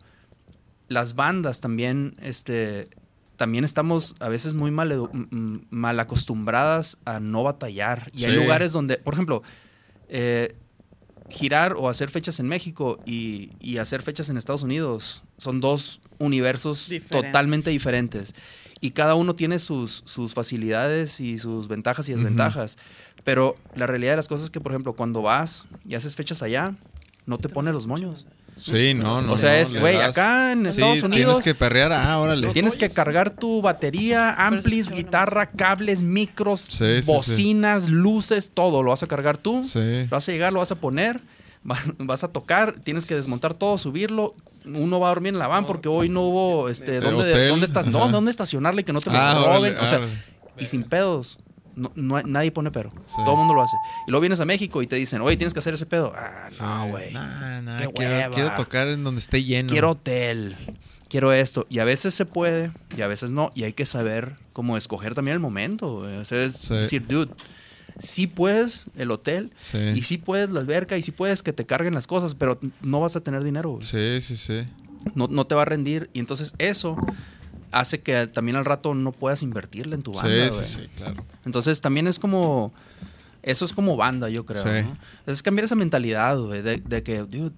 [0.88, 2.88] Las bandas también, este,
[3.36, 8.10] también estamos a veces muy mal, acostumbradas a no batallar.
[8.14, 9.42] Y hay lugares donde, por ejemplo,
[10.08, 10.56] eh,
[11.28, 16.00] girar o hacer fechas en México y, y hacer fechas en Estados Unidos son dos
[16.18, 18.34] universos totalmente diferentes.
[18.80, 22.78] Y cada uno tiene sus, sus facilidades y sus ventajas y desventajas.
[23.24, 26.42] Pero la realidad de las cosas es que, por ejemplo, cuando vas y haces fechas
[26.42, 26.76] allá,
[27.26, 28.26] no te pone los moños.
[28.62, 29.32] Sí, no, no.
[29.32, 32.48] o sea, no, es, güey, acá en Sí, Estados Unidos Tienes que perrear, ah, órale.
[32.48, 38.82] tienes que cargar tu batería, amplis, guitarra, cables, micros, Sí, sí, bocinas, luces, todo.
[38.82, 39.62] Lo vas a cargar tú.
[39.62, 39.78] Sí.
[40.04, 41.20] Lo vas a llegar, lo vas a poner,
[41.62, 44.34] vas, vas a tocar, tienes que desmontar todo, subirlo.
[44.64, 47.86] Uno va a dormir en la van porque hoy no hubo este, dónde, dónde, estás,
[47.86, 49.72] no, dónde estacionarle que no te lo Ah, roben.
[49.72, 50.12] órale, o sea, órale.
[50.58, 51.38] y sin pedos.
[51.94, 52.90] No, nadie pone pero.
[53.04, 53.16] Sí.
[53.24, 53.76] Todo el mundo lo hace.
[54.06, 56.12] Y luego vienes a México y te dicen, oye, tienes que hacer ese pedo.
[56.16, 56.58] Ah, Sí.
[56.62, 57.12] no, güey.
[57.12, 57.78] Nah, nah,
[58.32, 59.68] quiero, tocar en donde esté lleno.
[59.68, 60.56] Quiero hotel.
[61.08, 61.66] Quiero esto.
[61.70, 63.50] Y a veces se puede y a veces no.
[63.54, 66.00] Y hay que saber cómo escoger también el momento.
[66.00, 66.16] güey.
[66.18, 66.74] O sea, es Sí.
[66.74, 67.32] decir, dude,
[67.98, 69.78] sí puedes el hotel Sí.
[69.94, 73.00] y sí puedes la alberca y sí puedes que te carguen las cosas, pero no
[73.00, 73.78] vas a tener dinero.
[73.80, 74.64] Sí, sí, sí.
[75.14, 76.10] No, no te va a rendir.
[76.12, 76.96] Y entonces eso
[77.72, 80.50] hace que también al rato no puedas invertirle en tu banda.
[80.50, 81.24] Sí, sí, sí, claro.
[81.44, 82.72] Entonces también es como.
[83.42, 84.62] Eso es como banda, yo creo.
[84.62, 84.88] Sí.
[84.88, 84.98] ¿no?
[85.26, 87.52] Es cambiar esa mentalidad, güey, de, de que, dude,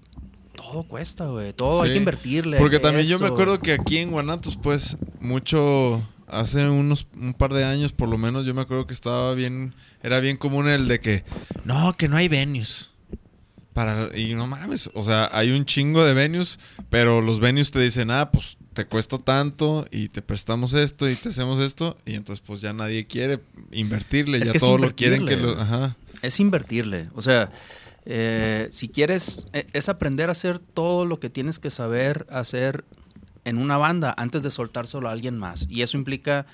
[0.55, 1.53] todo cuesta, güey.
[1.53, 2.57] Todo hay que invertirle.
[2.57, 7.53] Porque también yo me acuerdo que aquí en Guanatos, pues, mucho, hace unos, un par
[7.53, 10.87] de años por lo menos, yo me acuerdo que estaba bien, era bien común el
[10.87, 11.23] de que,
[11.65, 12.91] no, que no hay venues.
[13.73, 16.59] Para, y no mames, o sea, hay un chingo de venues,
[16.89, 21.15] pero los venues te dicen, ah, pues te cuesta tanto y te prestamos esto y
[21.15, 23.39] te hacemos esto, y entonces pues ya nadie quiere
[23.71, 25.59] invertirle, Es ya que es todo lo quieren que lo...
[25.59, 25.95] Ajá.
[26.21, 27.09] Es invertirle.
[27.15, 27.51] O sea,
[28.05, 32.85] eh, si quieres, eh, es aprender a hacer todo lo que tienes que saber hacer
[33.43, 35.67] en una banda antes de soltárselo a alguien más.
[35.69, 36.45] Y eso implica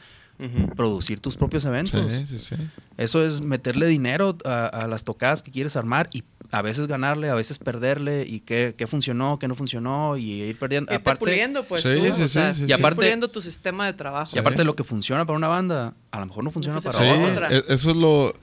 [0.76, 2.11] Producir tus propios eventos.
[2.14, 2.55] Sí, sí, sí.
[2.97, 7.30] Eso es meterle dinero a, a las tocadas que quieres armar y a veces ganarle,
[7.30, 10.91] a veces perderle y qué, qué funcionó, qué no funcionó y ir perdiendo.
[10.93, 13.41] Irte Aparte, puliendo, pues, Sí, tú, sí, o sea, sí, sí, Y aparte- puliendo tu
[13.41, 14.31] sistema de trabajo.
[14.35, 16.97] y aparte de lo que funciona para una banda, a lo mejor no funciona para
[17.31, 17.49] otra.
[17.51, 18.34] e- eso es lo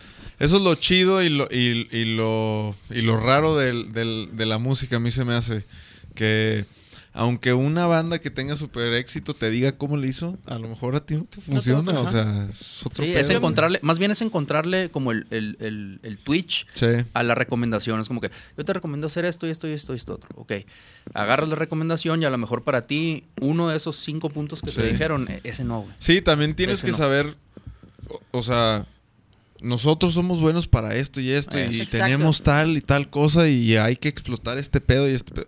[0.41, 4.47] eso es lo chido y lo y, y lo y lo raro del, del- de
[4.47, 5.65] la música a mí se me hace
[6.17, 6.67] que
[7.17, 10.97] aunque una banda que tenga super éxito te diga cómo le hizo, a lo mejor
[10.97, 11.93] a ti no te funciona.
[12.01, 13.37] o sea, es otro Sí, pedo, es güey.
[13.37, 16.87] encontrarle, más bien es encontrarle como el, el, el, el twitch Sí.
[17.15, 18.01] a la recomendación.
[18.01, 20.29] Es como que yo te recomiendo hacer esto y esto y esto y esto otro.
[20.35, 20.53] Ok.
[21.15, 24.71] Agarras la recomendación y a lo mejor para ti, uno de esos cinco puntos que
[24.71, 24.81] Sí.
[24.81, 25.95] te dijeron, e- ese no, güey.
[25.99, 26.99] Sí, también tienes Ese que no.
[26.99, 27.37] saber,
[28.09, 28.87] o, o sea,
[29.61, 31.63] nosotros somos buenos para esto y esto y.
[31.63, 31.99] Exacto.
[31.99, 35.47] tenemos tal y tal cosa y hay que explotar este pedo y este pedo.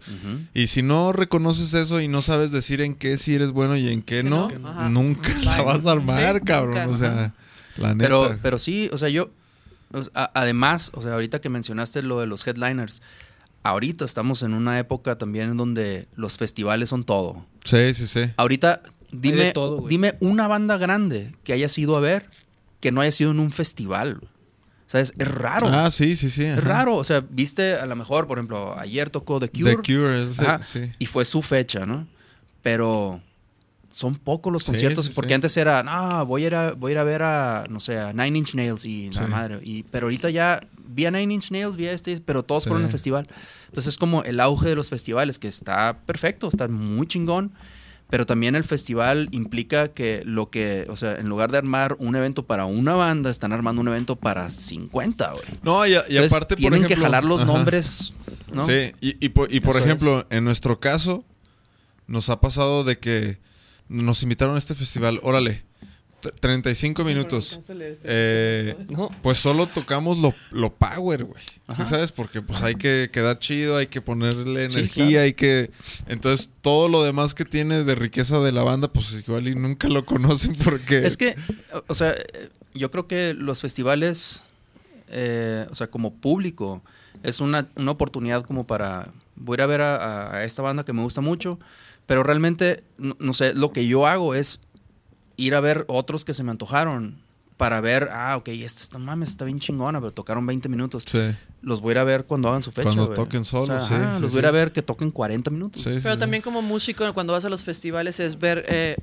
[0.55, 3.89] Y si no reconoces eso y no sabes decir en qué sí eres bueno y
[3.89, 4.89] en qué no, ajá.
[4.89, 6.75] nunca la vas a armar, Sí, cabrón.
[6.75, 7.35] nunca, o sea, ajá.
[7.77, 8.05] la neta.
[8.05, 9.31] Pero, pero sí, o sea, yo.
[10.35, 13.03] además, o sea, ahorita que mencionaste lo de los headliners,
[13.63, 17.45] ahorita estamos en una época también en donde los festivales son todo.
[17.65, 18.23] sí, sí, sí.
[18.37, 22.31] Ahorita, dime, todo, dime una banda grande que hayas ido a ver
[22.81, 24.21] que no haya sido en un festival.
[24.87, 25.13] ¿Sabes?
[25.19, 25.67] Es raro.
[25.69, 26.45] Ah, sí, sí, sí.
[26.45, 26.97] es raro.
[26.97, 29.77] O sea, viste, a lo mejor, por ejemplo, ayer tocó The Cure.
[29.77, 30.93] The Cure, es, Ajá, sí.
[30.99, 32.07] Y fue su fecha, ¿no?
[32.63, 33.21] Pero
[33.89, 35.07] son pocos los conciertos.
[35.07, 35.35] sí, porque sí.
[35.35, 37.99] antes era, no, voy a, ir a, voy a ir a ver a, no sé,
[37.99, 39.59] a Nine Inch Nails y la madre.
[39.65, 42.85] Y, pero ahorita ya vi a Nine Inch Nails, vi a este, pero todos fueron
[42.85, 43.29] en festival.
[43.67, 47.53] Entonces es como el auge de los festivales, que está perfecto, está muy chingón.
[48.09, 52.15] Pero también el festival implica que lo que, o sea, en lugar de armar un
[52.15, 55.45] evento para una banda, están armando un evento para 50, güey.
[55.63, 56.97] No, y, y Entonces, aparte, por tienen ejemplo.
[56.97, 57.53] que jalar los ajá.
[57.53, 58.15] nombres,
[58.53, 58.65] ¿no?
[58.65, 59.85] Sí, y, y por, y por Eso es.
[59.87, 61.25] ejemplo, en nuestro caso,
[62.07, 63.39] nos ha pasado de que
[63.89, 65.65] nos invitaron a este festival, órale,
[66.41, 67.61] 35 minutos.
[68.05, 69.11] Eh, No.
[69.23, 71.43] pues solo tocamos lo, lo power, güey.
[71.77, 72.13] ¿Sí sabes?
[72.13, 75.21] Porque pues hay que quedar chido, hay que ponerle Sí, energía, claro.
[75.23, 75.71] hay que...
[76.07, 79.89] Entonces, todo lo demás que tiene de riqueza de la banda, pues igual y nunca
[79.89, 81.07] lo conocen porque...
[81.07, 81.37] Es que,
[81.87, 84.45] o- sea, eh, yo creo que los festivales,
[85.09, 86.83] eh, o sea, como público,
[87.23, 90.63] es una, una oportunidad como para, voy a ir a ver a, a- a esta
[90.63, 91.59] banda que me gusta mucho,
[92.07, 94.61] pero realmente, no, no sé, lo que yo hago es
[95.37, 97.19] ir a ver otros que se me antojaron
[97.57, 101.05] para ver, ah, ok, esta, no mames, está bien chingona, pero tocaron 20 minutos.
[101.07, 101.19] Sí,
[101.63, 102.85] Los voy a ir a ver cuando hagan su fecha.
[102.93, 105.51] Cuando toquen solos, sí, ajá, sí, Los voy a ir a ver que toquen 40
[105.51, 105.83] minutos.
[105.83, 106.21] sí, sí, Pero sí.
[106.21, 108.97] también como músico, cuando vas a los festivales, es ver, eh,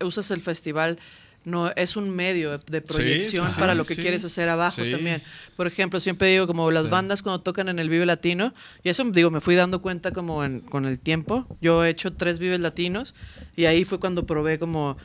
[0.00, 0.98] usas el festival,
[1.44, 4.00] no es un medio de proyección sí, para lo que sí.
[4.02, 5.22] quieres hacer abajo también.
[5.56, 9.04] Por ejemplo, siempre digo, como las bandas cuando tocan en el Vive Latino, y eso
[9.04, 11.46] digo, me fui dando cuenta como en- con el tiempo.
[11.60, 13.14] Yo he hecho tres Vives Latinos
[13.56, 14.96] y ahí fue cuando probé como,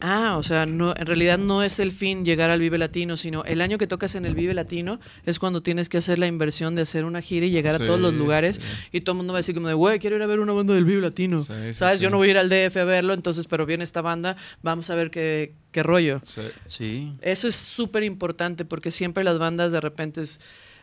[0.00, 3.44] ah, o sea, no, en realidad no es el fin llegar al Vive Latino, sino
[3.44, 6.74] el año que tocas en el Vive Latino es cuando tienes que hacer la inversión
[6.74, 8.60] de hacer una gira y llegar a todos los lugares
[8.92, 10.52] y todo el mundo va a decir como de, güey, quiero ir a ver una
[10.52, 11.42] banda del Vive Latino.
[11.72, 12.00] ¿Sabes?
[12.00, 14.90] Yo no voy a ir al DF a verlo, entonces, pero viene esta banda, vamos
[14.90, 16.20] a ver qué, qué rollo.
[16.24, 16.42] Sí.
[16.66, 17.12] Sí.
[17.20, 20.40] Eso es súper importante porque siempre las bandas de repente es,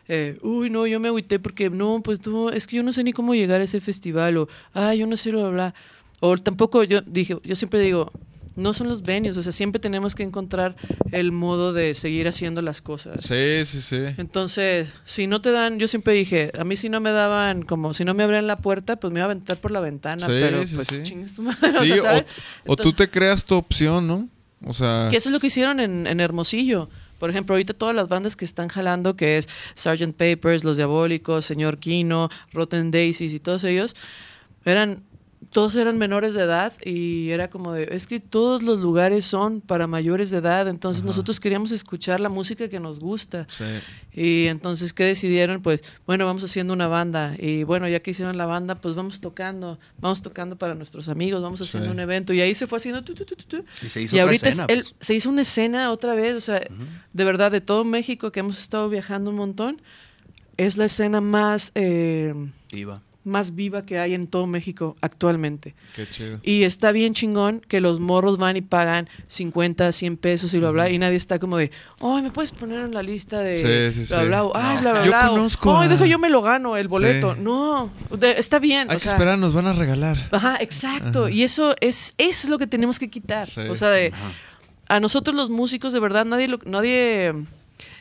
[0.08, 3.04] eh, uy, no, yo me agüité porque no, pues no, es que yo no sé
[3.04, 5.74] ni cómo llegar a ese festival o, ah, yo no sé, bla, bla.
[6.20, 8.10] O tampoco, yo dije, yo siempre digo,
[8.58, 10.74] no son los venues, o sea, siempre tenemos que encontrar
[11.12, 13.22] el modo de seguir haciendo las cosas.
[13.22, 14.14] Sí, sí, sí.
[14.16, 17.94] Entonces, si no te dan, yo siempre dije, a mí si no me daban, como
[17.94, 20.32] si no me abrían la puerta, pues me iba a aventar por la ventana, Sí,
[20.32, 21.04] pero sí, pues sí.
[21.04, 22.24] Sí, o, ¿sabes?
[22.66, 24.28] o tú te creas tu opción, ¿no?
[24.60, 26.88] Que eso es lo que hicieron en, en Hermosillo.
[27.18, 30.14] Por ejemplo, ahorita todas las bandas que están jalando, que es Sgt.
[30.16, 33.96] Papers, Los Diabólicos, Señor Kino, Rotten Daisies y todos ellos,
[34.64, 35.02] eran
[35.50, 39.60] todos eran menores de edad y era como de, es que todos los lugares son
[39.60, 43.46] para mayores de edad, entonces nosotros queríamos escuchar la música que nos gusta.
[43.48, 43.64] sí.
[44.20, 45.62] Y entonces, ¿qué decidieron?
[45.62, 47.36] Pues, bueno, vamos haciendo una banda.
[47.38, 49.78] Y bueno, ya que hicieron la banda, pues vamos tocando.
[50.00, 51.92] Vamos tocando para nuestros amigos, vamos haciendo Sí.
[51.92, 52.32] un evento.
[52.32, 53.04] Y ahí se fue haciendo...
[53.04, 53.64] tu, tu, tu.
[53.80, 54.92] Y se hizo Y otra ahorita escena, pues.
[54.98, 56.34] se hizo una escena otra vez.
[56.34, 56.60] O sea,
[57.12, 59.80] de verdad, de todo México que hemos estado viajando un montón,
[60.56, 62.34] es la escena más, eh,
[62.72, 63.00] Iba.
[63.28, 65.74] Más viva que hay en todo México actualmente.
[65.94, 66.40] Qué chido.
[66.42, 70.70] Y está bien chingón que los morros van y pagan 50, 100 pesos y bla,
[70.70, 73.54] bla, y nadie está como de, ay, ¿me puedes poner en la lista de
[73.92, 74.26] Sí, sí, bla, sí.
[74.26, 76.76] bla, ay, bla, bla, Yo bla, o, conozco ay, a- deja, yo me lo gano,
[76.76, 77.34] el boleto.
[77.34, 77.40] Sí.
[77.42, 78.90] No, de- está bien.
[78.90, 80.16] Hay o que sea, esperar, nos van a regalar.
[80.32, 81.28] Ajá, exacto.
[81.28, 83.46] Y eso es, eso es lo que tenemos que quitar.
[83.46, 83.60] Sí.
[83.68, 84.32] O sea, de, Ajá.
[84.88, 87.34] a nosotros los músicos, de verdad, nadie, lo- nadie,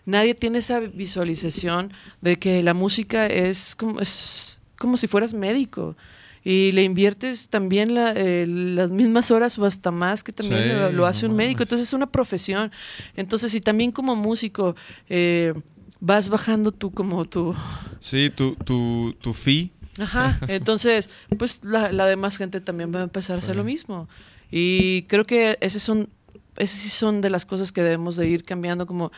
[0.05, 1.91] nadie tiene esa visualización
[2.21, 5.95] de que la música es como, es como si fueras médico.
[6.43, 10.69] Y le inviertes también la- eh, las mismas horas o hasta más que también Sí,
[10.69, 11.63] lo, lo hace no un médico.
[11.63, 12.71] Entonces es una profesión.
[13.15, 14.75] Entonces, si también como músico
[15.09, 15.53] eh,
[15.99, 17.53] vas bajando tú como tu...
[17.99, 19.71] Sí, tu, tu, tu fee.
[19.99, 24.07] Ajá, entonces, pues la, la demás gente también va a empezar a hacer lo mismo.
[24.49, 26.07] Y creo que esas son,
[26.55, 29.11] esas sí son de las cosas que debemos de ir cambiando, como,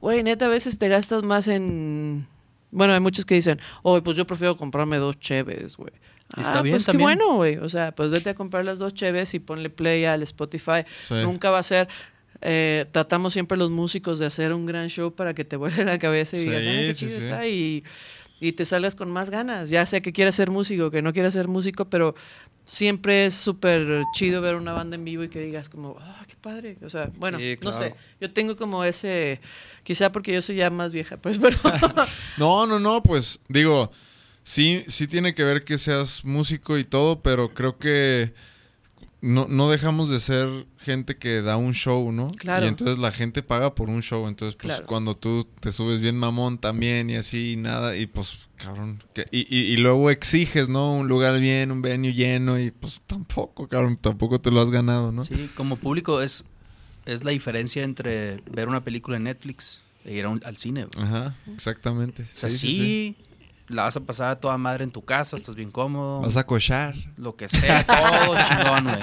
[0.00, 2.26] güey, neta, a veces te gastas más en,
[2.74, 5.92] bueno, hay muchos que dicen, oh, pues yo prefiero comprarme dos cheves, güey.
[6.36, 7.18] Está Ah, bien pues qué también.
[7.18, 7.56] bueno, güey.
[7.58, 10.84] O sea, pues vete a comprar las dos cheves y ponle play al Spotify.
[11.00, 11.14] Sí.
[11.22, 11.88] Nunca va a ser.
[12.46, 15.98] eh, tratamos siempre los músicos de hacer un gran show para que te vuele la
[15.98, 17.16] cabeza y Sí, digas, "Ah, qué chido sí.
[17.18, 17.84] está", y,
[18.44, 19.70] y te salgas con más ganas.
[19.70, 22.14] Ya sea que quieras ser músico, que no quieras ser músico, pero
[22.64, 26.36] siempre es súper chido ver una banda en vivo y que digas como, ah, qué
[26.36, 26.76] padre.
[26.82, 27.94] O sea, bueno, Sí, no sé.
[28.20, 29.40] Yo tengo como ese,
[29.82, 31.56] quizá porque yo soy ya más vieja, pues, pero
[32.36, 33.90] No, no, no, pues digo,
[34.42, 38.34] sí, sí tiene que ver que seas músico y todo, pero creo que
[39.24, 42.28] no, no dejamos de ser gente que da un show, ¿no?
[42.28, 42.64] Claro.
[42.66, 44.86] Y entonces la gente paga por un show, entonces pues Claro.
[44.86, 49.26] cuando tú te subes bien mamón también y así y nada, y pues cabrón, que-
[49.30, 50.94] y, y, y luego exiges, ¿no?
[50.94, 55.10] Un lugar bien, un venue lleno y pues tampoco, cabrón, tampoco te lo has ganado,
[55.10, 55.22] ¿no?
[55.22, 56.44] Sí, como público es,
[57.06, 60.86] es la diferencia entre ver una película en Netflix e ir a un- al cine.
[60.98, 62.22] Ajá, exactamente.
[62.24, 63.16] O sea, sí,
[63.68, 66.20] la vas a pasar a toda madre en tu casa, estás bien cómodo.
[66.20, 66.94] Vas a cochar.
[67.16, 68.98] Lo que sea, todo chingón, güey.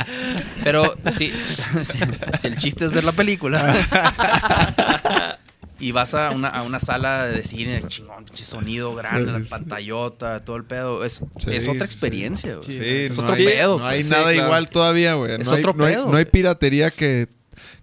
[0.64, 2.00] Pero si, si, si-
[2.40, 3.76] si el chiste es ver la película
[5.80, 10.44] y vas a una, a una sala de cine, chingón, sonido grande, Sí, la pantallota,
[10.46, 12.66] todo el pedo, es, Sí, es otra experiencia, güey.
[12.66, 13.80] Sí, es no otro hay, pedo.
[13.80, 14.10] No hay pues.
[14.12, 14.48] nada Sí, claro.
[14.48, 15.42] igual todavía, güey.
[15.42, 17.28] Es no, hay, otro no hay- pedo, no hay piratería que,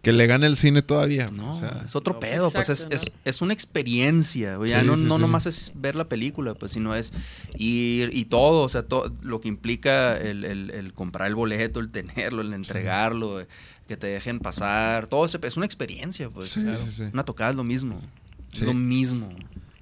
[0.02, 1.26] que le gane el cine todavía.
[1.32, 2.86] No, o sea, es otro No, pedo, pues es,
[3.24, 4.56] es, una experiencia.
[4.66, 5.20] Ya Sí, no, sí, no sí.
[5.20, 7.12] nomás es ver la película, pues, sino es
[7.56, 11.80] ir y todo, o sea, todo lo que implica el, el- el comprar el boleto,
[11.80, 13.44] el tenerlo, el entregarlo,
[13.88, 16.50] que te dejen pasar, todo ese, es una experiencia, pues.
[16.50, 16.78] Sí, claro.
[16.78, 17.02] sí, sí.
[17.12, 18.00] Una tocada es lo mismo,
[18.52, 19.30] es lo mismo.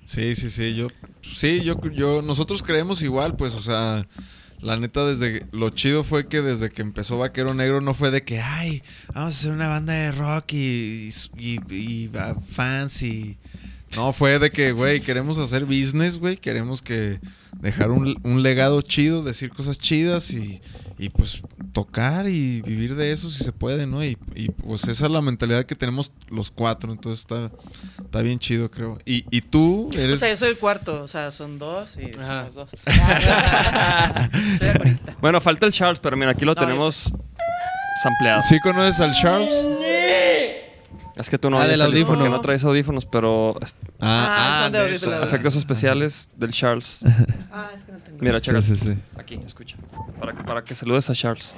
[0.06, 0.74] sí, sí, sí.
[0.74, 0.88] Yo,
[1.34, 4.06] sí, yo, yo, nosotros creemos igual, pues, o sea,
[4.60, 8.22] la neta, desde lo chido fue que desde que empezó Vaquero Negro no fue de
[8.24, 8.82] que, ay,
[9.14, 13.36] vamos a hacer una banda de rock y, y, y- ah, fans y.
[13.96, 17.20] No, fue de que, güey, queremos hacer business, güey, queremos que
[17.60, 20.60] dejar un, un legado chido, decir cosas chidas y,
[20.98, 21.42] y, pues
[21.72, 24.02] tocar y vivir de eso si se puede, ¿no?
[24.04, 27.50] Y, y, pues esa es la mentalidad que tenemos los cuatro, entonces está,
[28.02, 28.98] está bien chido, creo.
[29.04, 30.20] Y, y tú O eres...
[30.20, 32.48] sea, yo soy el cuarto, o sea, son dos y Ajá.
[32.48, 32.70] somos dos.
[34.60, 35.16] soy.
[35.20, 37.12] Bueno, falta el Charles, pero mira, aquí lo No, tenemos
[38.02, 38.42] sampleado.
[38.42, 39.68] ¿Sí conoces al Charles?
[41.16, 42.28] Es que tú no Ah, del porque audífono.
[42.28, 44.90] no traes audífonos, pero es- Ah, son de neta.
[44.90, 45.22] audífonos.
[45.28, 47.00] efectos especiales del Charles.
[47.52, 48.18] Ah, es que no tengo.
[48.20, 48.66] Mira, Sí, chécate.
[48.66, 48.98] sí, sí.
[49.18, 49.76] Aquí, escucha.
[50.20, 51.56] Para, para que saludes a Charles.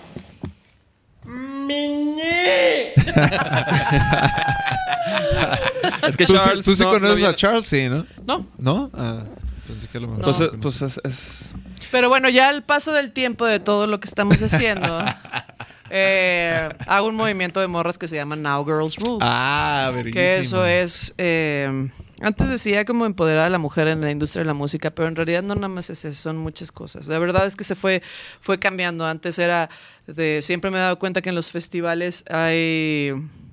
[6.09, 6.65] es que ¿Tú, sí- Charles.
[6.65, 8.07] tú sí no- no conoces viene- a Charles, sí, ¿no?
[8.27, 8.91] No, ¿No?
[8.95, 9.23] Ah,
[9.67, 11.55] pensé que a lo mejor Pues, eh, pues es, es-
[11.91, 15.05] pero bueno, ya al paso del tiempo de todo lo que estamos haciendo,
[15.91, 19.19] eh, hago un movimiento de morras que se llama Now Girls Rule.
[19.21, 20.27] Ah, que verguísima.
[20.39, 21.15] eso es.
[21.19, 21.89] eh,
[22.21, 25.15] antes decía como empoderar a la mujer en la industria de la música, pero en
[25.15, 27.07] realidad no nada más es eso, son muchas cosas.
[27.07, 28.03] La verdad es que se fue,
[28.41, 29.07] fue cambiando.
[29.07, 29.71] Antes era
[30.09, 30.41] de.
[30.43, 33.13] Siempre me he dado cuenta que en los festivales hay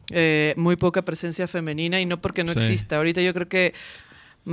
[0.09, 2.57] eh, muy poca presencia femenina y no porque no Sí.
[2.59, 2.97] exista.
[2.97, 3.73] Ahorita yo creo que
[4.45, 4.51] mm,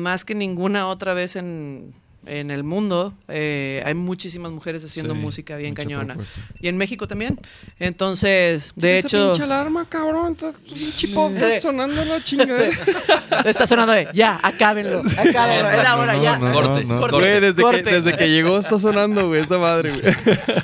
[0.00, 1.92] más que ninguna otra vez en,
[2.26, 6.08] en el mundo eh, hay muchísimas mujeres haciendo Sí, música bien cañona.
[6.14, 6.40] propuesta.
[6.60, 7.40] Y en México también.
[7.78, 9.28] Entonces, de Esa hecho.
[9.30, 10.32] pinche alarma, cabrón.
[10.32, 12.68] Está pinche podcast sonando la chingada.
[13.44, 16.38] Está sonando de ya, acábenlo, acábenlo, es la hora, no, ya.
[16.38, 17.16] no, Corte, no, corte.
[17.16, 17.82] Güey, desde que, Corte.
[17.90, 20.14] desde que llegó está sonando, güey, esa madre, güey.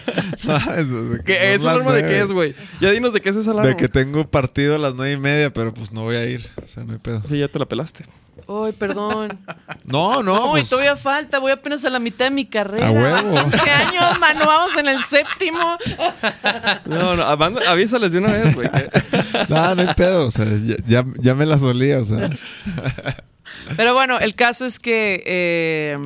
[0.47, 2.55] Eso que ¿Qué, ¿Esa alarma de qué es, güey?
[2.81, 3.71] Ya dinos de qué es esa alarma.
[3.71, 6.49] De que tengo partido a las nueve y media, pero pues no voy a ir.
[6.63, 7.23] O sea, no hay pedo.
[7.29, 8.05] Sí, ya te la pelaste.
[8.49, 9.39] Ay, perdón.
[9.87, 10.37] No, no.
[10.37, 12.89] No, pues, y todavía falta, voy apenas a la mitad de mi carrera.
[12.89, 13.35] A huevo.
[13.51, 15.79] 15 años, mano, vamos en el séptimo.
[16.87, 18.69] No, no, avísales de una vez, güey.
[19.49, 20.27] No, no hay pedo.
[20.27, 20.45] O sea,
[20.87, 22.31] ya, ya, me la solía, o sea.
[23.77, 25.99] Pero bueno, el caso es que eh,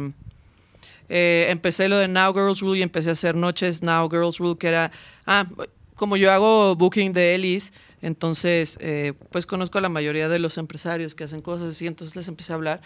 [1.08, 4.58] eh, empecé lo de Now Girls Rule y empecé a hacer noches Now Girls Rule,
[4.58, 4.92] que era,
[5.26, 5.46] ah,
[5.94, 7.72] como yo hago booking de Ellis,
[8.02, 12.14] entonces eh, pues conozco a la mayoría de los empresarios que hacen cosas así, entonces
[12.16, 12.82] les empecé a hablar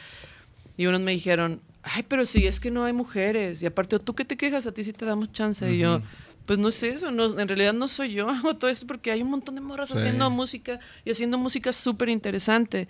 [0.76, 4.14] y unos me dijeron, ay, pero si es que no hay mujeres y aparte, ¿tú
[4.14, 4.66] qué te quejas?
[4.66, 6.00] A ti sí te damos chance y yo...
[6.46, 9.22] Pues no es eso, no, en realidad no soy yo, hago todo eso porque hay
[9.22, 9.94] un montón de morras Sí.
[9.96, 12.86] haciendo música y haciendo música súper interesante.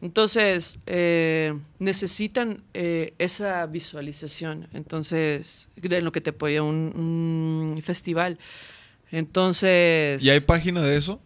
[0.00, 4.68] Entonces, eh, necesitan eh, esa visualización.
[4.72, 8.38] Entonces, de lo que te apoya un, un festival.
[9.10, 11.20] Entonces, ¿Y hay página de eso?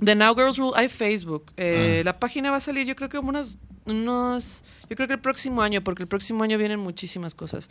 [0.00, 1.52] De Now Girls Rule hay Facebook.
[1.56, 2.04] Eh, Ah.
[2.04, 5.20] La página va a salir, yo creo que como unas, unos, yo creo que el
[5.20, 7.68] próximo año, porque el próximo año vienen muchísimas cosas.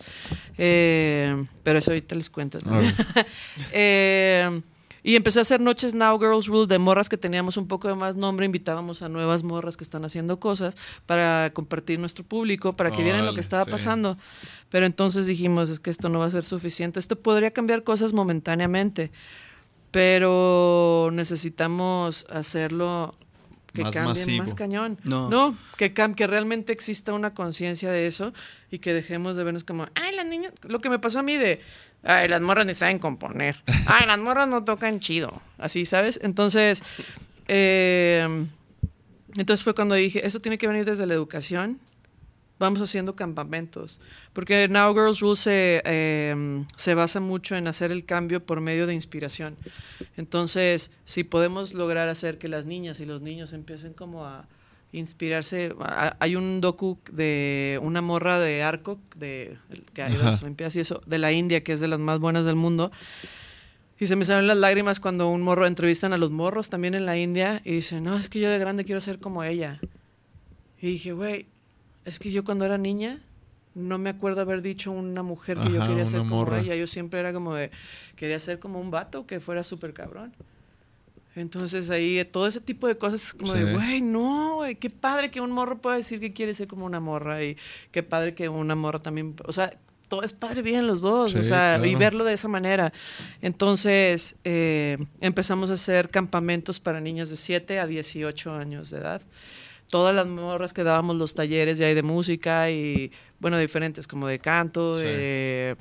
[0.57, 2.57] Eh, pero eso ahorita les cuento.
[2.65, 2.93] Ver.
[3.73, 4.61] Eh,
[5.01, 7.95] Y empecé a hacer noches Now Girls Rule de morras que teníamos un poco de
[7.95, 8.45] más nombre.
[8.45, 10.76] Invitábamos a nuevas morras que están haciendo cosas
[11.06, 13.72] para compartir nuestro público, para que vieran lo que estaba sí.
[13.72, 14.18] pasando.
[14.68, 16.99] Pero entonces dijimos, es que esto no va a ser suficiente.
[16.99, 19.10] Esto podría cambiar cosas momentáneamente,
[19.91, 23.16] pero necesitamos hacerlo
[23.74, 24.44] que Más cambie masivo.
[24.44, 24.98] más cañón.
[25.03, 25.30] No.
[25.30, 28.34] No, que, cam- que realmente exista una conciencia de eso
[28.72, 31.36] y que dejemos de vernos como, ay, las niñas, lo que me pasó a mí
[31.38, 31.61] de,
[32.03, 36.20] ay, las morras ni saben componer, ay, las morras no tocan chido, así, ¿sabes?
[36.24, 36.84] Entonces,
[37.48, 38.28] eh,
[39.38, 41.80] entonces fue cuando dije, esto tiene que venir desde la educación,
[42.60, 44.02] vamos haciendo campamentos,
[44.34, 48.86] porque Now Girls Rule se, eh, se basa mucho en hacer el cambio por medio
[48.86, 49.56] de inspiración.
[50.18, 54.48] Entonces, si podemos lograr hacer que las niñas y los niños empiecen como a
[54.91, 55.73] inspirarse,
[56.19, 59.57] hay un docu de una morra de Arco, de,
[59.94, 60.44] que ha ido a las.
[60.44, 62.91] Olimpiadas y eso, de la India, que es de las más buenas del mundo,
[63.99, 67.06] y se me salen las lágrimas cuando un morro entrevistan a los morros también en
[67.06, 69.81] la India y dicen, no, es que yo de grande quiero ser como ella.
[70.81, 71.48] Y dije, güey,
[72.10, 73.22] es que yo cuando era niña
[73.76, 76.60] no me acuerdo haber dicho una mujer que yo quería ser como morra.
[76.60, 76.76] ella.
[76.76, 77.72] Yo siempre era como de,
[78.15, 80.34] quería ser como un vato que fuera súper cabrón.
[81.36, 83.73] Entonces ahí eh, todo ese tipo de cosas como de, Sí.
[83.73, 86.99] güey, no, güey, qué padre que un morro pueda decir que quiere ser como una
[86.99, 87.56] morra y
[87.91, 89.72] qué padre que una morra también, o sea,
[90.10, 92.91] todo es padre bien los dos, o y verlo de esa manera.
[93.41, 99.22] Entonces eh, empezamos a hacer campamentos para niñas de 7 a 18 años de edad.
[99.90, 104.28] Todas las morras que dábamos los talleres ya hay de música y, bueno, diferentes, como
[104.28, 105.03] de canto, Sí.
[105.07, 105.76] eh,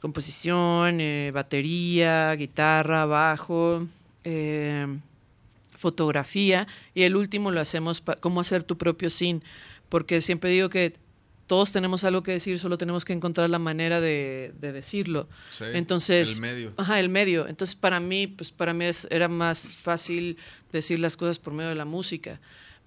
[0.00, 3.86] composición, eh, batería, guitarra, bajo,
[4.24, 4.86] eh,
[5.76, 6.66] fotografía.
[6.94, 9.40] Y el último lo hacemos, cómo hacer tu propio scene.
[9.88, 10.94] Porque siempre digo que
[11.46, 15.28] todos tenemos algo que decir, solo tenemos que encontrar la manera de, de decirlo.
[15.50, 16.72] Sí, Entonces, el medio.
[16.76, 17.46] Ajá, el medio.
[17.48, 20.38] Entonces, para mí, pues para mí es- era más fácil
[20.72, 22.40] decir las cosas por medio de la música.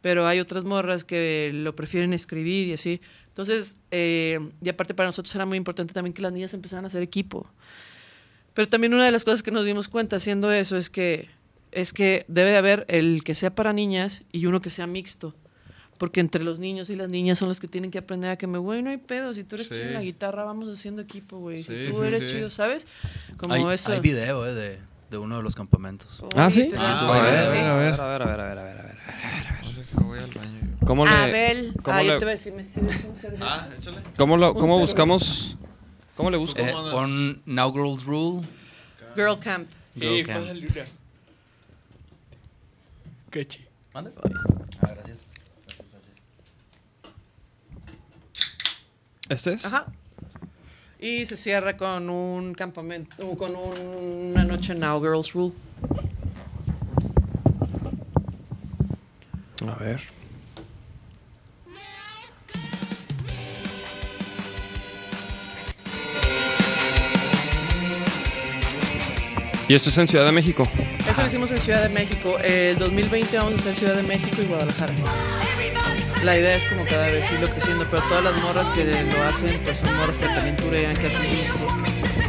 [0.07, 3.01] Pero hay otras morras que lo prefieren escribir y así.
[3.27, 6.87] Entonces, eh, y aparte para nosotros era muy importante también que las niñas empezaran a
[6.87, 7.45] hacer equipo.
[8.53, 11.27] Pero también una de las cosas que nos dimos cuenta haciendo eso es que
[11.73, 15.35] es que debe de haber el que sea para niñas y uno que sea mixto.
[15.97, 18.47] Porque entre los niños y las niñas son los que tienen que aprender a que
[18.47, 19.33] me, güey, no hay pedo.
[19.33, 19.73] Si tú eres Sí.
[19.73, 21.57] chido en la guitarra, vamos haciendo equipo, güey.
[21.57, 22.27] Sí, si tú sí, eres sí.
[22.29, 22.87] chido, ¿sabes?
[23.35, 23.91] Como Hay, eso.
[23.91, 24.79] hay video eh, de,
[25.11, 26.23] de uno de los campamentos.
[26.33, 26.69] Ah, ¿sí?
[26.77, 27.99] Ah, a, ver, a ver, a ver.
[27.99, 29.66] a ver, a ver, a ver, a ver, a ver, a ver.
[30.01, 30.87] Voy al baño yo.
[30.87, 31.73] ¿Cómo le, Abel.
[31.83, 33.35] cómo Ah, yo le- te voy a decir, me un cerveza?
[33.45, 33.97] Ah, échale.
[34.17, 35.57] cómo lo- cómo buscamos?
[36.15, 36.59] ¿Cómo le busco?
[36.59, 38.47] Eh, pon Now Girls Rule.
[39.15, 39.67] Girl Camp.
[39.95, 40.45] Girl Camp.
[43.93, 44.11] ¿Mande?
[44.81, 45.19] Ah, gracias.
[49.29, 49.65] ¿Este es?
[49.65, 49.87] Ajá.
[50.99, 55.53] Y se cierra con un campamento, con un- una noche Now Girls Rule.
[59.69, 60.01] A ver.
[69.69, 70.65] ¿Y esto es en Ciudad de México?
[71.09, 72.37] Eso lo hicimos en Ciudad de México.
[72.39, 74.93] El 2020 vamos a hacer Ciudad de México y Guadalajara.
[76.23, 79.59] La idea es como cada vez irlo creciendo, pero todas las morras que lo hacen,
[79.65, 81.73] pues son morras que también turean, que hacen discos.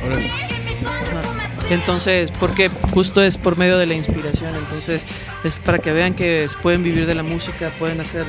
[0.05, 0.31] Órale.
[0.31, 1.38] Ajá.
[1.71, 5.05] Entonces, porque justo es por medio de la inspiración, entonces
[5.45, 8.25] es para que vean que pueden vivir de la música, pueden hacer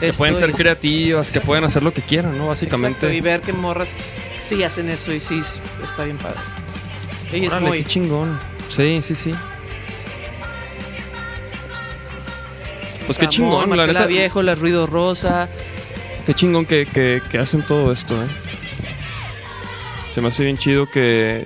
[0.00, 2.48] Que esto pueden ser creativas, que pueden hacer lo que quieran, ¿no?
[2.48, 3.06] Básicamente.
[3.06, 3.96] Exacto, y ver que morras
[4.38, 5.40] sí hacen eso y sí
[5.82, 6.38] está bien padre.
[7.32, 8.38] Y es muy qué chingón.
[8.68, 9.32] Sí, sí, sí.
[13.06, 14.06] Pues qué chingón, la Marcela neta.
[14.06, 15.48] Viejo, la Ruido Rosa.
[16.26, 18.26] Qué chingón que, que- que hacen todo esto, ¿eh?
[20.12, 21.44] Se me hace bien chido que.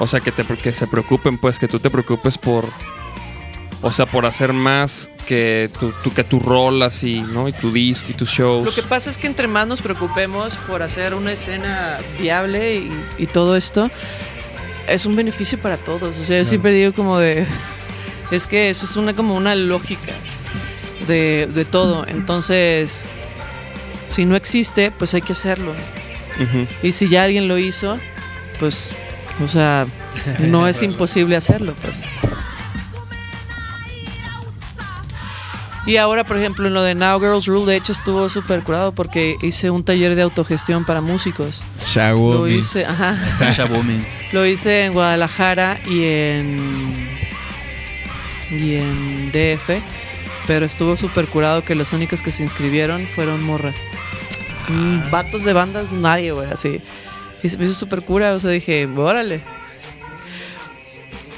[0.00, 2.64] O sea, que, te, que se preocupen, pues, que tú te preocupes por.
[3.80, 7.46] O sea, por hacer más que tu, tu- que tu rol así, ¿no?
[7.48, 8.64] Y tu disco y tus shows.
[8.64, 12.92] Lo que pasa es que entre más nos preocupemos por hacer una escena viable y,
[13.18, 13.88] y todo esto,
[14.88, 16.16] es un beneficio para todos.
[16.18, 17.46] O sea, yo siempre digo como de...
[18.32, 20.12] Es que eso es una como una lógica
[21.06, 22.04] de, de todo.
[22.08, 23.06] Entonces,
[24.08, 25.72] si no existe, pues hay que hacerlo.
[26.82, 27.96] Y si ya alguien lo hizo,
[28.58, 28.90] pues,
[29.42, 29.86] o sea,
[30.40, 32.04] no es imposible hacerlo, pues.
[35.86, 38.92] Y ahora, por ejemplo, en lo de Now Girls Rule, de hecho estuvo súper curado
[38.92, 41.62] porque hice un taller de autogestión para músicos.
[41.78, 42.52] Lo Xiaomi.
[42.52, 44.04] hice, ajá, Está Shabumi.
[44.32, 47.08] lo hice en Guadalajara y en
[48.50, 49.80] y en DF,
[50.46, 53.76] pero estuvo súper curado que los únicos que se inscribieron fueron morras.
[54.68, 56.80] Mm, Vatos de bandas, nadie, güey, así.
[57.42, 59.42] Y se me hizo súper cura, o sea, dije, órale.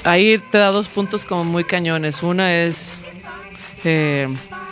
[0.03, 2.23] ahí te da dos puntos como muy cañones.
[2.23, 2.99] Una es
[3.83, 4.27] eh,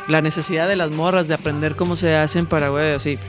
[0.08, 3.20] la necesidad de las morras de aprender cómo se hacen para, güey, así.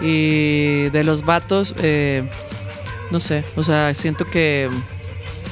[0.00, 2.22] Y de los vatos, eh,
[3.10, 4.70] no sé, o sea, siento que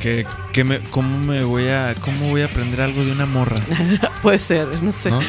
[0.01, 3.61] Que, que me, ¿cómo me voy a, cómo voy a aprender algo de una morra?
[4.23, 5.11] puede ser, no sé.
[5.11, 5.21] ¿no?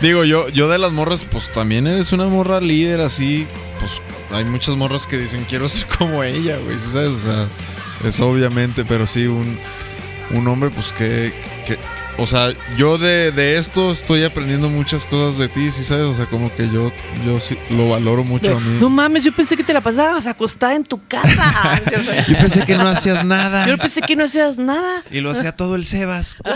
[0.00, 3.46] Digo, yo, yo de las morras, pues también eres una morra líder así.
[3.78, 4.02] Pues
[4.34, 6.78] hay muchas morras que dicen quiero ser como ella, güey.
[6.78, 7.10] ¿sí ¿Sabes?
[7.12, 7.48] O sea,
[8.04, 9.58] es obviamente, pero sí, un,
[10.30, 11.32] un hombre, pues que,
[11.66, 11.78] que-
[12.16, 16.06] O sea, yo de, de esto estoy aprendiendo muchas cosas de ti, ¿sí sabes?
[16.06, 16.92] O sea, como que yo,
[17.26, 18.76] yo sí lo valoro mucho a mí.
[18.78, 21.80] No mames, yo pensé que te la pasabas acostada en tu casa.
[22.28, 23.66] Yo pensé que no hacías nada.
[23.66, 25.02] Yo pensé que no hacías nada.
[25.10, 26.36] Y lo hacía todo el Sebas.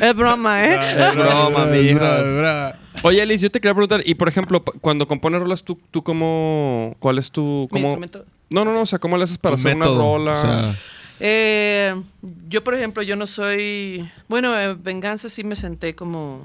[0.00, 0.78] Es broma, ¿eh?
[1.08, 2.78] Es broma, dura.
[3.04, 6.94] Oye, Alice, yo te quería preguntar, y por ejemplo, cuando compones rolas, ¿tú, tú cómo,
[7.00, 8.24] cuál es tu, Mi cómo, instrumento.
[8.50, 10.32] no, no, no, o sea, cómo le haces para hacer método, una rola?
[10.32, 10.74] O sea,
[11.20, 12.00] Eh,
[12.48, 14.08] yo, por ejemplo, yo no soy.
[14.28, 16.42] Bueno, eh, Venganza sí me senté como.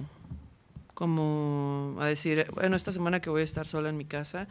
[0.93, 4.47] Como a decir, bueno, esta semana que voy a estar sola en mi casa,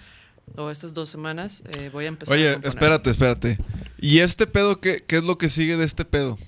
[0.54, 3.58] o estas dos semanas, eh, voy a empezar Oye, espérate, espérate.
[3.98, 6.38] ¿Y este pedo qué, qué es lo que sigue de este pedo?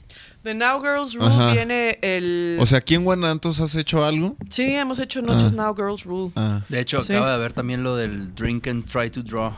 [0.45, 1.53] The Now Girls Rule Ajá.
[1.53, 2.57] viene el.
[2.61, 4.37] O sea, ¿aquí en Guanantos has hecho algo?
[4.51, 5.65] sí, hemos hecho noches Ah.
[5.67, 6.33] Now Girls Rule.
[6.37, 6.63] Ah.
[6.69, 7.13] De hecho, Sí.
[7.13, 9.53] acaba de haber también lo del Drink and Try to Draw.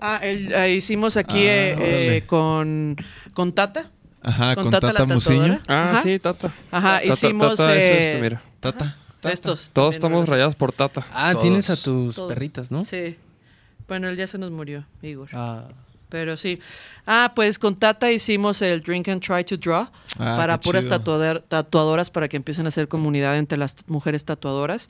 [0.00, 1.42] Ah, el- eh, hicimos aquí Ah,
[1.72, 2.96] eh, eh, con,
[3.32, 3.90] con Tata.
[4.22, 5.58] Ajá, Con con, Tata Tata, la Musiño.
[5.58, 5.62] tatuadora.
[5.68, 6.02] Ah, Ajá.
[6.02, 6.54] sí, Tata.
[6.70, 7.56] Ajá, Tata, hicimos.
[7.56, 8.42] Tata, eso eh, mira.
[8.60, 8.96] Tata.
[9.22, 9.70] Estos.
[9.72, 11.04] Todos estamos rayados por Tata.
[11.12, 11.42] Ah, Todos.
[11.42, 12.28] tienes a tus Todos.
[12.28, 12.84] perritas, ¿no?
[12.84, 13.16] Sí.
[13.88, 15.28] Bueno, él ya se nos murió, Igor.
[15.32, 15.64] Ah,
[16.10, 16.58] Pero sí.
[17.06, 19.88] Ah, pues con Tata hicimos el Drink and Try to Draw
[20.18, 24.88] Ah, para puras tatuador- tatuadoras para que empiecen a hacer comunidad entre las mujeres tatuadoras.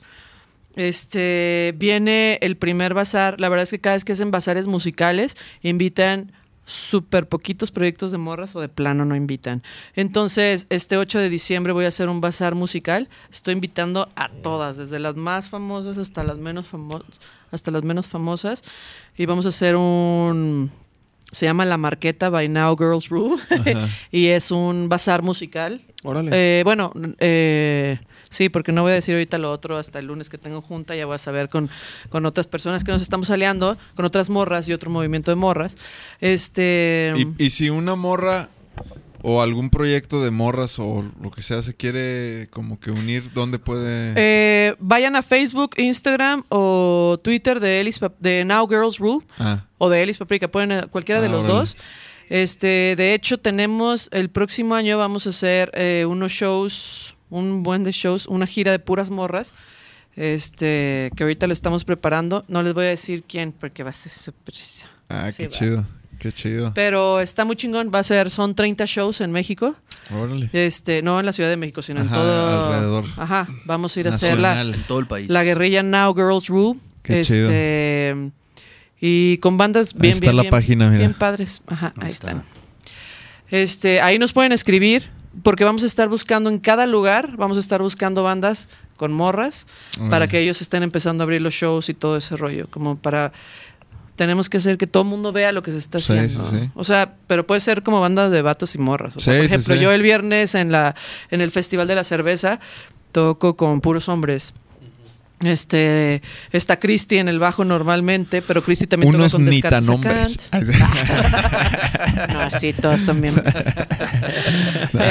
[0.75, 3.39] Este viene el primer bazar.
[3.39, 6.31] La verdad es que cada vez que hacen bazares musicales invitan
[6.69, 9.63] súper poquitos proyectos de morras o de plano no invitan.
[9.95, 13.09] Entonces, este 8 de diciembre voy a hacer un bazar musical.
[13.31, 17.19] Estoy invitando a todas, desde las más famosas hasta las menos famosas,
[17.51, 18.63] hasta las menos famosas
[19.17, 20.71] y vamos a hacer un
[21.31, 23.41] se llama La Marqueta by Now Girls Rule
[24.11, 25.81] y es un bazar musical.
[26.03, 26.31] Órale.
[26.33, 27.99] Eh, bueno, eh,
[28.29, 30.95] sí, porque no voy a decir ahorita lo otro hasta el lunes que tengo junta,
[30.95, 31.69] ya voy a saber con,
[32.09, 35.75] con otras personas que nos estamos aliando, con otras morras y otro movimiento de morras.
[36.21, 38.49] Este Y, y si una morra
[39.21, 43.59] o algún proyecto de morras o lo que sea se quiere como que unir, ¿dónde
[43.59, 44.13] puede?
[44.15, 49.89] eh, vayan a Facebook, Instagram o Twitter de Elis de Now Girls Rule ah, o
[49.89, 51.59] de Elis Paprika, pueden eh, cualquiera de Ah, los órale.
[51.59, 51.77] dos.
[52.29, 57.83] Este, de hecho, tenemos el próximo año vamos a hacer eh, unos shows, un buen
[57.83, 59.53] de shows, una gira de puras morras.
[60.15, 62.43] Este, que ahorita lo estamos preparando.
[62.47, 64.89] No les voy a decir quién porque va a ser sorpresa.
[65.07, 65.49] ah, Sí, qué va.
[65.55, 65.85] chido,
[66.19, 66.71] qué chido.
[66.73, 67.91] Pero está muy chingón.
[67.93, 69.75] Va a ser, son 30 shows en México.
[70.11, 70.49] Órale.
[70.51, 72.65] Este, no en la Ciudad de México, sino en todo.
[72.73, 73.05] alrededor.
[73.17, 73.47] Ajá.
[73.65, 74.61] Vamos a ir a hacer la.
[74.61, 75.29] En todo el país.
[75.29, 76.79] la guerrilla Now Girls Rule.
[77.03, 78.31] Qué este,
[78.99, 80.99] Y con bandas bien, está bien, la bien- página, mira.
[80.99, 81.61] bien padres.
[81.67, 82.27] Ajá, ahí, Ahí está.
[82.27, 82.43] están.
[83.49, 85.09] Este, ahí nos pueden escribir
[85.43, 88.67] porque vamos a estar buscando en cada lugar, vamos a estar buscando bandas
[88.97, 89.65] con morras
[90.09, 93.31] para que ellos estén empezando a abrir los shows y todo ese rollo, como para
[94.15, 96.43] tenemos que hacer que todo el mundo vea lo que se está Sí, haciendo.
[96.43, 96.69] sí, sí.
[96.75, 99.15] O sea, pero puede ser como bandas de vatos y morras.
[99.15, 100.93] O sea, por ejemplo, yo el viernes en la
[101.31, 102.59] en el Festival de la Cerveza
[103.13, 104.53] toco con puros hombres.
[105.41, 106.21] Este
[106.51, 110.49] está Cristi en el bajo normalmente, pero Cristi también Unos toca con Descartes nitanombres.
[110.51, 110.69] Acant.
[112.33, 113.35] No, sí, todos son bien.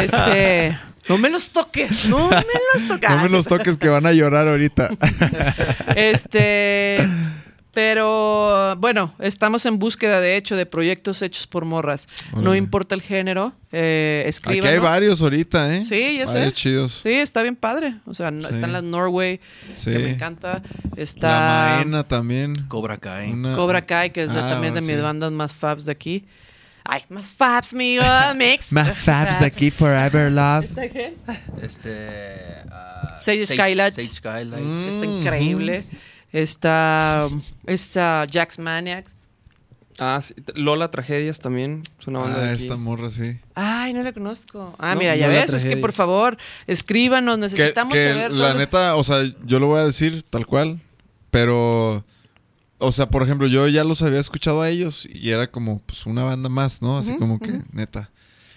[0.02, 0.78] este.
[1.08, 3.10] No me los toques, no me los toques.
[3.10, 4.90] No me los toques que van a llorar ahorita.
[5.96, 6.98] Este.
[7.78, 12.08] Pero bueno, estamos en búsqueda de hecho de proyectos hechos por morras.
[12.34, 14.72] No importa el género, eh, Aquí escríbanos.
[14.72, 15.84] hay varios ahorita, ¿eh?
[15.84, 16.38] Sí, ya sé.
[16.38, 17.00] Varios chidos.
[17.04, 17.94] Sí, está bien padre.
[18.04, 18.46] O sea, Sí.
[18.50, 19.38] están las Norway,
[19.74, 19.92] Sí.
[19.92, 20.60] que me encanta.
[20.96, 22.52] La Está Maena también.
[22.66, 23.30] Cobra Kai.
[23.30, 24.88] Una- Cobra Kai, que es Ah, también de sí.
[24.88, 26.24] mis bandas más fabs de aquí.
[26.84, 28.02] Ay, más fabs, amigo.
[28.36, 28.72] Mix.
[28.72, 30.64] Más fabs de aquí forever love.
[30.64, 31.14] ¿Está qué?
[31.62, 32.08] Este.
[32.72, 33.92] ah, Sage Skylight.
[33.94, 34.64] Sage Skylight.
[34.64, 34.88] Mm.
[34.88, 35.84] Está increíble.
[36.32, 37.28] Está,
[37.66, 39.16] está Jax Maniacs.
[40.00, 40.34] Ah, sí.
[40.54, 41.82] Lola Tragedias también.
[41.98, 42.62] Es una banda de Ah, aquí.
[42.62, 43.38] esta morra, sí.
[43.54, 44.74] Ay, no la conozco.
[44.78, 45.52] Ah, No, mira, ya ves.
[45.52, 46.38] Es que por favor,
[46.68, 47.38] escríbanos.
[47.38, 48.30] Necesitamos que saber.
[48.30, 48.58] la todo.
[48.58, 50.80] neta, o sea, yo lo voy a decir tal cual,
[51.32, 52.04] pero,
[52.78, 56.06] o sea, por ejemplo, yo ya los había escuchado a ellos y era como, pues,
[56.06, 56.98] una banda más, ¿no?
[56.98, 58.12] Así como que, neta.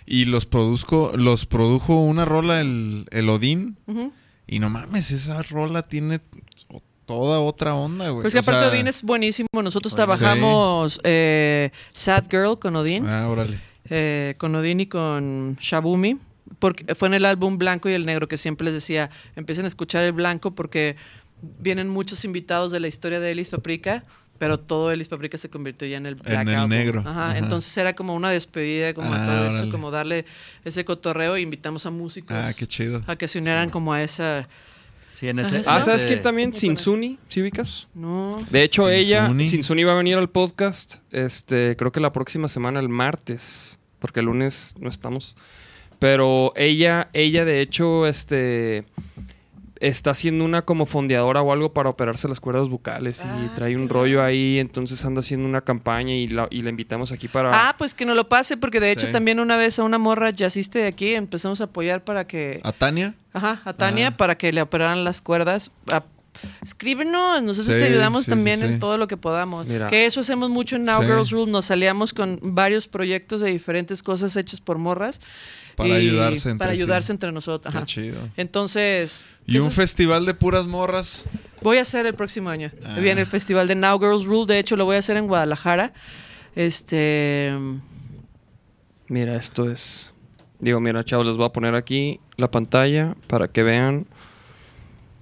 [0.05, 3.77] Y los produzco, los produjo una rola el, el Odín.
[4.45, 6.19] Y no mames, esa rola tiene
[7.19, 8.21] toda otra onda, güey.
[8.23, 9.47] Pues que O aparte sea, Odín es buenísimo.
[9.53, 13.07] Nosotros Pues, trabajamos eh, Sad Girl con Odín.
[13.07, 13.59] Ah, órale.
[13.89, 16.17] eh, con Odín y con Shabumi.
[16.59, 19.67] Porque fue en el álbum Blanco y el Negro que siempre les decía, empiecen a
[19.67, 20.95] escuchar el Blanco porque
[21.59, 24.03] vienen muchos invitados de la historia de Elis Paprika,
[24.37, 26.69] pero todo Elis Paprika se convirtió ya en el Black el Album.
[26.69, 26.99] negro.
[27.01, 27.37] Ajá, Ajá.
[27.37, 30.25] Entonces era como una despedida, como Ah, todo eso, como darle
[30.65, 33.01] ese cotorreo e invitamos a músicos Ah, qué chido.
[33.07, 34.47] a que se unieran como a esa...
[35.13, 35.57] Sí, en ese.
[35.67, 36.55] Ah, ¿sabes ese- quién también?
[36.55, 37.89] Sinsuni, ¿sí ubicas?
[37.93, 38.37] No.
[38.49, 39.27] De hecho, ella.
[39.47, 44.21] Sinsuni va a venir al podcast, este, creo que la próxima semana, el martes, porque
[44.21, 45.35] el lunes no estamos.
[45.99, 48.85] Pero ella, ella de hecho, este,
[49.81, 53.75] está haciendo una como fondeadora o algo para operarse las cuerdas bucales y Ah, trae
[53.75, 57.49] un rollo ahí, entonces anda haciendo una campaña y la, y la invitamos aquí para...
[57.69, 59.11] Ah, pues que no lo pase, porque de hecho Sí.
[59.11, 62.61] también una vez a una morra jazziste de aquí empezamos a apoyar para que...
[62.63, 63.15] ¿A Tania?
[63.33, 64.17] Ajá, a Tania Ah.
[64.17, 65.71] para que le operaran las cuerdas.
[65.91, 66.03] A-
[66.61, 68.73] escríbenos, nosotros Sí, te ayudamos sí, también sí, sí.
[68.73, 69.67] en todo lo que podamos.
[69.67, 69.87] Mira.
[69.87, 71.07] Que eso hacemos mucho en Now Sí.
[71.07, 71.51] Girls Rule.
[71.51, 75.21] Nos salíamos con varios proyectos de diferentes cosas hechas por morras.
[75.75, 76.81] Para y ayudarse entre Para sí.
[76.81, 77.73] ayudarse entre nosotros.
[77.73, 78.17] Qué chido.
[78.37, 81.25] Entonces, Y un es- festival de puras morras.
[81.61, 82.71] voy a hacer el próximo año.
[82.85, 82.97] Ah.
[82.99, 84.45] Viene el festival de Now Girls Rule.
[84.51, 85.93] De hecho, lo voy a hacer en Guadalajara.
[86.55, 87.51] Este.
[89.07, 90.13] Mira, esto es...
[90.59, 94.05] Digo, mira, chavos, les voy a poner aquí la pantalla para que vean.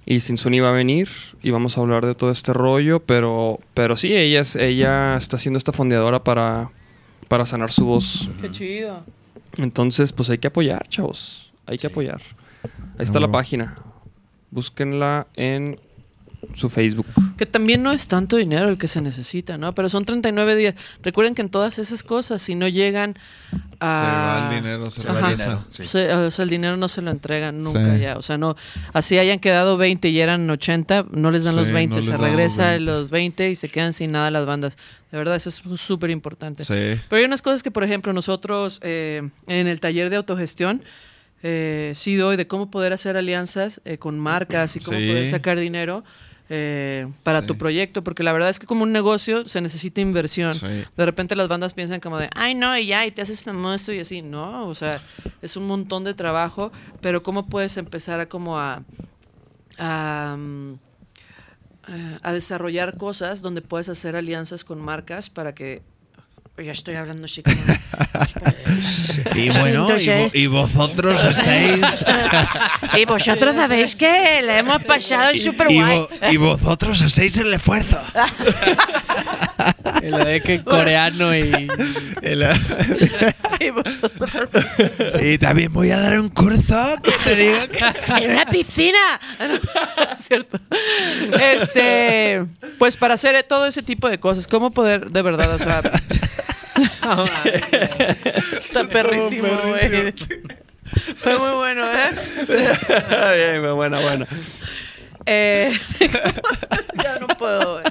[0.06, 1.08] Y Sinsuni va a venir
[1.42, 5.38] y vamos a hablar de todo este rollo, pero, pero sí, ella, es- ella está
[5.38, 6.72] haciendo esta fondeadora para,
[7.28, 8.28] para sanar su voz.
[8.42, 9.04] Qué chido.
[9.58, 11.54] Entonces, pues hay que apoyar, chavos.
[11.66, 12.22] Hay que apoyar.
[12.98, 13.78] Ahí está la página.
[14.52, 15.80] Búsquenla en
[16.54, 17.06] su Facebook.
[17.38, 19.76] Que también no es tanto dinero el que se necesita, ¿no?
[19.76, 20.76] Pero son 39 días.
[21.04, 23.16] Recuerden que en todas esas cosas, si no llegan
[23.80, 24.40] a...
[24.40, 25.44] Se va el dinero, se va el regresa.
[25.44, 25.66] dinero.
[25.70, 25.88] sí.
[25.88, 28.02] Se- o sea, el dinero no se lo entregan nunca Sí.
[28.02, 28.18] ya.
[28.18, 28.56] O sea, no.
[28.94, 31.96] Así hayan quedado 20 y eran 80, no les dan los Sí, 20.
[31.98, 32.86] no se dan los regresa 20.
[32.86, 34.78] los 20 y se quedan sin nada las bandas.
[35.12, 36.64] De verdad, eso es súper importante.
[36.66, 36.74] Sí.
[37.10, 40.84] Pero hay unas cosas que, por ejemplo, nosotros eh, en el taller de autogestión
[41.42, 45.08] eh, sí doy de cómo poder hacer alianzas eh, con marcas y cómo Sí.
[45.08, 46.04] poder sacar dinero
[46.50, 47.48] eh, para Sí.
[47.48, 50.54] tu proyecto, porque la verdad es que como un negocio se necesita inversión.
[50.56, 50.66] Sí.
[50.98, 53.92] De repente las bandas piensan como de, ay no, y ya, y te haces famoso
[53.94, 54.22] y así.
[54.22, 55.00] No, o sea,
[55.42, 56.72] es un montón de trabajo,
[57.02, 58.84] pero cómo puedes empezar a como a...
[59.78, 60.74] a mm,
[61.92, 65.82] eh, a desarrollar cosas donde puedes hacer alianzas con marcas para que
[66.62, 67.52] ya estoy hablando chico.
[69.36, 72.06] Y bueno, y, vo- y vosotros estáis.
[72.98, 75.98] y vosotros sabéis que le hemos pasado súper y, guay.
[75.98, 78.00] vo- y vosotros hacéis el esfuerzo.
[80.02, 81.68] Y lo de que coreano y.
[82.22, 82.48] El-
[85.22, 87.70] Y también voy a dar un curso que te que.
[88.24, 89.20] en una piscina.
[90.18, 90.60] Cierto.
[91.42, 92.46] Este,
[92.78, 95.82] pues para hacer todo ese tipo de cosas, cómo poder de verdad, o sea,
[98.60, 100.14] está perrísimo, güey.
[101.18, 102.12] Fue muy bueno, ¿eh?
[103.36, 104.28] Bien, buena, buena.
[105.26, 105.72] Eh,
[107.04, 107.82] ya no puedo.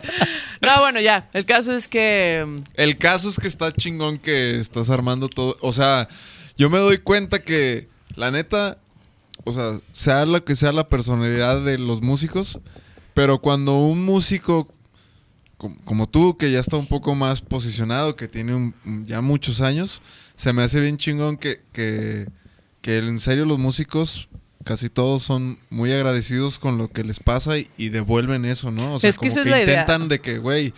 [0.64, 1.28] No, bueno, ya.
[1.32, 2.44] El caso es que.
[2.46, 5.56] mm, El caso es que está chingón que estás armando todo.
[5.60, 6.08] O sea,
[6.56, 8.78] yo me doy cuenta que, la neta,
[9.44, 12.58] o sea, sea lo que sea la personalidad de los músicos,
[13.14, 14.68] pero cuando un músico
[15.56, 18.72] com- como tú, que ya está un poco más posicionado, que tiene
[19.06, 20.02] ya muchos años,
[20.34, 22.28] se me hace bien chingón que, que,
[22.80, 24.28] que en serio los músicos
[24.68, 28.94] casi todos son muy agradecidos con lo que les pasa y, y devuelven eso, ¿no?
[28.94, 29.80] O sea, Es que como esa es que la idea.
[29.80, 30.74] intentan de que, güey,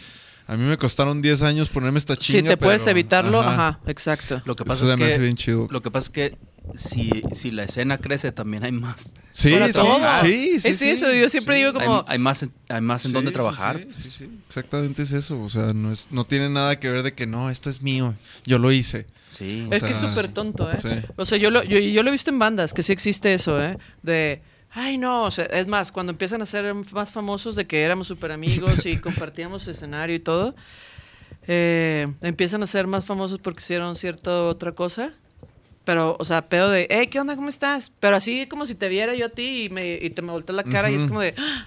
[0.47, 2.41] a mí me costaron 10 años ponerme esta chinga.
[2.43, 4.43] si te puedes pero- evitarlo, ajá, exacto.
[4.45, 5.21] Lo que Eso pasa se es me hace que.
[5.23, 5.69] bien chido.
[5.71, 6.39] Lo que pasa es que
[6.75, 9.15] si, si la escena crece, también hay más.
[9.33, 9.81] Sí, Para sí,
[10.25, 11.61] sí, sí, Es sí, eso, yo siempre sí.
[11.63, 11.97] digo como.
[11.99, 13.81] Hay, hay más, en- hay más en Sí, dónde trabajar.
[13.93, 14.31] Sí, sí, sí.
[14.47, 15.41] Exactamente es eso.
[15.43, 18.15] O sea, no, es, no tiene nada que ver de que no, esto es mío.
[18.45, 19.07] Yo lo hice.
[19.27, 19.67] Sí.
[19.71, 20.79] Es o que es sea, súper tonto, ¿eh?
[20.81, 20.89] sí.
[21.17, 23.63] O sea, yo lo, yo, yo lo he visto en bandas, que sí existe eso,
[23.63, 23.79] ¿eh?
[24.03, 24.43] De,
[24.73, 28.07] ay, no, o sea, es más, cuando empiezan a ser más famosos de que éramos
[28.09, 30.55] súper amigos y compartíamos escenario y todo,
[31.47, 35.15] eh, empiezan a ser más famosos porque hicieron cierta otra cosa.
[35.91, 37.35] Pero, o sea, pedo de, hey, ¿qué onda?
[37.35, 37.91] ¿Cómo estás?
[37.99, 40.55] Pero así como si te viera yo a ti y, me, y te me volteas
[40.55, 41.35] la cara y es como de...
[41.37, 41.67] "Ah".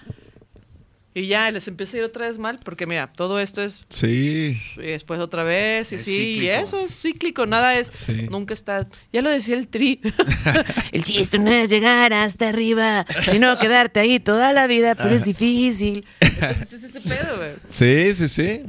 [1.13, 4.61] Y ya, les empieza a ir otra vez mal porque, mira, todo esto es Sí.
[4.77, 8.27] y después otra vez, y Es sí, y eso es cíclico, nada es, Sí.
[8.31, 9.99] nunca está, ya lo decía el tri.
[10.93, 15.25] el chiste no es llegar hasta arriba, sino quedarte ahí toda la vida, pero es
[15.25, 16.05] difícil.
[16.21, 17.51] Entonces es ese pedo, güey.
[17.67, 18.61] Sí, sí, sí.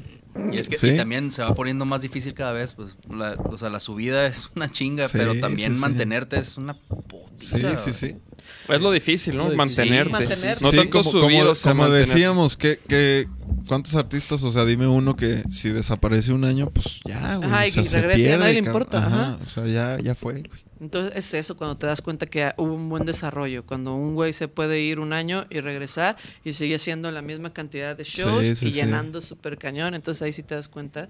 [0.52, 0.90] Y es que Sí.
[0.90, 4.26] y también se va poniendo más difícil cada vez, pues, la, o sea, la subida
[4.26, 5.80] es una chinga, Sí, pero también sí, sí.
[5.80, 7.76] mantenerte es una Sí, putiza.
[7.76, 8.16] sí, sí.
[8.68, 9.48] Es lo difícil, ¿no?
[9.48, 9.56] Lo difícil.
[9.76, 10.12] Mantenerte.
[10.12, 10.64] Mantenerte.
[10.64, 13.28] No Sí, tanto como, o sea, como decíamos, que, que
[13.68, 14.42] ¿cuántos artistas?
[14.42, 17.48] O sea, dime uno que si desaparece un año, pues ya, güey.
[17.48, 19.38] Ajá, o y sea, que se regrese, a pierde, nadie le importa, ajá.
[19.42, 20.64] O sea, ya, ya fue, güey.
[20.80, 24.32] Entonces es eso cuando te das cuenta que hubo un buen desarrollo, cuando un güey
[24.32, 28.44] se puede ir un año y regresar y sigue haciendo la misma cantidad de shows
[28.44, 28.80] Sí, sí, y sí.
[28.80, 31.08] llenando súper cañón, entonces ahí sí te das cuenta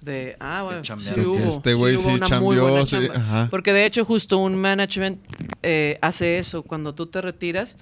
[0.00, 3.48] de, ah, bueno, sí hubo, este güey sí chambeó, sí, ajá.
[3.50, 5.20] Porque de hecho justo un management
[5.62, 7.76] eh, hace eso, cuando tú te retiras,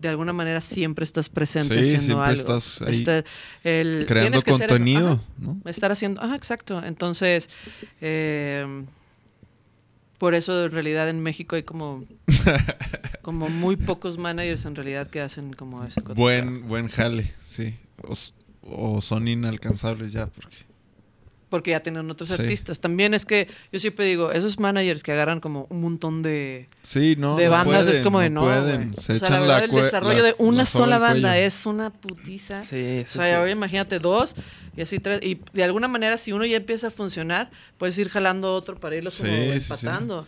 [0.00, 2.40] de alguna manera siempre estás presente Sí, haciendo siempre algo.
[2.40, 3.24] estás ahí Está-
[3.62, 5.60] el- Creando que contenido, ajá, ¿no?
[5.66, 6.82] estar haciendo, ajá, exacto.
[6.84, 7.48] Entonces,
[8.00, 8.84] eh,
[10.18, 12.04] por eso en realidad en México hay como,
[13.22, 16.20] como muy pocos managers en realidad que hacen como ese cotorreo.
[16.24, 17.76] Buen, buen jale, sí.
[18.02, 18.14] O,
[18.96, 20.56] o son inalcanzables ya, porque...
[21.52, 22.40] Porque ya tienen otros Sí.
[22.40, 22.80] artistas.
[22.80, 27.14] También es que yo siempre digo, esos managers que agarran como un montón de, Sí,
[27.18, 28.40] no, de no bandas es como de no.
[28.40, 28.88] pueden.
[28.92, 28.94] güey".
[29.04, 31.66] Se o sea, echan la verdad, la el desarrollo la- de una sola banda es
[31.66, 32.62] una putiza.
[32.62, 33.34] Sí, sí, O sea, sí.
[33.34, 34.34] ahora imagínate dos
[34.74, 35.20] y así tres.
[35.22, 38.96] Y de alguna manera, si uno ya empieza a funcionar, puedes ir jalando otro para
[38.96, 39.72] irlos como Sí, sí, sí.
[39.72, 40.26] empatando.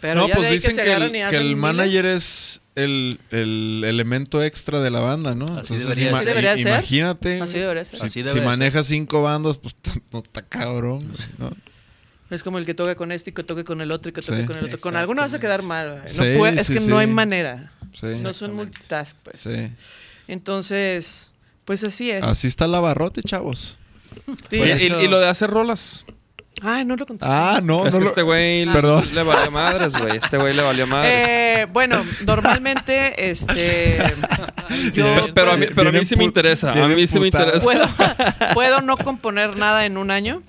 [0.00, 1.56] Pero no, ya pues de ahí dicen se que, agarran el, y que hacen el
[1.56, 5.46] manager es el, el elemento extra de la banda, ¿no?
[5.58, 6.18] Así debería ima- ser.
[6.18, 6.72] Así debería i- ser.
[6.72, 7.40] Imagínate.
[7.40, 8.00] Así debería ser.
[8.00, 9.76] Si, Así si manejas cinco bandas, pues
[10.12, 11.10] no está cabrón.
[11.38, 11.52] ¿no?
[12.30, 14.22] Es como el que toca con este y que toque con el otro y que
[14.22, 14.46] toque Sí.
[14.46, 14.78] con el otro.
[14.80, 15.90] Con alguno vas a quedar mal.
[15.90, 16.02] güey.
[16.02, 16.86] No Sí, puede- es sí, que sí.
[16.88, 17.72] no hay manera.
[17.92, 18.06] Sí.
[18.22, 19.38] No son multitask, pues.
[19.40, 19.70] Sí.
[20.26, 21.30] Entonces,
[21.64, 22.24] pues así es.
[22.24, 23.76] Así está el abarrote, chavos.
[24.50, 26.04] Oye, y, y lo de hacer rolas.
[26.62, 27.24] Ay, no lo conté.
[27.28, 29.04] Ah, no, es no que lo- este güey Perdón.
[29.14, 30.16] le valió madres, güey.
[30.16, 31.12] Este güey le valió madres.
[31.28, 33.98] Eh, bueno, normalmente, este.
[34.94, 36.72] yo, Pero- pero a mí- pero a mí sí me interesa.
[36.72, 37.60] A mí sí me interesa.
[37.60, 37.86] puedo,
[38.54, 40.42] puedo no componer nada en un año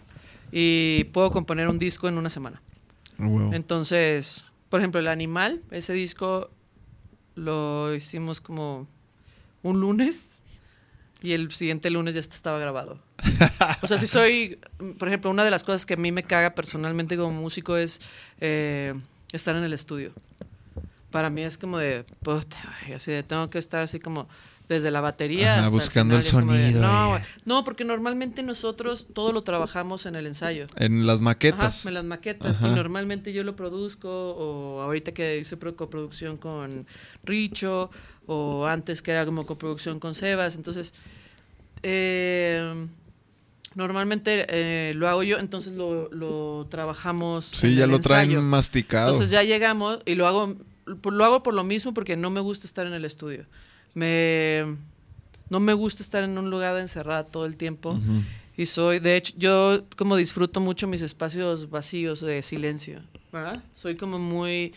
[0.51, 2.61] y puedo componer un disco en una semana.
[3.17, 3.53] Huevo.
[3.53, 6.49] Entonces, por ejemplo, El Animal, ese disco
[7.35, 8.87] lo hicimos como
[9.63, 10.27] un lunes
[11.21, 12.99] y el siguiente lunes ya estaba grabado.
[13.81, 14.59] O sea, si soy,
[14.97, 18.01] por ejemplo, una de las cosas que a mí me caga personalmente como músico es
[18.41, 18.93] eh,
[19.31, 20.11] estar en el estudio.
[21.11, 22.57] Para mí es como de, puta,
[22.95, 24.27] así de, tengo que estar así como
[24.67, 25.53] desde la batería.
[25.53, 29.43] Ajá, hasta buscando el final, como de, sonido no, no, porque normalmente nosotros todo lo
[29.43, 30.65] trabajamos en el ensayo.
[30.75, 31.81] En las maquetas.
[31.81, 32.55] Ajá, en las maquetas.
[32.55, 32.69] Ajá.
[32.69, 36.87] Y normalmente yo lo produzco, o ahorita que hice pro- coproducción con
[37.23, 37.91] Richo,
[38.27, 40.55] o antes que era como coproducción con Sebas.
[40.55, 40.93] Entonces,
[41.83, 42.87] eh,
[43.75, 47.45] normalmente eh, lo hago yo, entonces lo, lo trabajamos.
[47.45, 49.11] sí, ya lo traen masticado.
[49.11, 52.65] Entonces ya llegamos y lo hago, lo hago por lo mismo porque no me gusta
[52.65, 53.45] estar en el estudio.
[53.93, 54.65] Me,
[55.49, 57.99] no me gusta estar en un lugar encerrada todo el tiempo.
[58.57, 63.61] Y soy, de hecho, yo como disfruto mucho mis espacios vacíos de silencio, ¿verdad?
[63.73, 64.73] Soy como muy,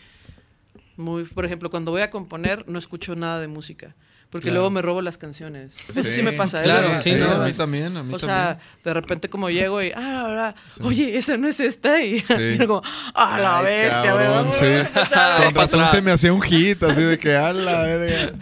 [0.99, 3.95] muy, por ejemplo, cuando voy a componer no escucho nada de música,
[4.29, 4.55] porque Claro.
[4.59, 5.73] luego me robo las canciones.
[5.89, 6.59] Eso sí, Sí, me pasa.
[6.59, 8.27] es claro, sí, no, a mí también, a mí o sea,
[8.59, 8.67] también.
[8.83, 12.33] de repente como llego y, ah, oye, esa no es esta, y, Sí.
[12.37, 12.81] y uno como,
[13.15, 14.65] ah, la Ay, bestia, sí.
[14.65, 15.43] a empezar".
[15.45, 18.33] Con razón se me hacía un hit, así de que, a la verga.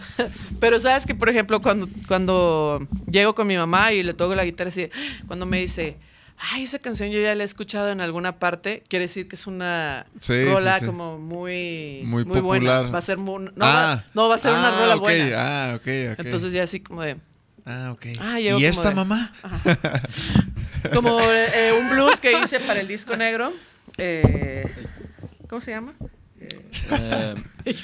[0.60, 4.44] Pero sabes que, por ejemplo, cuando, cuando llego con mi mamá y le toco la
[4.44, 4.90] guitarra así,
[5.26, 5.96] cuando me dice,
[6.52, 9.46] ay, esa canción yo ya la he escuchado en alguna parte, quiere decir que es
[9.46, 10.86] una Sí, rola sí, sí.
[10.86, 12.42] como muy, Muy buena.
[12.42, 12.94] popular.
[12.94, 15.34] Va a ser muy, no, ah, va, no, va a ser una ah, rola buena.
[15.36, 15.80] Ah, ok,
[16.12, 16.18] ok.
[16.24, 17.16] Entonces ya así como de,
[17.66, 18.06] Ah, ok.
[18.20, 19.32] Ah, ¿Y como esta de- mamá?
[20.94, 23.52] como eh, un blues que hice para el disco negro.
[23.98, 24.64] eh,
[25.48, 25.92] ¿Cómo se llama?
[26.40, 27.34] Eh,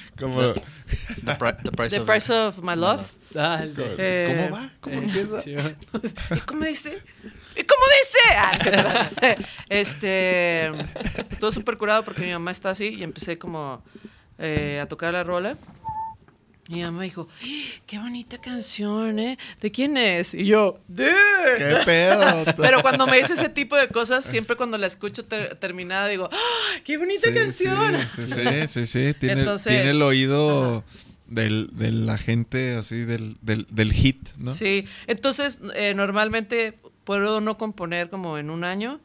[0.18, 3.02] Como, the, pri- the price The of- Price of My Love.
[3.36, 4.70] Ah, el de- Eh, ¿Cómo va?
[4.81, 5.43] ¿Cómo empieza?
[5.43, 5.55] Sí,
[6.36, 7.02] ¿Y cómo dice?
[7.56, 8.18] ¿Y cómo dice?
[8.36, 9.36] Ah,
[9.68, 10.66] este.
[11.31, 13.82] Estuvo súper curado porque mi mamá está así y empecé como
[14.39, 15.56] eh, a tocar la rola.
[16.68, 19.36] Y mi mamá dijo, "¡Ah, qué bonita canción, ¿eh?
[19.60, 20.32] ¿De quién es?
[20.32, 20.81] Y yo.
[20.97, 22.44] ¿Qué pedo?
[22.56, 26.31] Pero cuando me dice ese tipo de cosas, siempre cuando la escucho ter- terminada, digo,
[26.32, 27.97] ¡Ah, ¡qué bonita Sí, canción!
[28.09, 29.14] Sí, sí, sí, sí, sí.
[29.20, 30.85] Tiene, Entonces, tiene el oído
[31.26, 34.55] del, de la gente así, del, del, del hit, ¿no?
[34.55, 39.01] Sí, entonces eh, normalmente puedo no componer como en un año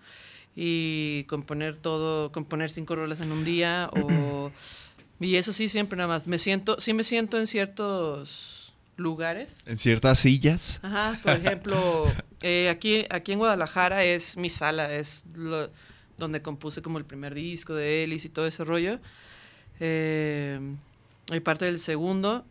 [0.55, 4.51] y componer todo, componer cinco rolas en un día o
[5.19, 6.27] y eso sí siempre nada más.
[6.27, 9.57] Me siento, sí me siento en ciertos lugares.
[9.65, 10.79] En ciertas sillas.
[10.83, 12.05] Ajá, por ejemplo,
[12.41, 15.69] eh, aquí, aquí en Guadalajara es mi sala, es lo-
[16.17, 18.99] donde compuse como el primer disco de Ellis y todo ese rollo.
[19.79, 20.59] Eh,
[21.31, 22.45] y parte del segundo.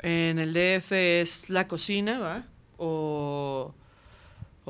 [0.00, 2.44] En el DF es la cocina, ¿va?
[2.76, 3.74] O,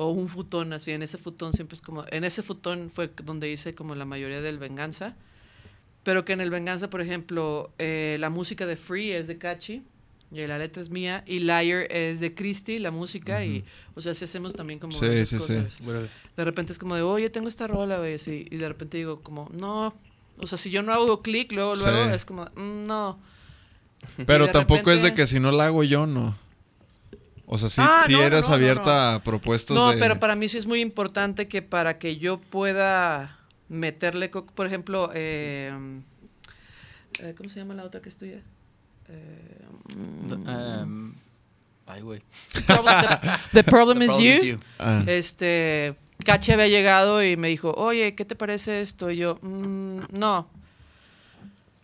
[0.01, 3.51] o un futón, así, en ese futón siempre es como, en ese futón fue donde
[3.51, 5.13] hice como la mayoría del Venganza,
[6.03, 9.83] pero que en el Venganza, por ejemplo, eh, la música de Free es de Cachi,
[10.31, 13.65] y la letra es mía, y Liar es de Christy, la música, y,
[13.95, 15.53] o sea, si hacemos también como Sí, esas sí, sí.
[15.55, 15.77] cosas.
[16.37, 19.19] De repente es como de, oye, tengo esta rola, güey, así, y de repente digo
[19.21, 19.93] como, no,
[20.37, 22.15] o sea, si yo no hago clic, luego, luego, Sí.
[22.15, 23.19] es como, "Mm, no.
[24.25, 26.37] Pero Y tampoco es de que si no la hago yo, no.
[27.51, 29.97] O sea, sí, Ah, sí no, no, eres no, no, abierta a propuestas No, de...
[29.97, 33.39] pero para mí sí es muy importante que para que yo pueda
[33.69, 35.71] meterle, por ejemplo, eh,
[37.21, 38.41] eh, ¿cómo se llama la otra que es tuya?
[39.07, 39.61] Eh,
[39.97, 41.13] mm, Em,
[41.87, 42.21] ay, güey.
[42.53, 42.61] The,
[43.53, 44.33] the problem The is problem you.
[44.33, 44.59] is you.
[44.77, 49.09] Ah, Este, Cachi había llegado y me dijo, oye, ¿qué te parece esto?
[49.09, 50.47] Y yo, "Mm, no.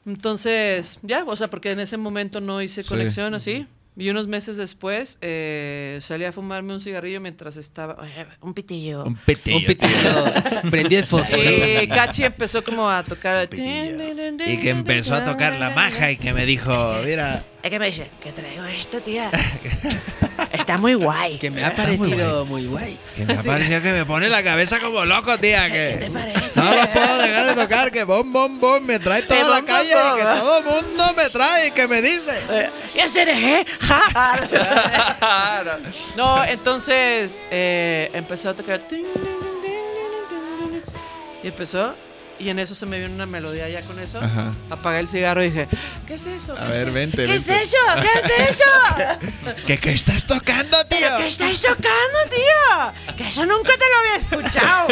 [0.06, 2.90] Entonces, ya, o sea, porque en ese momento no hice Sí.
[2.90, 3.66] conexión así.
[3.98, 7.98] Y unos meses después eh, salí a fumarme un cigarrillo mientras estaba,
[8.42, 9.06] un pitillo.
[9.06, 9.58] un pitillo.
[9.58, 10.70] Un pitillo.
[10.70, 11.42] Prendí el fósforo.
[11.42, 13.48] Y Cachi empezó como a tocar.
[13.54, 16.72] Y que empezó a tocar la maja y que me dijo,
[17.06, 19.32] mira, Es que me dice, ¿qué traigo esto, tía?
[20.52, 21.40] Está muy guay.
[21.40, 22.96] Que me ha parecido muy guay.
[23.16, 26.08] que me ha parecido que me pone la cabeza como loco, tía, que
[26.54, 29.58] no lo puedo dejar de tocar, que bom, bom, bom, me trae toda Eh, la
[29.62, 32.44] bom, calle bom, y que todo el mundo me trae y que me dice.
[32.52, 33.66] Eh, ¡Ya se dejé!
[33.80, 35.58] ¡Ja!
[36.16, 38.80] no, entonces eh, empezó a tocar.
[41.42, 41.96] Y empezó.
[42.38, 44.20] Y en eso se me vino una melodía ya con eso.
[44.20, 44.54] Ajá.
[44.70, 45.68] Apagué el cigarro y dije,
[46.06, 46.54] ¿qué es eso?
[46.54, 47.56] A ¿Qué ver, es- vente, ¿Qué vente.
[47.56, 47.78] es eso?
[48.02, 49.56] ¿Qué es eso?
[49.68, 51.08] ¿Que qué estás tocando, tío?
[51.18, 53.16] ¿Qué estáis tocando, tío?
[53.16, 54.88] Que eso nunca te lo había escuchado.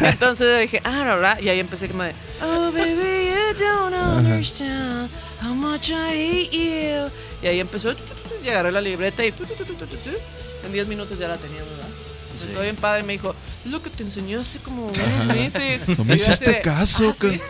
[0.00, 1.38] Entonces dije, ah, bla, bla.
[1.40, 5.10] Y ahí empecé como de, oh, baby, you don't understand
[5.42, 7.10] how much I hate you.
[7.42, 7.94] Y ahí empezó,
[8.42, 9.34] y agarré la libreta y
[10.64, 11.70] en 10 minutos ya la teníamos,
[12.34, 13.34] Estoy bien padre me dijo,
[13.66, 15.80] lo que te enseñó hace como unos meses.
[15.98, 17.10] No me hiciste de, caso.
[17.10, 17.40] "Ah, sí".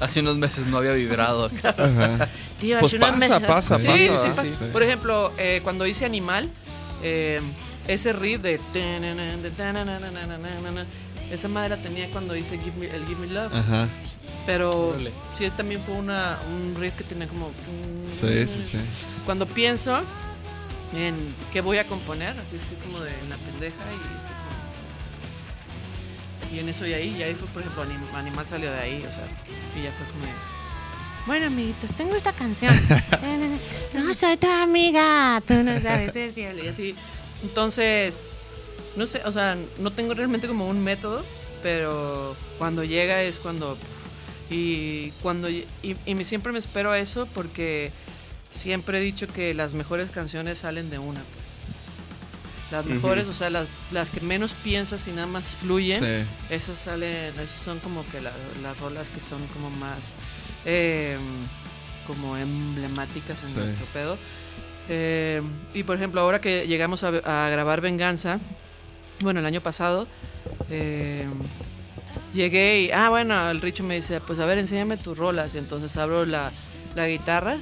[0.00, 1.50] Hace unos meses no había vibrado.
[1.64, 2.28] Ajá.
[2.60, 4.46] Tío, Pues hace unos pasa, meses- pasa, sí, pasa, sí, pasa.
[4.46, 4.54] Sí.
[4.72, 6.48] Por ejemplo, eh, cuando hice Animal,
[7.02, 7.40] eh,
[7.86, 8.60] ese riff de...
[11.30, 13.52] Esa madre la tenía cuando hice Give Me- el Give Me Love.
[13.52, 13.88] Ajá.
[14.46, 15.12] Pero Órale.
[15.36, 17.50] sí, también fue una, un riff que tenía como...
[18.12, 18.78] Sí, sí, sí.
[19.24, 20.02] Cuando pienso
[20.94, 21.16] en
[21.52, 24.56] qué voy a componer, así estoy como de en la pendeja y estoy como...
[26.54, 28.98] Y en eso y ahí, y ahí fue, por ejemplo, Anim- Animal salió de ahí,
[29.04, 29.26] o sea,
[29.76, 30.26] y ya fue como...
[31.26, 32.72] Bueno, amiguitos, tengo esta canción.
[33.94, 36.64] no soy tu amiga, tú no sabes ser fiel.
[36.64, 36.94] Y así.
[37.42, 38.46] Entonces,
[38.94, 41.24] no sé, o sea, no tengo realmente como un método,
[41.64, 43.76] pero cuando llega es cuando.
[44.48, 45.50] Y cuando.
[45.50, 47.90] Y, y siempre me espero a eso porque
[48.56, 51.46] siempre he dicho que las mejores canciones salen de una, pues.
[52.72, 56.02] Las mejores, o sea, las, las que menos piensas y nada más fluyen.
[56.02, 56.26] Sí.
[56.52, 60.16] Esas salen, esas son como que la- las rolas que son como más
[60.64, 61.16] eh,
[62.08, 63.54] como emblemáticas en Sí.
[63.58, 64.18] nuestro pedo.
[64.88, 65.42] Eh,
[65.74, 68.40] y por ejemplo, ahora que llegamos a, a grabar Venganza,
[69.20, 70.08] bueno, el año pasado,
[70.68, 71.26] eh,
[72.34, 75.54] llegué y, ah, bueno, el Richo me dice, pues a ver, enséñame tus rolas.
[75.54, 76.50] Y entonces abro la,
[76.96, 77.58] la guitarra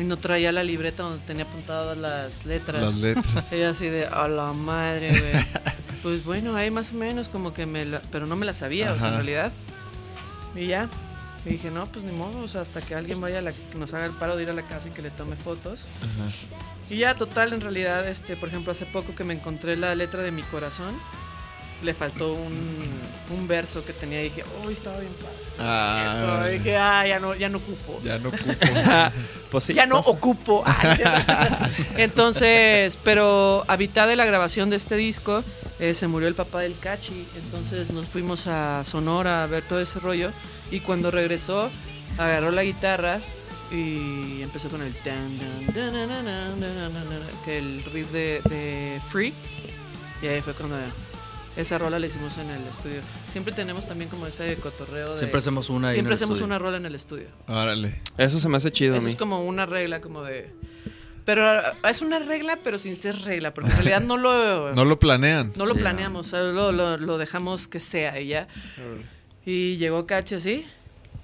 [0.00, 2.82] y no traía la libreta donde tenía apuntadas las letras.
[2.82, 3.52] Las letras.
[3.52, 5.44] Ella así de, a la madre, güey.
[6.02, 8.00] pues bueno, ahí más o menos como que me la...
[8.10, 9.52] Pero no me la sabía, o sea, en realidad.
[10.54, 10.88] Y ya.
[11.44, 13.52] Y dije, no, pues ni modo, o sea, hasta que alguien vaya a la...
[13.52, 15.86] que nos haga el paro de ir a la casa y que le tome fotos.
[15.98, 16.28] Ajá.
[16.90, 20.22] Y ya, total, en realidad, este, por ejemplo, hace poco que me encontré la letra
[20.22, 20.94] de mi corazón,
[21.82, 22.88] le faltó un,
[23.30, 25.36] un verso que tenía dije, oh, estaba bien padre.
[25.58, 26.40] Ah.
[26.42, 26.48] Eso.
[26.48, 28.00] Y dije, ah, ya no, ya no ocupo.
[28.02, 28.52] Ya no ocupo.
[29.50, 30.62] Pues ya no ocupo.
[30.66, 35.42] Ah, entonces, pero a mitad de la grabación de este disco
[35.78, 39.80] eh, se murió el papá del Cachi, entonces nos fuimos a Sonora a ver todo
[39.80, 40.30] ese rollo
[40.70, 41.70] y cuando regresó
[42.18, 43.20] agarró la guitarra
[43.70, 44.94] y empezó con el
[47.44, 49.32] que el riff de, de Free
[50.22, 50.76] y ahí fue cuando
[51.58, 53.00] esa rola la hicimos en el estudio.
[53.28, 55.16] Siempre tenemos también como ese cotorreo de.
[55.16, 56.46] Siempre hacemos una en Siempre el hacemos estudio.
[56.46, 57.26] una rola en el estudio.
[57.48, 58.00] Órale.
[58.16, 59.10] Eso se me hace chido a Eso mí.
[59.12, 60.50] es como una regla, como de.
[61.24, 64.84] Pero ah, es una regla, pero sin ser regla, porque en realidad no lo, No
[64.86, 65.52] lo planean.
[65.56, 68.48] no lo Sí, planeamos, solo lo, lo dejamos que sea y ya.
[69.44, 70.66] Y llegó Cachi así,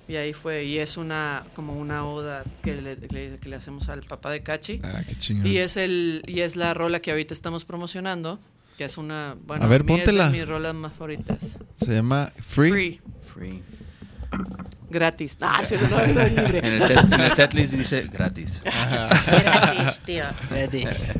[0.08, 3.56] y ahí fue, y es una como una oda que le, que le- que le
[3.56, 4.80] hacemos al papá de Cachi.
[4.82, 5.46] Ah, qué chingón.
[5.46, 8.38] Y es, el, y es la rola que ahorita estamos promocionando,
[8.76, 9.36] que es una.
[9.46, 10.30] Bueno, a ver, póntela.
[10.30, 11.58] De mis rolas más favoritas.
[11.76, 12.70] Se llama Free.
[12.70, 13.00] Free.
[13.34, 13.62] Free.
[14.90, 15.38] Gratis.
[15.40, 16.58] Ah, si no, no es libre.
[16.58, 18.62] En el, setlist dice gratis.
[19.26, 20.24] gratis, tío.
[20.50, 21.12] Gratis.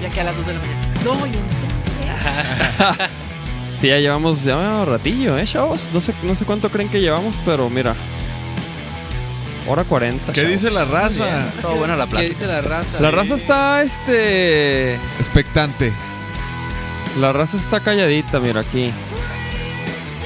[0.00, 0.94] Y aquí a las 2 de la mañana.
[1.04, 3.08] No, y entonces.
[3.76, 5.90] sí, ya llevamos ya ratillo, ¿eh, chavos?
[5.94, 7.94] No sé, no sé cuánto creen que llevamos, pero mira,
[9.68, 10.32] Hora 40.
[10.32, 10.50] ¿Qué chavos.
[10.52, 11.48] dice la raza?
[11.50, 12.32] Estuvo buena la ¿Qué plática.
[12.32, 13.00] dice la raza?
[13.00, 14.94] La raza está, este...
[15.20, 15.92] Expectante.
[17.20, 18.92] La raza está calladita, mira aquí.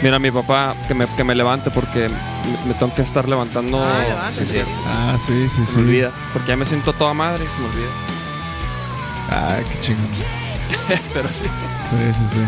[0.02, 3.78] Mira, mi papá, que me, que me levante porque me, me tengo que estar levantando.
[3.78, 5.78] Ah, sí, sí, Ah, sí, sí, se sí.
[5.78, 6.10] me olvida.
[6.32, 7.90] Porque ya me siento toda madre y se me olvida.
[9.30, 10.08] Ah, qué chingón.
[11.14, 11.44] Pero sí.
[11.90, 12.38] Sí, sí, sí.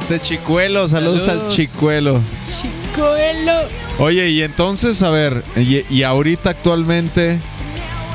[0.00, 2.20] Ese chicuelo, saludos, al chicuelo.
[2.48, 3.52] Chicoelo.
[3.98, 7.38] Oye, y entonces, a ver, y, y ahorita actualmente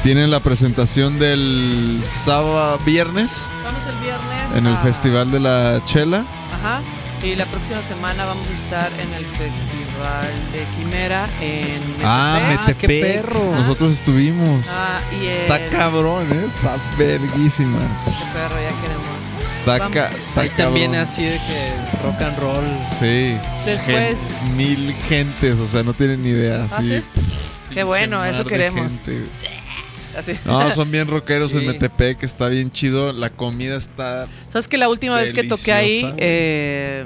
[0.04, 3.32] tienen la presentación del sábado, viernes,
[3.64, 4.56] Vamos el viernes.
[4.58, 6.24] en el Festival de la Chela.
[6.60, 6.82] Ajá.
[7.24, 12.68] Y la próxima semana vamos a estar en el Festival de Quimera en Ah, Metepec.
[12.68, 12.78] Metepec.
[12.78, 13.52] qué perro.
[13.56, 14.66] Nosotros estuvimos.
[14.70, 16.46] Ah, y Está el- cabrón, ¿eh?
[16.46, 17.80] Está verguísima.
[18.06, 19.09] Qué perro, ya queremos.
[19.58, 22.66] Está, ca está también así de que rock and roll.
[23.00, 23.36] Sí.
[23.66, 26.68] Después- Gen- mil gentes, o sea, no tienen ni idea.
[26.72, 27.02] ¿Ah, sí.
[27.14, 29.02] Pff, Qué bueno, eso queremos.
[30.18, 30.34] Así.
[30.44, 31.66] No, son bien rockeros en Sí.
[31.68, 33.14] Metepec, está bien chido.
[33.14, 34.28] La comida está.
[34.50, 37.04] ¿Sabes que la última vez que toqué ahí eh,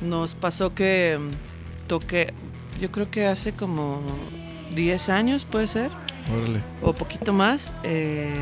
[0.00, 2.32] nos pasó que mm, toqué,
[2.80, 4.00] yo creo que hace como
[4.74, 5.90] 10 años puede ser,
[6.34, 6.60] Órale.
[6.82, 8.32] o poquito más, eh,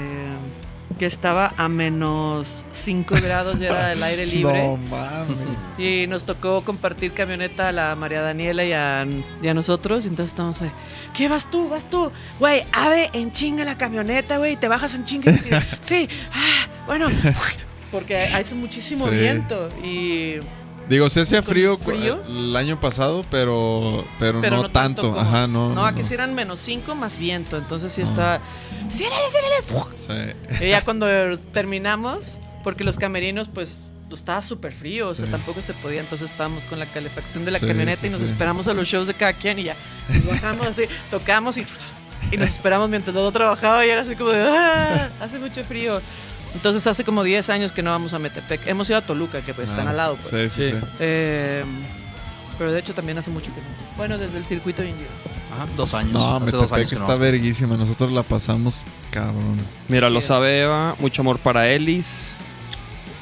[0.98, 4.62] que estaba a menos 5 grados y era el aire libre.
[4.64, 5.36] No mames.
[5.78, 9.06] Y nos tocó compartir camioneta a la María Daniela y a,
[9.42, 10.04] y a nosotros.
[10.04, 10.70] Y entonces estamos ahí.
[11.14, 11.68] ¿Qué vas tú?
[11.68, 12.10] ¿Vas tú?
[12.38, 14.56] Güey, abre en chinga la camioneta, güey.
[14.56, 15.32] Te bajas en chinga.
[15.32, 17.08] dices, sí, ah, bueno.
[17.92, 19.14] Porque hace muchísimo Sí.
[19.16, 19.68] viento.
[19.84, 20.36] Y.
[20.88, 22.18] Digo, se hacía ¿Con frío, frío?
[22.28, 25.02] el año pasado, pero, pero, Pero no, no, tanto.
[25.02, 25.72] como- Ajá, no.
[25.74, 26.06] No, aquí no.
[26.08, 27.56] sí eran menos 5 más viento.
[27.56, 28.40] Entonces sí está.
[28.90, 30.34] ¡Ciérrale, ciérrale!
[30.58, 30.64] Sí.
[30.64, 31.06] Y ya cuando
[31.52, 35.30] terminamos, porque los camerinos, pues, estaba súper frío, o sea, Sí.
[35.32, 36.00] tampoco se podía.
[36.00, 38.24] Entonces estábamos con la calefacción de la Sí, camioneta sí, y nos sí.
[38.26, 39.76] esperamos a los shows de cada quien y ya.
[40.08, 41.64] Nos bajamos así, tocamos y,
[42.30, 46.02] y nos esperamos mientras todo trabajaba y era así como de, "Ah, hace mucho frío.
[46.54, 48.66] Entonces hace como 10 años que no vamos a Metepec.
[48.66, 50.16] Hemos ido a Toluca, que pues están Ah, al lado.
[50.16, 50.52] Pues.
[50.52, 50.76] Sí, sí, sí.
[51.00, 51.64] Eh,
[52.58, 53.66] pero de hecho también hace mucho que no.
[53.96, 55.06] Bueno, desde el circuito indio.
[55.52, 56.12] Ajá, dos años.
[56.12, 57.18] No, hace dos Metepec años que no está vamos.
[57.20, 57.76] verguísima.
[57.76, 58.80] Nosotros la pasamos
[59.10, 59.58] cabrón.
[59.88, 60.94] Mira, lo sabe Eva.
[60.98, 62.36] Mucho amor para Ellis.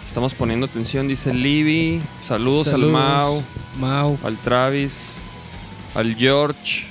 [0.06, 2.02] Estamos poniendo atención, dice Libby.
[2.22, 2.92] Saludos, al Saludos.
[2.92, 3.44] Mau,
[3.78, 4.18] Mau.
[4.24, 5.18] al Travis,
[5.94, 6.88] al George.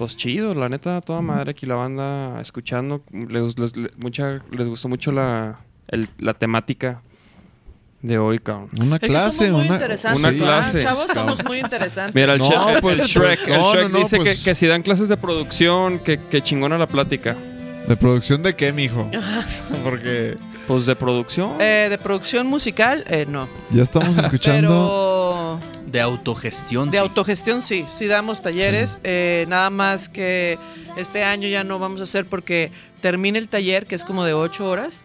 [0.00, 3.02] Pues chido, la neta, toda madre aquí la banda escuchando.
[3.12, 5.58] Les, les- les- mucha, les gustó mucho la,
[5.88, 7.02] el- la temática
[8.00, 8.70] de hoy, cabrón.
[8.80, 10.20] Una Es que clase, somos muy una, interesantes.
[10.22, 10.82] una ¿verdad, clase.
[10.82, 11.36] Chavos, Cabrón.
[11.36, 12.14] somos muy interesantes.
[12.14, 14.44] Mira, el, No, Shrek- el pues, Shrek, el no, Shrek no, no, dice pues- que,
[14.44, 17.36] que si dan clases de producción, que, que chingona la plática.
[17.86, 19.10] ¿De producción de qué, mijo?
[19.84, 20.34] Porque
[20.66, 21.60] Pues de producción.
[21.60, 23.48] Eh, de producción musical, eh, no.
[23.70, 24.68] ya estamos escuchando.
[24.68, 25.19] Pero
[25.86, 26.86] De autogestión.
[26.90, 26.98] de sí.
[26.98, 28.98] autogestión sí, sí damos talleres.
[29.04, 30.58] eh, nada más que
[30.96, 32.70] este año ya no vamos a hacer porque
[33.00, 35.02] termina el taller, que es como de 8 horas.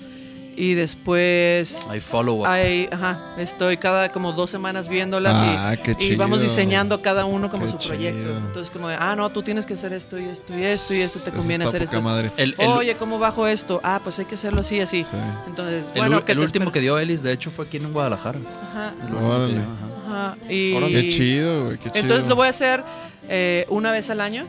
[0.58, 2.46] Y después Hay follow-up.
[2.46, 6.18] ajá, estoy cada como dos semanas viéndolas y- Ah, qué y, chido.
[6.18, 8.22] vamos diseñando cada uno como Qué su proyecto.
[8.22, 8.38] chido.
[8.38, 11.02] Entonces como de, ah, no, tú tienes que hacer esto y esto y esto y
[11.02, 12.02] esto te Eso conviene hacer esto.
[12.02, 12.30] madre.
[12.38, 13.82] El, el- Oye, ¿cómo bajo esto?
[13.84, 15.04] Ah, pues hay que hacerlo así, así.
[15.04, 15.18] Sí.
[15.46, 18.40] Entonces, el bueno, el te último que dio Ellis, de hecho, fue aquí en Guadalajara.
[18.72, 19.54] Ajá, El último que Órale.
[19.56, 19.86] dio, ajá.
[20.16, 20.38] Ajá.
[20.50, 21.78] Y Qué chido, güey.
[21.78, 22.02] Qué chido.
[22.02, 22.84] entonces lo voy a hacer
[23.30, 24.46] eh, una vez al año.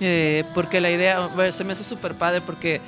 [0.00, 2.80] eh, porque la idea bueno, se me hace súper padre porque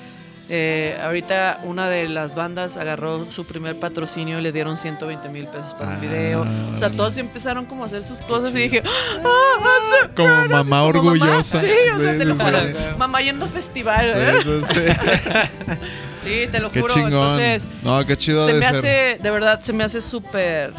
[0.49, 5.47] eh, ahorita una de las bandas agarró su primer patrocinio y le dieron 120 mil
[5.47, 6.47] pesos para Ah, un video.
[6.75, 10.09] O sea, todos empezaron como a hacer sus cosas y dije, ¡Ah!
[10.17, 10.83] Como mamá como mamá".
[10.85, 11.61] orgullosa.
[11.61, 12.61] Sí, o sea, te lo juro.
[12.61, 12.75] sí.
[12.99, 14.07] Mamá yendo a festival.
[14.13, 14.63] Sí, ¿eh?
[14.67, 15.73] sí, sí.
[16.17, 16.93] Sí, te lo Qué juro.
[16.95, 17.13] chingón.
[17.13, 18.77] Entonces, no, qué chido se de me ser.
[18.77, 20.73] hace, de verdad, se me hace súper,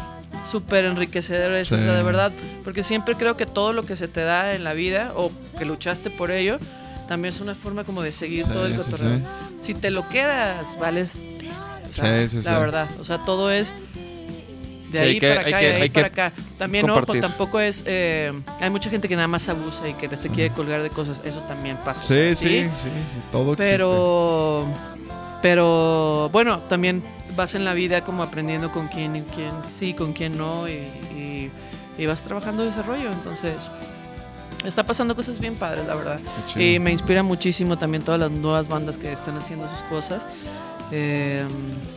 [0.50, 1.82] súper enriquecedor eso, Sí.
[1.82, 2.32] o sea, de verdad,
[2.64, 5.64] porque siempre creo que todo lo que se te da en la vida o que
[5.64, 6.58] luchaste por ello,
[7.08, 9.18] también es una forma como de seguir Sí, todo el sí, cotorreo.
[9.18, 9.22] sí.
[9.60, 11.22] Si te lo quedas, vales,
[11.90, 12.60] o sea, Sí, sí, la sí.
[12.60, 13.74] verdad, o sea, todo es
[14.90, 16.32] de Sí, ahí que- para acá que- y de ahí para acá.
[16.58, 17.20] También, ojo, compartir.
[17.22, 20.82] tampoco es, eh, hay mucha gente que nada más abusa y que se quiere colgar
[20.82, 22.00] de cosas, eso también pasa.
[22.00, 22.46] o Sí, sea, sí,
[22.76, 23.72] sí, sí, todo existe.
[23.76, 24.66] pero,
[25.42, 27.02] pero bueno, también
[27.36, 30.72] vas en la vida como aprendiendo con quién y quién sí, con quién no, y,
[31.16, 31.50] y-
[31.96, 33.12] y vas trabajando desarrollo.
[33.12, 33.54] Entonces,
[34.64, 36.20] está pasando cosas bien padres, la verdad.
[36.56, 40.26] Y me inspira muchísimo también todas las nuevas bandas que están haciendo sus cosas.
[40.90, 41.44] Eh,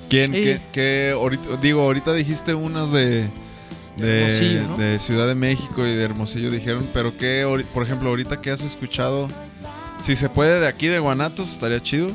[0.09, 0.35] ¿Quién?
[0.35, 3.30] y- ¿Qué, qué ahorita- digo, ahorita dijiste unas de,
[3.97, 4.77] de, Hermosillo, ¿no?
[4.77, 7.11] de Ciudad de México y de Hermosillo dijeron, pero
[7.45, 9.30] ahori- por ejemplo, ahorita que has escuchado,
[10.01, 12.11] si se puede de aquí de Guanatos, estaría chido.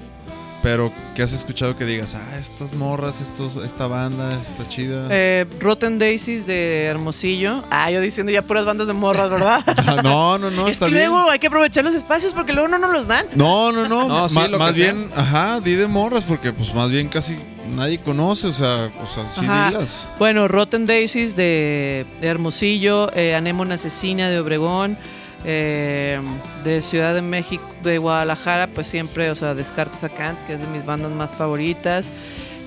[0.63, 2.15] Pero, ¿qué has escuchado que digas?
[2.15, 5.09] Ah, estas morras, estos, esta banda está chida.
[5.11, 7.65] Eh, Rotten Daisies de Hermosillo.
[7.71, 9.65] Ah, yo diciendo ya puras bandas de morras, ¿verdad?
[10.05, 11.09] no, no, no, es está que bien.
[11.11, 13.27] luego hay que aprovechar los espacios porque luego no nos los dan.
[13.35, 14.07] No, no, no.
[14.07, 14.93] No, sí, Ma- lo más que sea.
[14.93, 17.37] bien, ajá, di de morras, porque pues más bien casi
[17.75, 19.69] nadie conoce, o sea, o sea, sí Ajá.
[19.71, 20.07] dilas.
[20.21, 24.97] Bueno, Rotten Daisies de, de Hermosillo, eh, Anémona Asesina de Obregón,
[25.45, 26.21] eh,
[26.65, 30.61] de Ciudad de México, de Guadalajara, pues siempre, o sea, Descartes a Kant, que es
[30.61, 32.13] de mis bandas más favoritas.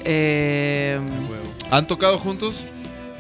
[0.04, 1.00] Eh,
[1.72, 2.68] ¿Han tocado juntos?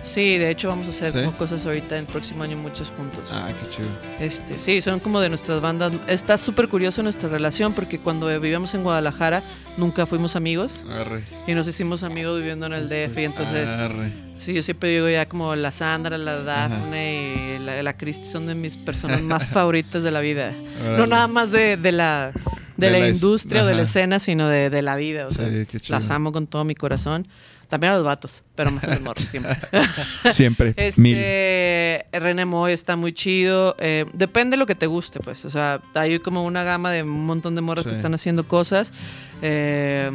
[0.05, 3.29] Sí, de hecho vamos a hacer cosas ahorita el próximo año muchos juntos.
[3.33, 3.87] Ah, qué chido.
[4.19, 5.91] Este, sí, son como de nuestras bandas.
[6.07, 9.43] Está súper curioso nuestra relación porque cuando vivíamos en Guadalajara
[9.77, 11.23] nunca fuimos amigos Arre.
[11.47, 13.69] y nos hicimos amigos viviendo en el DF y entonces...
[13.69, 14.11] Arre.
[14.37, 18.45] Sí, yo siempre digo ya como la Sandra, la Daphne y la, la Cristi son
[18.47, 20.51] de mis personas más favoritas de la vida.
[20.97, 22.31] No nada más de, de la,
[22.75, 25.25] de De la, la es- industria o de la escena, sino de, de la vida.
[25.27, 25.97] O Sí, sea, qué chido.
[25.97, 27.25] las amo con todo mi corazón.
[27.69, 29.57] También a los vatos, pero más a los morros siempre.
[30.31, 30.73] Siempre.
[30.77, 33.75] Este, René Moy está muy chido.
[33.79, 35.45] eh, depende de lo que te guste, pues.
[35.45, 37.89] O sea, hay como una gama de un montón de morras Sí.
[37.91, 38.93] que están haciendo cosas.
[39.41, 40.11] Eh,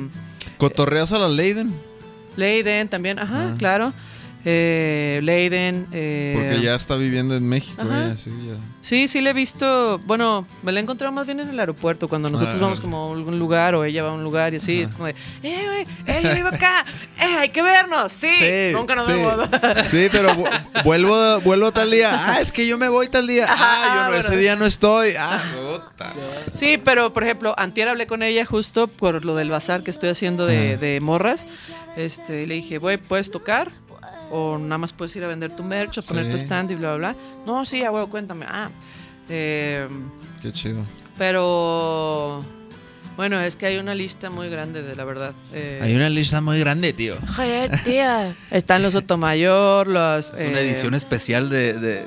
[0.59, 1.72] ¿Cotorreas a la Leiden?
[2.36, 3.55] Leiden también, ajá, Ah.
[3.59, 3.93] claro.
[4.44, 5.86] Eh, Leiden.
[5.92, 8.54] eh, Porque ya está viviendo en México, ella, sí, ya.
[8.80, 9.98] Sí, sí le he visto.
[10.06, 12.08] Bueno, me la he encontrado más bien en el aeropuerto.
[12.08, 14.56] Cuando nosotros Ah, vamos como a algún lugar o ella va a un lugar y
[14.56, 16.16] así, es como de, ¡eh, güey!
[16.16, 16.84] ¡eh, yo vivo acá!
[17.20, 18.12] ¡eh, hay que vernos!
[18.12, 18.28] ¡Sí!
[18.72, 19.12] Nunca nos sí.
[19.12, 19.46] vemos.
[19.90, 20.48] Sí, pero vu-
[20.84, 22.10] vuelvo, vuelvo tal día.
[22.12, 23.46] Ah, es que yo me voy tal día.
[23.48, 24.20] Ah, yo no, bueno.
[24.26, 25.14] ese día no estoy.
[25.18, 25.42] Ah,
[25.72, 26.14] puta.
[26.54, 30.08] Sí, pero por ejemplo, antier hablé con ella justo por lo del bazar que estoy
[30.08, 31.46] haciendo de, de morras.
[31.96, 33.70] Este, y le dije, güey, ¿puedes tocar?
[34.31, 36.97] O nada más puedes ir a vender tu merch o poner tu stand y bla,
[36.97, 37.16] bla, bla.
[37.47, 38.47] No, sí, a huevo, cuéntame.
[38.48, 38.70] Ah,
[39.28, 39.89] eh,
[40.40, 40.82] Qué chido.
[41.19, 42.44] pero
[43.16, 45.32] bueno, es que hay una lista muy grande de la verdad.
[45.52, 47.16] Eh, Hay una lista muy grande, tío.
[47.36, 48.35] Joder, tía.
[48.51, 50.32] Están los Sotomayor, los.
[50.32, 52.05] Es una eh, edición especial de, de-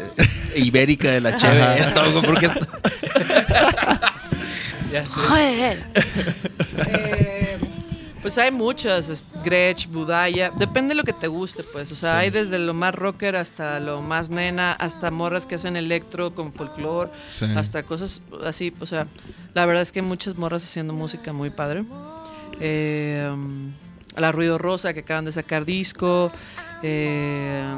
[0.55, 1.79] ibérica de la cheve.
[1.79, 2.67] Esto, porque esto-
[5.09, 5.83] Joder.
[8.23, 11.91] Pues hay muchas, Gretsch, Budaya, depende de lo que te guste, pues.
[11.91, 15.75] O sea, hay desde lo más rocker hasta lo más nena, hasta morras que hacen
[15.75, 17.45] electro con folclore, Sí.
[17.57, 18.73] hasta cosas así.
[18.79, 19.07] O sea,
[19.53, 21.83] la verdad es que hay muchas morras haciendo música muy padre.
[22.61, 23.29] Eh,
[24.15, 26.31] la Ruido Rosa que acaban de sacar disco.
[26.81, 27.75] Eh,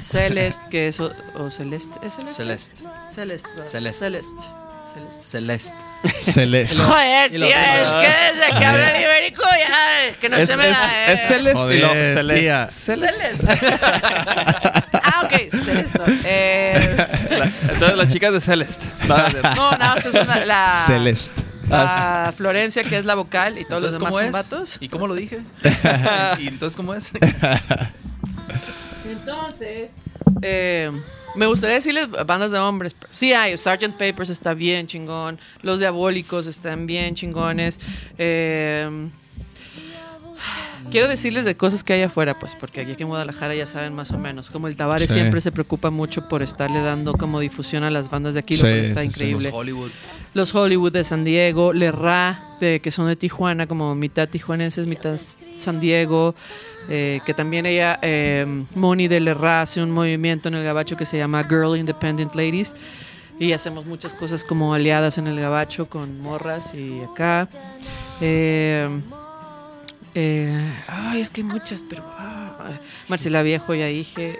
[0.00, 0.98] Celeste, que es.
[0.98, 2.32] O, o Celeste, ¿es Celeste?
[2.34, 2.82] Celeste.
[3.14, 3.48] Celeste.
[3.66, 4.00] Celeste.
[4.00, 4.46] Celeste.
[4.84, 5.22] Celeste.
[5.22, 5.76] Celeste.
[6.14, 6.82] Celeste.
[6.82, 10.70] Joder, tío, es que desde que habla el ibérico ya, que no Es, se me
[10.70, 11.12] es, da.
[11.12, 11.24] es eh.
[11.28, 12.70] Celeste y luego Joder, Celeste.
[12.70, 13.32] Celeste.
[13.32, 13.78] Celeste.
[15.02, 15.30] ah, ok,
[15.64, 15.98] Celeste.
[16.24, 18.86] Eh, La- entonces las chicas de Celeste.
[19.08, 19.16] No,
[19.78, 21.42] no, esa es una, la, Celeste.
[21.68, 24.32] la Florencia, que es la vocal, y todos los demás ¿cómo son es?
[24.32, 24.76] vatos.
[24.80, 25.40] ¿Y cómo lo dije?
[26.38, 27.10] ¿Y entonces cómo es?
[29.10, 29.90] Entonces,
[30.42, 30.90] eh,
[31.36, 32.94] me gustaría decirles bandas de hombres.
[32.94, 33.92] pero Sí hay, Sgt.
[33.98, 37.80] Papers está bien chingón, Los Diabólicos están bien chingones.
[38.18, 39.08] eh,
[40.90, 44.10] quiero decirles de cosas que hay afuera, pues, porque aquí en Guadalajara ya saben más
[44.12, 44.50] o menos.
[44.50, 45.14] Como el Tavares Sí.
[45.14, 48.60] siempre se preocupa mucho por estarle dando como difusión a las bandas de aquí, lo
[48.62, 49.14] cual está sí, sí.
[49.24, 49.50] increíble.
[49.52, 49.90] Hollywood.
[50.34, 51.92] Los Hollywood de San Diego, Le
[52.80, 55.16] que son de Tijuana, como mitad tijuanenses, mitad
[55.56, 56.34] San Diego.
[56.88, 58.44] eh, que también ella, eh,
[58.74, 62.34] Moni de Le Ra, hace un movimiento en el gabacho que se llama Girl Independent
[62.34, 62.74] Ladies.
[63.38, 67.48] Y hacemos muchas cosas como aliadas en el gabacho con morras y acá.
[68.20, 68.88] Eh,
[70.14, 72.02] ay, es que hay muchas, pero.
[72.06, 72.78] ah,
[73.08, 74.38] Marcela Viejo, ya dije.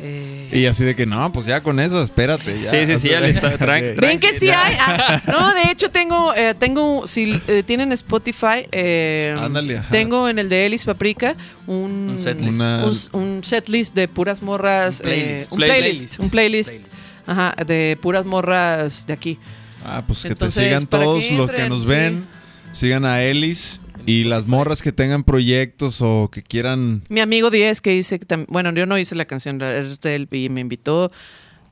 [0.00, 2.60] Eh, Y así de que no, pues ya con eso, espérate.
[2.62, 2.70] Ya.
[2.70, 3.46] Sí, sí, sí, ya listo.
[3.58, 4.00] Tran- Ok.
[4.00, 4.76] Ven que sí hay.
[4.78, 9.88] Ah, no, de hecho tengo, eh, tengo, si eh, tienen Spotify, eh, Ándale, ajá.
[9.90, 11.34] tengo en el de Elis Paprika
[11.66, 12.54] un, Un setlist.
[12.60, 12.96] Una- un,
[13.36, 15.50] un setlist de puras morras, Un playlist.
[15.50, 16.20] eh, un playlist, Playlist.
[16.20, 16.92] un playlist, Playlist.
[17.26, 19.38] ajá, de puras morras de aquí.
[19.84, 21.86] Ah, pues que Entonces, te sigan que todos los que nos sí.
[21.86, 22.26] ven.
[22.72, 23.80] Sigan a Ellis.
[24.08, 27.02] Y las morras que tengan proyectos o que quieran.
[27.08, 28.18] Mi amigo 10 que dice,
[28.48, 31.12] bueno, yo no hice la canción, él y me invitó.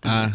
[0.03, 0.31] Ah,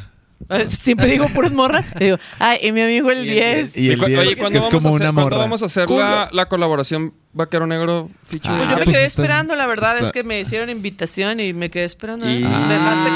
[0.49, 1.85] Eh, Siempre digo puras morras.
[1.99, 3.77] Digo, ay, y mi amigo el 10.
[3.77, 5.37] y el cu- 10, oye, que ¿cuándo es vamos como a hacer, una ¿cuándo morra.
[5.37, 8.09] vamos a hacer la, la colaboración Vaquero Negro?
[8.31, 10.71] Pues Ah, yo me pues quedé está- esperando, la verdad está- es que me hicieron
[10.71, 12.25] invitación y me quedé esperando.
[12.27, 12.39] ¿eh?
[12.39, 13.09] Y- Me dejaste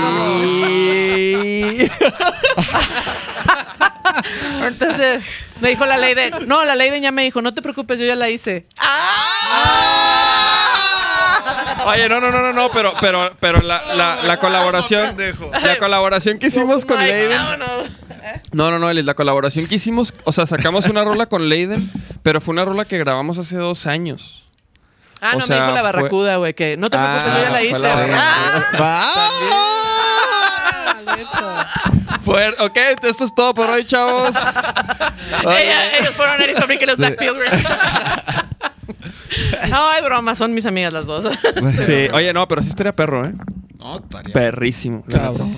[1.89, 2.45] como.
[4.65, 5.23] Entonces
[5.61, 6.33] me dijo la Leiden.
[6.47, 8.65] No, la Leiden ya me dijo, no te preocupes, yo ya la hice.
[11.85, 15.15] Oye, no, no, no, no, no, pero, pero, pero la, la, la colaboración,
[15.61, 17.37] la colaboración que hicimos con Leiden.
[18.53, 21.91] No, no, no, Elis, la colaboración que hicimos, o sea, sacamos una rola con Leiden,
[22.23, 24.47] pero fue una rola que grabamos hace dos años.
[25.21, 27.43] Ah, O no, sea, me dijo la barracuda, güey, que no te preocupes, Ah, yo
[27.43, 27.79] ya la fue hice.
[27.79, 28.23] la barracuda.
[28.79, 29.29] Ah,
[32.27, 34.35] Ok, esto es todo por hoy, chavos.
[35.43, 37.63] Ella- ellos fueron Eris Fabric y los Black Pilgrims.
[39.69, 41.25] no, es broma, son mis amigas las dos.
[41.85, 43.33] Sí, oye, no, pero sí estaría perro, ¿eh?
[43.79, 44.33] No, estaría.
[44.33, 45.03] Perrísimo.
[45.09, 45.53] Cabrón.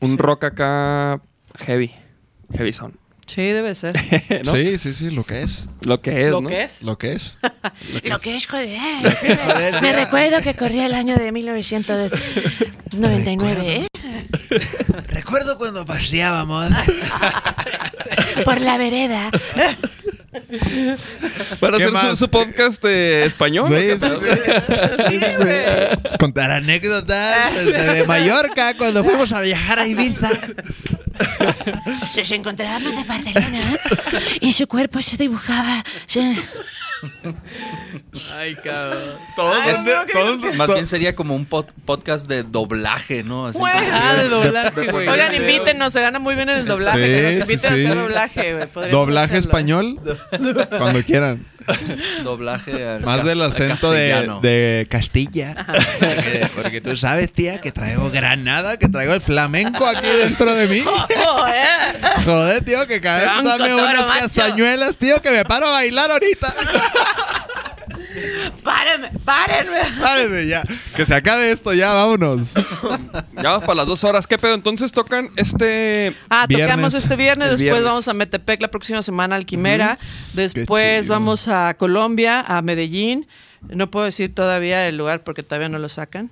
[0.00, 1.20] Un rock acá
[1.58, 1.92] heavy.
[2.52, 2.98] Heavy son.
[3.26, 3.94] Sí, debe ser.
[4.44, 4.54] ¿no?
[4.54, 5.66] Sí, sí, sí, lo que es.
[5.80, 6.48] Lo que es, ¿Lo ¿no?
[6.48, 6.82] que es?
[6.82, 7.38] Lo que es.
[8.04, 9.80] Lo que es joder.
[9.82, 13.86] Me recuerdo que corría el año de 1999, ¿eh?
[15.08, 16.70] Recuerdo cuando paseábamos.
[18.44, 19.30] Por la vereda.
[21.60, 23.68] Para ¿Qué hacer su, podcast eh, español.
[23.68, 24.06] Sí, sí,
[25.08, 26.18] Sí, güey.
[26.18, 30.30] Contar anécdotas desde de Mallorca cuando fuimos a viajar a Ibiza.
[32.16, 33.60] Nos encontrábamos de Barcelona
[34.40, 35.84] y su cuerpo se dibujaba.
[36.06, 36.36] se-
[38.36, 38.98] Ay, cabrón.
[39.36, 43.22] Todos, Ay, ¿dónde- no, que- todos- Más bien sería como un pod- podcast de doblaje,
[43.22, 43.46] ¿no?
[43.46, 43.72] Así Güey.
[43.92, 45.08] Ah, de doblaje, güey.
[45.08, 46.98] Oigan, invítenos, se gana muy bien en el doblaje.
[46.98, 48.90] Sí, que nos sí, inviten a hacer doblaje, güey.
[48.90, 49.50] Doblaje hacerlo.
[49.50, 50.00] español.
[50.78, 51.44] Cuando quieran.
[52.24, 55.54] doblaje al Más del acento de, Castilla.
[55.98, 60.68] Porque, porque tú sabes, tía, que traigo Granada, que traigo el flamenco aquí dentro de
[60.68, 60.82] mí.
[62.24, 64.20] Joder, tío, que cada vez dame unas macho.
[64.20, 66.54] castañuelas, tío, que me paro a bailar ahorita.
[68.62, 69.78] Párenme, párenme.
[70.00, 70.62] Párenme ya.
[70.96, 72.54] Que se acabe esto ya, vámonos.
[72.54, 74.26] Ya vamos para las dos horas.
[74.26, 74.54] ¿Qué pedo?
[74.54, 76.14] Entonces tocan este.
[76.30, 76.68] Ah, Viernes.
[76.68, 77.84] tocamos este viernes, El después viernes.
[77.84, 79.96] vamos a Metepec la próxima semana al Quimera,
[80.34, 83.26] después vamos a Colombia, a Medellín.
[83.68, 86.28] No puedo decir todavía el lugar porque todavía no lo sacan.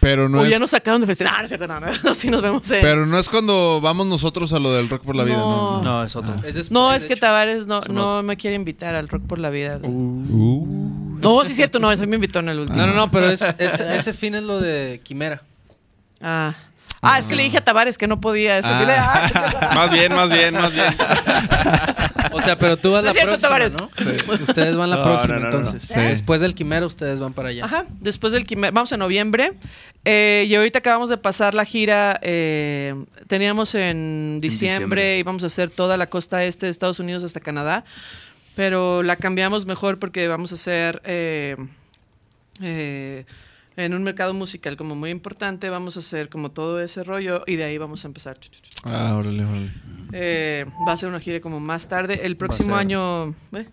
[0.00, 0.50] Pero no o es.
[0.50, 1.32] ya nos sacaron de festival.
[1.34, 2.14] Ah, no es cierto, no, no.
[2.14, 2.80] Sí nos vemos en...
[2.82, 5.78] Pero no es cuando vamos nosotros a lo del rock por la vida, No.
[5.78, 5.82] ¿no?
[5.82, 6.34] No, es otro.
[6.36, 7.16] Es después, No, es que.
[7.16, 9.78] Tavares no, no me quiere invitar al Rock por la Vida.
[9.82, 11.18] Uh.
[11.20, 12.78] No, sí es cierto, no, ese me invitó en el último.
[12.78, 15.42] No, no, no, pero es, es- ese fin es lo de Quimera.
[16.20, 16.54] Ah.
[17.00, 18.58] Ah, es que le dije a Tavares que no podía.
[18.58, 20.86] Ese dile, ah, Más bien, más bien, más bien.
[22.30, 23.72] O sea, pero tú vas No la es cierto, próxima, Tavares.
[23.72, 24.44] ¿no?
[24.44, 25.56] Ustedes van la No, próxima, no, no, no.
[25.58, 25.82] entonces.
[25.88, 25.98] Sí.
[26.00, 27.64] Después del Quimera, ustedes van para allá.
[27.64, 28.70] Ajá, después del Quimera.
[28.72, 29.54] Vamos en noviembre.
[30.04, 32.18] Eh, y ahorita acabamos de pasar la gira.
[32.22, 32.94] eh,
[33.28, 35.18] teníamos en diciembre, diciembre.
[35.18, 37.84] íbamos a hacer toda la costa este de Estados Unidos hasta Canadá.
[38.54, 41.00] Pero la cambiamos mejor porque vamos a hacer.
[41.04, 41.56] eh,
[42.60, 43.24] eh,
[43.78, 47.56] en un mercado musical como muy importante, vamos a hacer como todo ese rollo y
[47.56, 48.36] de ahí vamos a empezar.
[48.84, 49.70] Ah, órale, órale.
[50.12, 52.20] Eh, va a ser una gira como más tarde.
[52.26, 53.28] El próximo ser- año.
[53.52, 53.66] ¿eh?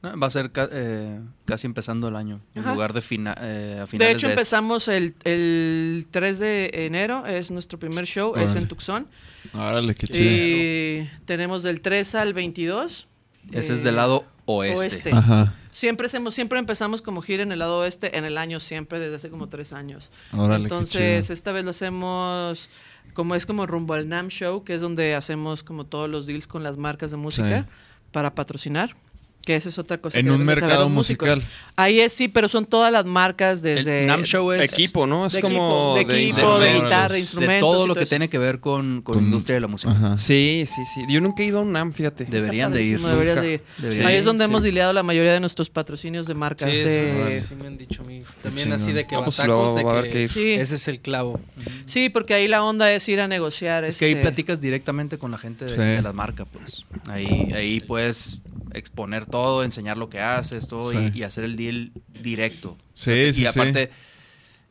[0.00, 2.40] No, va a ser ca- eh, casi empezando el año.
[2.54, 4.40] En lugar de fina- eh, a De finales hecho, de este.
[4.42, 9.08] empezamos el, el 3 de enero, es nuestro primer show, es en Tucson.
[9.54, 10.20] Órale, qué chido.
[10.20, 13.08] Y tenemos del 3 al 22.
[13.50, 14.78] Ese es del lado oeste.
[14.80, 15.10] oeste.
[15.12, 15.54] Ajá.
[15.72, 19.16] Siempre, hacemos, siempre empezamos como gira en el lado oeste en el año, siempre, desde
[19.16, 20.10] hace como tres años.
[20.32, 22.70] Órale, Entonces, esta vez lo hacemos
[23.14, 26.46] como es como rumbo al NAM Show, que es donde hacemos como todos los deals
[26.46, 27.68] con las marcas de música Sí.
[28.12, 28.94] para patrocinar.
[29.44, 30.18] Que esa es otra cosa.
[30.18, 31.42] En que un de mercado musical.
[31.74, 34.00] Ahí es sí, pero son todas las marcas desde...
[34.02, 35.24] El NAM Show es Equipo, ¿no?
[35.24, 35.96] Es de como.
[35.96, 36.82] equipo, de, equipo, de instrumentos.
[36.84, 37.60] guitarra, de instrumentos.
[37.72, 38.08] todo lo que eso.
[38.10, 39.92] tiene que ver con, con Con- la industria de la música.
[39.92, 40.18] Ajá.
[40.18, 41.00] Sí, sí, sí.
[41.08, 42.26] Yo nunca he ido a un NAM, fíjate.
[42.26, 43.00] Deberían de ir.
[43.00, 43.46] padrísimo, deberías nunca.
[43.48, 43.62] de ir.
[43.78, 44.50] Deberían Ahí de es donde sí.
[44.50, 46.70] hemos lidiado la mayoría de nuestros patrocinios de marcas.
[46.70, 48.22] Sí, de- Sí, me han dicho a mí.
[48.42, 50.30] También así de que No, pues batacos, de que que ir.
[50.30, 50.52] Sí.
[50.52, 51.40] ese es el clavo.
[51.86, 53.84] Sí, porque ahí la onda es ir a negociar.
[53.84, 56.84] Es que ahí este, platicas directamente con la gente de, de la marca, pues.
[57.08, 58.40] Ahí, ahí puedes
[58.74, 61.10] exponer todo, enseñar lo que haces, todo, Sí.
[61.14, 61.92] y, y hacer el deal
[62.22, 62.76] directo.
[62.94, 63.46] Sí, y sí, sí.
[63.46, 63.90] aparte,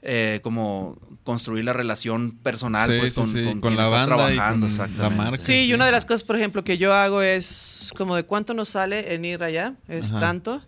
[0.02, 3.84] eh, como construir la relación personal Sí, pues, sí, con, sí, con con quien la
[3.86, 5.24] estás banda y trabajando, con la exactamente.
[5.24, 5.40] marca.
[5.44, 8.54] Sí, y una de las cosas, por ejemplo, que yo hago es como de cuánto
[8.54, 10.20] nos sale en ir allá, es Ajá.
[10.22, 10.62] tanto.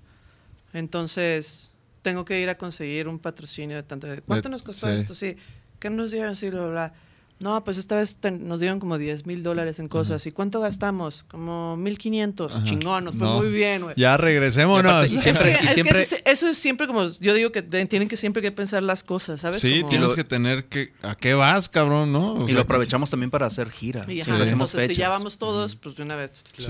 [0.74, 4.08] Entonces, tengo que ir a conseguir un patrocinio de tanto.
[4.08, 4.94] de, ¿Cuánto De- nos costó sí.
[5.02, 5.16] esto?
[5.16, 5.36] Sí.
[5.80, 6.36] ¿Qué nos dieron?
[6.36, 6.94] Sí, bla, bla, bla.
[7.40, 10.26] No, pues esta vez te- nos dieron como 10 mil dólares en cosas.
[10.26, 11.24] ¿Y cuánto gastamos?
[11.30, 12.54] Como 1500.
[12.56, 12.66] Ajá.
[12.66, 13.38] Chingón, nos fue No.
[13.38, 13.96] muy bien, güey.
[13.98, 15.10] Ya regresémonos.
[15.14, 17.34] Y aparte- y Es que- y es que siempre- ese- eso es siempre como, yo
[17.34, 19.62] digo que de- tienen que siempre que pensar las cosas, ¿sabes?
[19.62, 20.92] Sí, Como- tienes que tener que...
[21.02, 22.34] ¿A qué vas, cabrón, no?
[22.34, 24.02] O Y sea, lo aprovechamos también para hacer gira.
[24.10, 24.22] Y, Sí.
[24.32, 25.20] ajá, Hacemos entonces, si ya fechas.
[25.20, 26.32] vamos todos, pues de una vez.
[26.58, 26.66] Sí.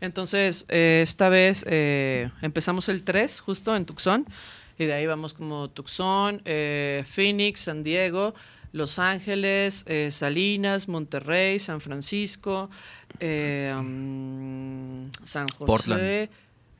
[0.00, 4.26] Entonces, eh, esta vez eh, empezamos el 3, justo en Tucson,
[4.78, 8.34] y de ahí vamos como Tucson, eh, Phoenix, San Diego,
[8.76, 12.68] Los Ángeles, eh, Salinas, Monterrey, San Francisco,
[13.20, 16.28] eh, mm, San José, Portland.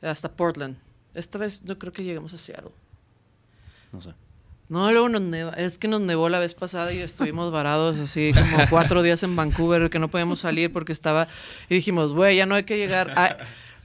[0.02, 0.76] hasta Portland.
[1.14, 2.70] Esta vez no creo que llegamos a Seattle.
[3.92, 4.10] No sé.
[4.68, 5.52] No, luego nos neva.
[5.52, 9.34] Es que nos nevó la vez pasada y estuvimos varados así como cuatro días en
[9.36, 11.28] Vancouver que no podíamos salir porque estaba...
[11.70, 13.10] Y dijimos, güey, ya no hay que llegar...
[13.16, 13.38] a-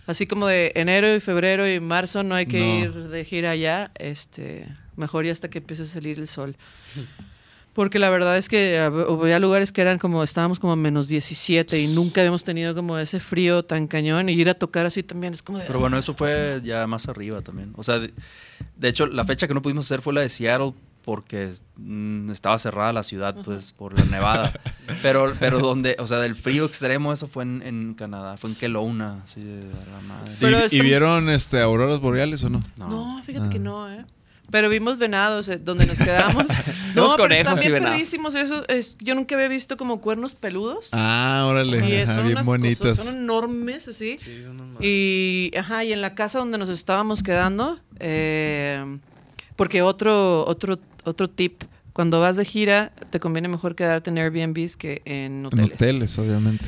[0.07, 2.79] así como de enero y febrero y marzo no hay que No.
[2.79, 3.91] ir de gira allá.
[3.95, 4.67] Este,
[4.97, 6.57] mejor ya hasta que empiece a salir el sol.
[7.73, 11.07] Porque la verdad es que hab- había lugares que eran como, estábamos como a menos
[11.07, 15.03] 17 y nunca habíamos tenido como ese frío tan cañón y ir a tocar así
[15.03, 15.65] también es como de...
[15.67, 17.71] Pero bueno, eso fue ya más arriba también.
[17.77, 18.13] O sea, de,
[18.75, 20.73] de hecho, la fecha que no pudimos hacer fue la de Seattle
[21.03, 24.51] porque mm, estaba cerrada la ciudad, pues, por la nevada.
[25.01, 28.55] pero, pero donde, o sea, del frío extremo, eso fue en, en Canadá, fue en
[28.57, 30.67] Kelowna, así de a la madre.
[30.71, 32.59] ¿Y, vieron este auroras boreales o no?
[32.77, 33.49] No, fíjate Ah.
[33.49, 34.05] que no, ¿eh?
[34.51, 36.45] Pero vimos venados eh, donde nos quedamos.
[36.93, 37.95] no, Vimos pero conejos están y bien venados.
[37.95, 38.67] perrísimos eso.
[38.67, 40.89] Es, yo nunca había visto como cuernos peludos.
[40.93, 41.77] Ah, órale.
[41.89, 42.77] y ajá, son bien unas bonitas.
[42.81, 44.17] cosas, son enormes, así.
[44.79, 48.99] y, ajá, y en la casa donde nos estábamos quedando, eh,
[49.55, 51.63] porque otro, otro, otro tip,
[51.93, 55.71] cuando vas de gira, te conviene mejor quedarte en Airbnbs que en En hoteles.
[55.73, 56.65] hoteles, obviamente.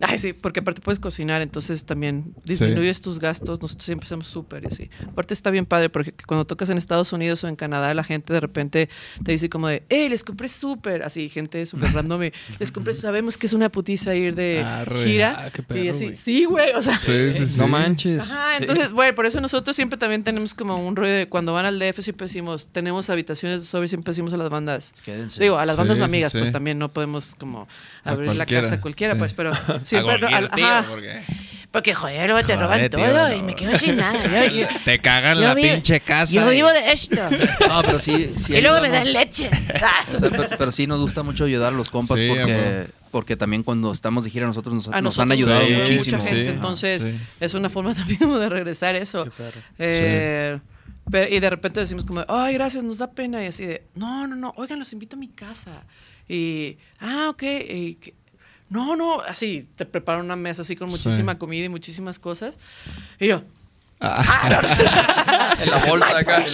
[0.00, 3.60] Ay, sí, porque aparte puedes cocinar, entonces también disminuyes tus gastos.
[3.60, 4.90] Nosotros siempre hacemos súper y así.
[5.08, 8.32] Aparte está bien padre porque cuando tocas en Estados Unidos o en Canadá, la gente
[8.32, 8.88] de repente
[9.24, 11.02] te dice como de, hey, les compré súper.
[11.02, 12.24] Así, gente súper random.
[12.24, 15.04] y, Les compré, sabemos que es una putiza ir de Arre.
[15.04, 15.36] gira.
[15.38, 16.16] Ah, qué y perro, así, güey.
[16.16, 16.72] sí, güey.
[16.74, 17.58] O sea, Sí, sí, sí.
[17.58, 18.20] No manches.
[18.20, 21.66] Ajá, entonces, güey, por eso nosotros siempre también tenemos como un rollo de cuando van
[21.66, 24.92] al DF siempre decimos, tenemos habitaciones de sobre, siempre decimos a las bandas.
[25.04, 25.42] Quédense.
[25.42, 26.38] Digo, a las Sí, bandas sí, amigas, sí.
[26.38, 27.66] pues también no podemos como
[28.04, 29.18] abrir la casa a cualquiera, sí.
[29.18, 29.50] pues, pero
[29.96, 30.18] A siempre...
[30.18, 30.86] cualquier al- tío, ajá.
[30.88, 31.22] porque
[31.70, 33.34] Porque, joder, luego te Joder, roban tío, todo no.
[33.36, 34.46] y me quedo sin nada.
[34.46, 36.32] Yo, yo- te cagan la vivo- pinche casa.
[36.32, 37.16] Yo y- vivo de esto.
[37.68, 39.50] No, pero sí, sí y luego me dan leche.
[40.14, 42.90] O sea, pero, pero sí nos gusta mucho ayudar a los compas Sí, porque, amor.
[43.10, 46.22] porque también cuando estamos de gira nosotros nos, A nos han ayudado sí, mucha muchísimo.
[46.22, 47.20] gente, Sí, entonces sí.
[47.40, 49.24] es una forma también de regresar eso.
[49.24, 49.60] Qué perro.
[49.78, 50.58] Eh,
[51.10, 53.42] pero- y de repente decimos como, ay, gracias, nos da pena.
[53.44, 55.82] Y así de, no, no, no, oigan, los invito a mi casa.
[56.28, 57.42] Y, ah, ok.
[57.42, 57.98] y
[58.70, 62.56] no, no, así, te preparan una mesa así con muchísima comida y muchísimas cosas.
[63.18, 63.42] Y yo,
[64.00, 66.44] En la bolsa acá.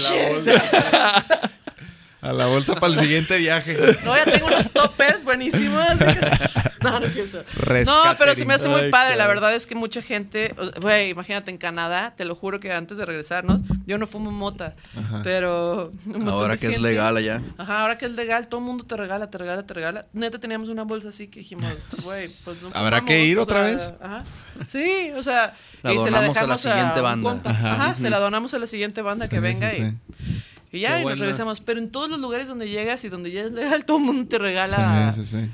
[2.23, 3.77] A la bolsa para el siguiente viaje.
[4.05, 5.87] No, ya tengo unos toppers buenísimos.
[6.85, 7.45] No, no es cierto.
[7.87, 9.17] No, pero se me hace muy padre.
[9.17, 12.99] La verdad es que mucha gente, güey, imagínate en Canadá, te lo juro que antes
[12.99, 14.75] de regresarnos, yo no fumo mota,
[15.23, 17.43] pero un montón Ahora que es legal allá.
[17.59, 20.07] Ajá, ahora que es legal, todo el mundo te regala, te regala, te regala.
[20.13, 21.65] Neta teníamos una bolsa así que dijimos,
[22.05, 23.95] güey, pues no ¿Habrá fumamos, que ir otra sea, vez?
[24.01, 24.25] Ajá.
[24.69, 27.41] Sí, o sea, La y se donamos a la dejamos siguiente banda.
[27.45, 27.73] Ajá.
[27.73, 30.43] Ajá, se la donamos a la siguiente banda que venga sí, y sí.
[30.73, 31.61] y ya, y nos regresamos.
[31.61, 34.29] Pero en todos los lugares donde llegas y donde ya es legal, todo el mundo
[34.29, 35.13] te regala.
[35.15, 35.51] Sí, sí, sí.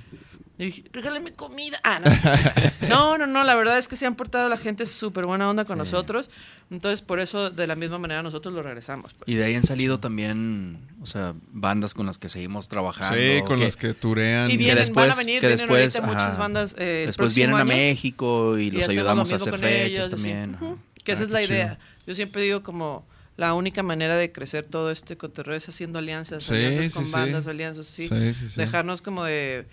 [0.60, 1.80] Y dije, regálame comida.
[1.82, 2.88] Ah, no.
[2.88, 3.44] no, no, no.
[3.44, 6.28] La verdad es que se han portado la gente súper buena onda con nosotros.
[6.70, 9.12] Entonces, por eso, de la misma manera, nosotros lo regresamos.
[9.14, 9.26] pues.
[9.26, 13.16] Y de ahí han salido también, o sea, bandas con las que seguimos trabajando.
[13.16, 14.50] Sí, con que- las que turean.
[14.50, 16.74] Y vienen, van a después- venir, que vienen después, ahorita muchas bandas.
[16.78, 17.66] eh, Después vienen a año.
[17.66, 20.10] México y los ayudamos a hacer fechas ellos, así.
[20.28, 20.58] también.
[21.02, 21.78] Que esa Ah, es la idea.
[22.06, 23.06] Yo siempre digo como
[23.38, 27.06] la única manera de crecer todo este cotorreo es haciendo alianzas, Sí, alianzas sí, con
[27.06, 27.12] sí.
[27.12, 28.08] bandas, alianzas así.
[28.08, 28.60] Sí, sí, sí.
[28.60, 29.66] Dejarnos como de,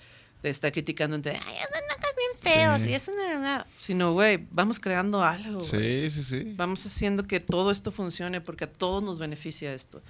[0.48, 2.90] de estar criticando entre, ay, andan acá bien feos Sí.
[2.90, 3.66] y eso no, no.
[3.78, 5.62] sino, güey, vamos creando algo.
[5.62, 6.54] Sí, sí, sí.
[6.56, 10.02] Vamos haciendo que todo esto funcione porque a todos nos beneficia esto.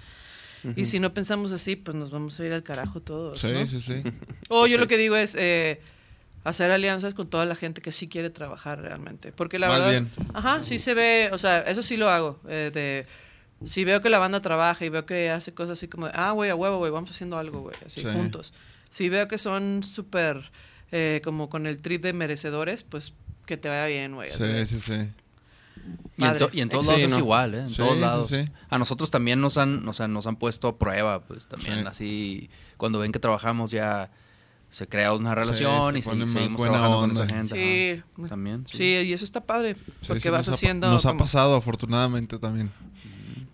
[0.76, 3.40] Y si no pensamos así, pues nos vamos a ir al carajo todos.
[3.40, 3.66] Sí, ¿no?
[3.66, 4.04] sí, sí.
[4.50, 5.80] O yo lo que digo es eh,
[6.44, 9.32] hacer alianzas con toda la gente que sí quiere trabajar realmente.
[9.32, 9.92] Porque la Más verdad.
[9.92, 10.12] bien.
[10.34, 12.40] Ajá, sí se ve, o sea, eso sí lo hago.
[12.50, 13.06] eh, de,
[13.66, 16.32] si veo que la banda trabaja y veo que hace cosas así como, de, ah,
[16.32, 18.08] güey, a huevo, güey, vamos haciendo algo, güey, así Sí.
[18.12, 18.54] juntos.
[18.90, 20.52] Si veo que son súper,
[20.92, 23.14] eh, como con el trip de merecedores, pues
[23.46, 24.30] que te vaya bien, güey.
[24.30, 24.94] Sí, sí, sí.
[24.94, 26.40] Y en, Padre.
[26.40, 27.60] to- y en todos Sí, lados es igual, ¿eh?
[27.60, 28.28] En Sí, todos lados.
[28.30, 28.50] sí.
[28.70, 31.86] A nosotros también nos han, o sea, nos han puesto a prueba, pues también Sí.
[31.88, 34.12] así, cuando ven que trabajamos ya
[34.70, 37.48] se crea una relación se y se- seguimos buena trabajando con esa gente.
[37.96, 38.04] Sí.
[38.18, 38.28] ajá.
[38.28, 38.66] También.
[38.70, 39.78] Sí, y eso está padre.
[40.06, 40.90] Porque sí, vas nos ha haciendo.
[40.90, 42.70] Nos ha pasado, afortunadamente, también.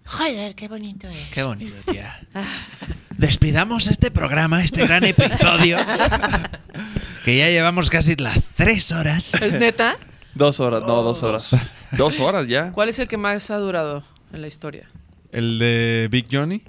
[0.05, 1.29] Joder, qué bonito es.
[1.33, 2.19] Qué bonito, tía.
[3.17, 5.77] Despidamos este programa, este gran episodio.
[7.23, 9.33] que ya llevamos casi las tres horas.
[9.35, 9.97] ¿Es neta?
[10.35, 11.55] Dos horas, no, dos horas.
[11.91, 12.71] Dos horas ya.
[12.71, 14.03] ¿Cuál es el que más ha durado
[14.33, 14.89] en la historia?
[15.31, 16.63] El de Big Johnny.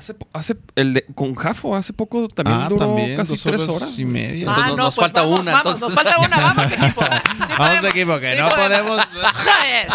[0.00, 3.16] Hace, hace el de con Jafo hace poco también ah, duró también.
[3.18, 3.98] casi dos tres horas, horas.
[3.98, 4.40] y media.
[4.48, 5.82] Entonces, nos- nos falta vamos, una, vamos, entonces.
[5.82, 7.02] Nos falta una, vamos, equipo.
[7.46, 8.96] Sí Vamos, equipo, que sí no podemos.
[9.34, 9.88] Joder.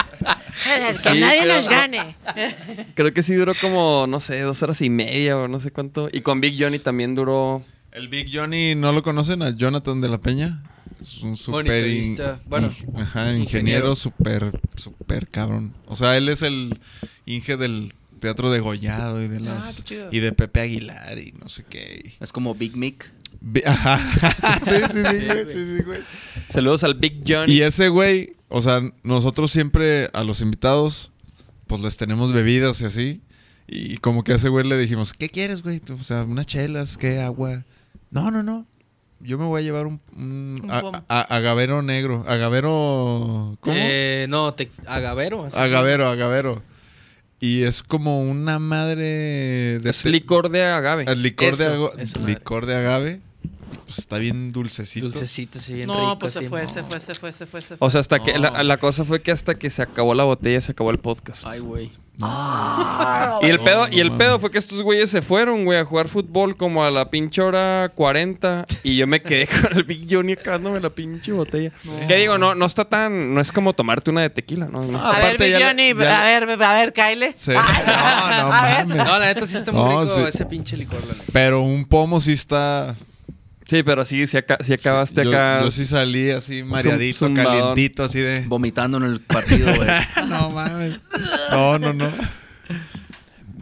[0.63, 2.15] Joder, que Sí, nadie creo- nos gane.
[2.93, 6.07] Creo que sí duró como, no sé, dos horas y media o no sé cuánto.
[6.11, 7.63] Y con Big Johnny también duró.
[7.91, 9.41] El Big Johnny, ¿no lo conocen?
[9.41, 10.61] A Jonathan de la Peña.
[11.01, 11.65] Es un super.
[12.45, 13.95] Bueno, ajá, ingeniero, ingeniero.
[13.95, 15.73] súper, súper cabrón.
[15.87, 16.79] O sea, él es el
[17.25, 21.49] Inge del, teatro de Gollado y de Ah, las y de Pepe Aguilar y no
[21.49, 22.13] sé qué.
[22.19, 23.11] Es como Big Mick.
[23.65, 23.99] Ajá.
[24.63, 25.99] sí, sí, sí, güey, sí, sí, güey.
[26.49, 27.53] Saludos al Big Johnny.
[27.53, 31.11] Y ese güey, o sea, nosotros siempre a los invitados,
[31.67, 33.21] pues les tenemos bebidas y así.
[33.67, 35.81] Y como que a ese güey le dijimos, ¿qué quieres, güey?
[35.99, 37.63] O sea, unas chelas, ¿qué agua?
[38.11, 38.65] No, no, no.
[39.21, 42.23] Yo me voy a llevar un, un Un a- a- agavero negro.
[42.27, 43.57] Agavero.
[43.59, 43.75] ¿Cómo?
[43.75, 45.45] Eh, no, te, agavero.
[45.45, 46.61] así agavero, agavero.
[47.45, 51.05] Y es como una madre de es licor de agave.
[51.07, 53.21] el licor de Eso, licor de agave.
[53.85, 55.05] Pues está bien dulcecito.
[55.07, 56.19] Dulcecito, sí, bien No, rico.
[56.19, 56.47] pues así.
[56.47, 57.87] fue, se fue, se fue, se fue, se fue.
[57.87, 60.59] O sea, hasta que la, la cosa fue que hasta que se acabó la botella
[60.61, 61.45] se acabó el podcast.
[61.45, 61.91] Ay, güey.
[62.17, 66.07] Y el pedo, y el pedo fue que estos güeyes se fueron, güey, a jugar
[66.07, 70.33] fútbol como a la pinche hora 40 y yo me quedé con el Big Johnny
[70.33, 71.71] acabándome la pinche botella.
[72.07, 74.83] Que digo, no, no está tan, no es como tomarte una de tequila, ¿no?
[74.85, 77.33] No está- a ver, Big Johnny, ya a ver, a ver, Kyle.
[77.33, 77.51] Sí.
[77.51, 77.61] No,
[78.41, 78.87] no mames.
[78.87, 80.21] No, la neta sí está muy No, rico sí.
[80.27, 81.25] ese pinche licor, la neta.
[81.33, 82.95] Pero un pomo sí está.
[83.67, 85.61] Sí, pero sí, sí, aca- sí acabaste yo, acá.
[85.63, 88.41] Yo sí salí así mareadito, calientito, así de.
[88.41, 89.89] Vomitando en el partido, güey.
[90.29, 90.99] no mames.
[91.51, 92.11] No, no, no.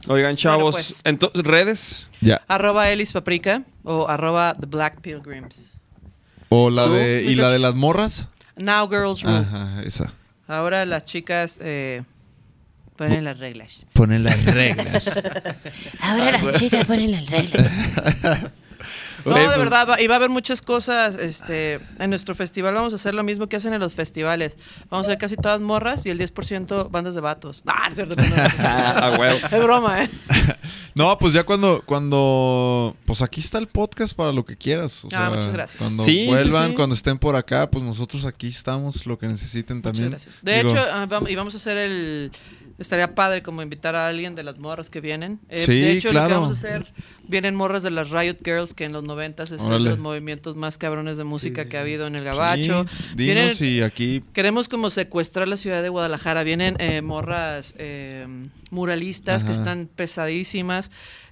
[0.08, 1.02] Oigan, chavos, pues.
[1.06, 2.10] entonces, redes.
[2.20, 2.42] Ya.
[2.50, 5.78] Arroba Elis Paprika o arroba The Black Pilgrims.
[6.50, 7.24] O la de.
[7.24, 8.28] ¿Y la de las morras?
[8.58, 9.38] Now Girls Rule.
[9.38, 10.14] Ajá, esa.
[10.48, 12.04] Ahora las chicas eh,
[12.98, 13.86] ponen las reglas.
[13.94, 15.10] Ponen las reglas.
[16.02, 17.72] Ahora las chicas ponen las reglas.
[19.26, 21.16] No, de pues- verdad, va- y va a haber muchas cosas.
[21.16, 24.58] Este, en nuestro festival vamos a hacer lo mismo que hacen en los festivales.
[24.90, 27.64] Vamos a ver casi todas morras y el 10% bandas de vatos.
[27.68, 28.16] Ah, no es cierto.
[28.60, 29.38] Ah, huevo.
[29.52, 30.10] Es broma, ¿eh?
[30.96, 35.04] No, pues ya cuando, cuando, pues aquí está el podcast para lo que quieras.
[35.04, 35.80] O Ah, sea, muchas gracias.
[35.80, 36.76] Cuando Sí, vuelvan, sí.
[36.76, 40.12] cuando estén por acá, pues nosotros aquí estamos, lo que necesiten también.
[40.12, 40.44] Muchas gracias.
[40.44, 42.32] De Digo, hecho, ah, y vamos a hacer el.
[42.84, 45.40] Estaría padre como invitar a alguien de las morras que vienen.
[45.50, 46.94] Eh, Sí, de hecho, lo que vamos a hacer,
[47.28, 50.56] vienen morras de las Riot Girls, que en los 90 es uno de los movimientos
[50.56, 52.84] más cabrones de música que ha habido en el Gabacho.
[52.84, 56.44] sí, Vienen- dinos y aquí Queremos como secuestrar la ciudad de Guadalajara.
[56.44, 58.28] Vienen eh, morras eh,
[58.70, 60.92] muralistas que están pesadísimas.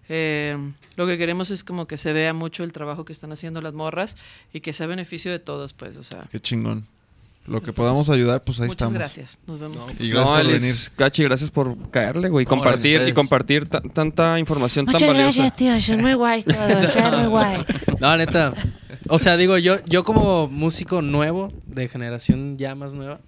[0.10, 0.58] Eh,
[0.98, 3.74] lo que queremos es como que se vea mucho el trabajo que están haciendo las
[3.74, 4.18] morras
[4.54, 6.28] y que sea beneficio de todos, pues, o sea.
[6.32, 6.86] Qué chingón.
[7.48, 8.94] Lo que podamos ayudar, pues ahí Muchas estamos.
[8.94, 9.40] gracias.
[9.48, 9.78] Nos vemos.
[10.00, 10.76] Y gracias no, por Alice, venir.
[10.96, 12.46] Cachi, gracias por caerle, güey.
[12.46, 15.44] No, Compartir y compartir ta- tanta información Muchas tan valiosa.
[15.44, 15.80] gracias, tío.
[15.82, 16.92] Son muy guay todos.
[16.92, 17.66] Son muy guay.
[18.00, 18.54] No, neta.
[19.10, 23.20] O sea, digo, yo, yo como músico nuevo, de generación ya más nueva,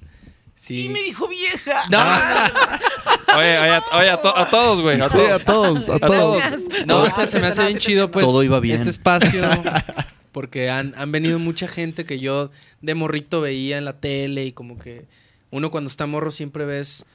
[0.53, 0.85] sí.
[0.85, 1.81] Y me dijo vieja.
[1.89, 1.97] No,
[3.35, 5.01] Oye, oye, a- oye, a, to- a todos, güey.
[5.01, 5.31] A Sí, todos.
[5.31, 6.43] a todos, a todos.
[6.85, 8.23] no, o sea, se me hace bien chido, pues.
[8.23, 8.75] Todo iba bien.
[8.75, 9.41] Este espacio.
[10.33, 12.49] Porque han, han venido mucha gente que yo
[12.81, 15.05] de morrito veía en la tele y como que
[15.51, 17.05] uno cuando está morro siempre ves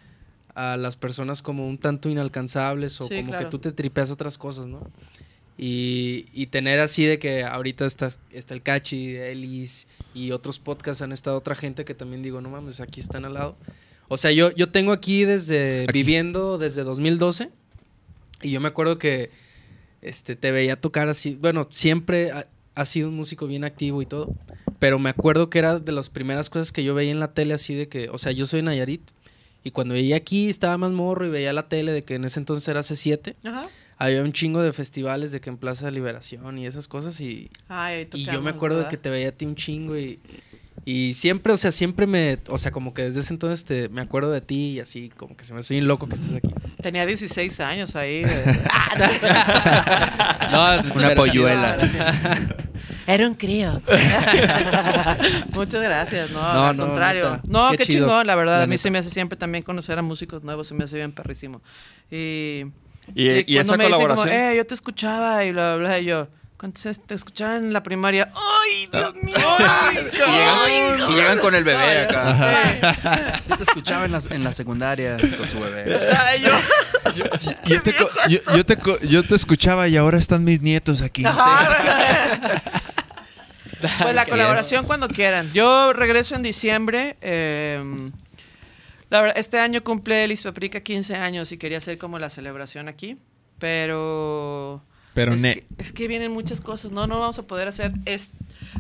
[0.54, 3.44] a las personas como un tanto inalcanzables o Sí, como claro.
[3.44, 4.90] que tú te tripeas otras cosas, ¿no?
[5.60, 11.02] Y, y tener así de que ahorita estás, está el Cachi, Ellis y otros podcasts
[11.02, 13.56] han estado otra gente que también digo, no mames, aquí están al lado.
[14.06, 17.50] O sea, yo, yo tengo aquí desde Aquí- viviendo desde 2012
[18.42, 19.30] y yo me acuerdo que
[20.00, 21.34] este, te veía tocar así.
[21.34, 22.30] Bueno, siempre
[22.80, 24.34] ha, sido un músico bien activo y todo.
[24.78, 27.54] Pero me acuerdo que era de las primeras cosas que yo veía en la tele
[27.54, 29.02] así de que, o sea, yo soy Nayarit.
[29.64, 32.40] Y cuando veía aquí estaba más morro y veía la tele de que en ese
[32.40, 33.34] entonces era C7.
[33.44, 33.62] Ajá.
[33.96, 37.20] Había un chingo de festivales de que en Plaza de Liberación y esas cosas.
[37.20, 40.20] Y, Ay, y yo me acuerdo de que te veía a ti un chingo y,
[40.84, 44.00] y siempre, o sea, siempre me, o sea, como que desde ese entonces te, me
[44.00, 46.48] acuerdo de ti y así, como que se me soy loco que estés aquí.
[46.82, 48.22] Tenía 16 años ahí.
[50.50, 51.76] No, Una polluela.
[53.06, 53.80] Era un crío.
[55.52, 57.30] Muchas gracias, no, No, al no, contrario.
[57.32, 57.42] neta.
[57.46, 58.58] No, Qué qué, chido, chingón, la verdad.
[58.58, 58.82] la a mí neta.
[58.82, 61.60] se me hace siempre también conocer a músicos nuevos, se me hace bien perrísimo.
[62.10, 62.64] Y,
[63.14, 64.28] Y, y cuando esa me dicen colaboración.
[64.28, 66.28] Como, eh, yo te escuchaba y bla, bla, bla, y yo,
[66.58, 68.30] ¿cuántos es- te escuchaba en la primaria?
[68.34, 69.34] ¡Ay, Dios mío!
[69.58, 73.40] ¡Ay, Y llegan, y llegan con el bebé Ay, acá.
[73.48, 75.98] Yo te escuchaba en la, en la secundaria con su bebé.
[76.26, 76.50] ay, yo.
[77.64, 81.00] Yo te, co- yo, yo te, co- yo te escuchaba y ahora están mis nietos
[81.02, 81.24] aquí.
[84.02, 85.48] Pues la colaboración cuando quieran.
[85.52, 87.16] Yo regreso en diciembre.
[87.20, 88.10] eh,
[89.08, 92.88] la verdad, este año cumple Elis Paprika 15 años y quería hacer como la celebración
[92.88, 93.16] aquí.
[93.60, 94.82] Pero.
[95.18, 95.54] Pero es ne.
[95.54, 96.92] que, es que vienen muchas cosas.
[96.92, 97.92] No, no vamos a poder hacer.
[98.04, 98.32] Es,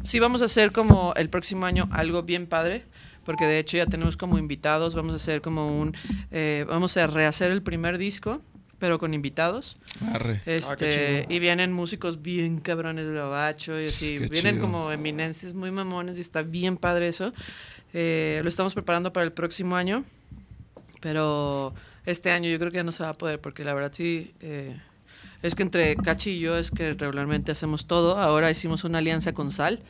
[0.04, 2.84] sí, vamos a hacer como el próximo año algo bien padre.
[3.24, 4.94] Porque de hecho ya tenemos como invitados.
[4.94, 5.96] Vamos a hacer como un.
[6.30, 8.40] eh, vamos a rehacer el primer disco,
[8.78, 9.78] pero con invitados.
[10.14, 10.40] Arre.
[10.46, 14.18] Este, y vienen músicos bien cabrones de gabacho y así.
[14.18, 14.66] Qué vienen chido.
[14.66, 17.34] como eminencias muy mamones y está bien padre eso.
[17.92, 20.04] Eh, lo estamos preparando para el próximo año.
[21.00, 21.74] Pero
[22.06, 24.32] este año yo creo que ya no se va a poder porque la verdad sí
[24.40, 24.76] eh,
[25.42, 28.18] es que entre Cachi y yo es que regularmente hacemos todo.
[28.18, 29.80] Ahora hicimos una alianza con Sal.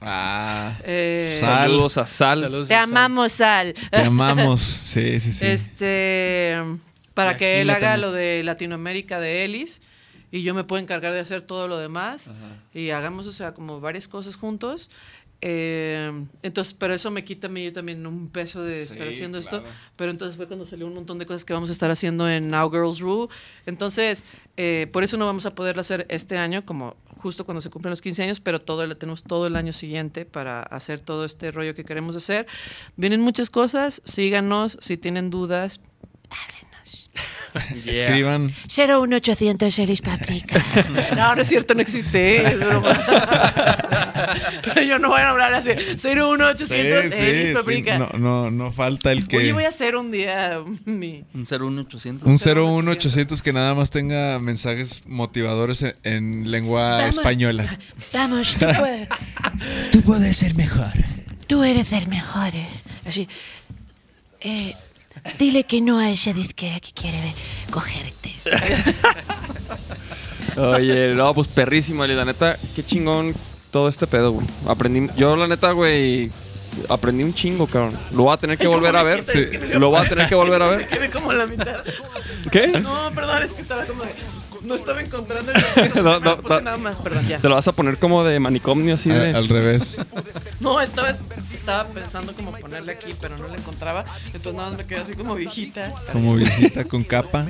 [0.00, 0.72] Ah.
[0.84, 1.68] Eh, Sal.
[1.68, 2.40] Saludos a Sal.
[2.40, 2.84] Saludos, Te Sal.
[2.84, 3.74] amamos, Sal.
[3.90, 4.60] Te amamos.
[4.60, 5.46] Sí, sí, sí.
[5.46, 6.56] Este,
[7.14, 8.00] para Y a que él haga también.
[8.00, 9.82] lo de Latinoamérica de Ellis
[10.32, 12.32] y yo me puedo encargar de hacer todo lo demás
[12.74, 14.90] y hagamos, o sea, como varias cosas juntos.
[15.46, 16.10] Eh,
[16.42, 19.58] entonces, pero eso me quita a mí también un peso de estar Sí, haciendo claro.
[19.58, 19.70] esto.
[19.94, 22.48] Pero entonces fue cuando salió un montón de cosas que vamos a estar haciendo en
[22.48, 23.28] Now Girls Rule.
[23.66, 24.24] Entonces,
[24.56, 27.90] eh, por eso no vamos a poderlo hacer este año, como justo cuando se cumplen
[27.90, 31.50] los 15 años, pero todo el- tenemos todo el año siguiente para hacer todo este
[31.50, 32.46] rollo que queremos hacer.
[32.96, 35.78] Vienen muchas cosas, síganos, si tienen dudas,
[36.30, 37.10] háblenos.
[37.86, 38.50] Escriban.
[38.68, 40.62] 01800 Elis Paprika.
[41.16, 42.38] No, no es cierto, no existe.
[42.50, 42.56] ¿eh?
[44.88, 45.70] Yo no voy a hablar así.
[45.70, 46.74] 01800 Sí,
[47.22, 47.54] Elis sí.
[47.54, 47.98] Paprika.
[47.98, 49.38] No, no, no falta el que.
[49.38, 51.24] Oye, voy a hacer un día mi.
[51.34, 52.26] Un 01800.
[52.26, 52.82] Un 01800.
[52.84, 57.18] 01800 que nada más tenga mensajes motivadores en, en lengua Vamos.
[57.18, 57.78] española.
[58.12, 59.08] Vamos, tú puedes.
[59.92, 60.90] Tú puedes ser mejor.
[61.46, 62.54] Tú eres el mejor.
[62.54, 62.68] eh.
[63.06, 63.28] Así.
[64.40, 64.74] Eh,
[65.38, 67.18] dile que no a esa disquera que quiere
[67.70, 68.34] cogerte.
[70.56, 72.06] Oye, no, pues perrísimo.
[72.06, 73.34] La neta, qué chingón
[73.74, 74.46] todo este pedo, güey.
[74.68, 76.30] Aprendí, yo la neta, güey,
[76.88, 77.98] aprendí un chingo, cabrón.
[78.12, 79.24] Lo voy a tener que volver a ver.
[79.24, 79.46] Sí.
[79.72, 80.86] Lo voy a tener que volver a ver.
[80.86, 81.80] Quedé como en la mitad.
[82.52, 82.68] ¿Qué?
[82.68, 84.04] No, perdón, es que estaba como.
[84.04, 84.14] de-
[84.62, 85.60] No estaba encontrando el.
[86.04, 86.60] No, no, puse no.
[86.60, 87.38] nada más, perdón, ya.
[87.40, 89.34] Te lo vas a poner como de manicomio así de.
[89.34, 90.00] al revés.
[90.60, 91.10] No, estaba,
[91.52, 94.04] estaba pensando como ponerle aquí, pero no la encontraba.
[94.26, 95.92] Entonces nada más me quedé así como viejita.
[96.12, 97.44] Como visita con capa.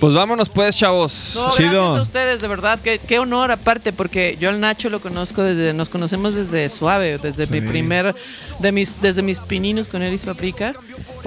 [0.00, 1.34] Pues vámonos pues, chavos.
[1.36, 1.70] No, Chido.
[1.72, 2.80] gracias a ustedes, de verdad.
[2.82, 7.18] Qué, qué honor aparte, porque yo al Nacho lo conozco desde, nos conocemos desde Suave,
[7.18, 7.66] desde mi Sí.
[7.66, 8.14] primer,
[8.60, 10.72] de mis, desde mis pininos con Eris Paprika.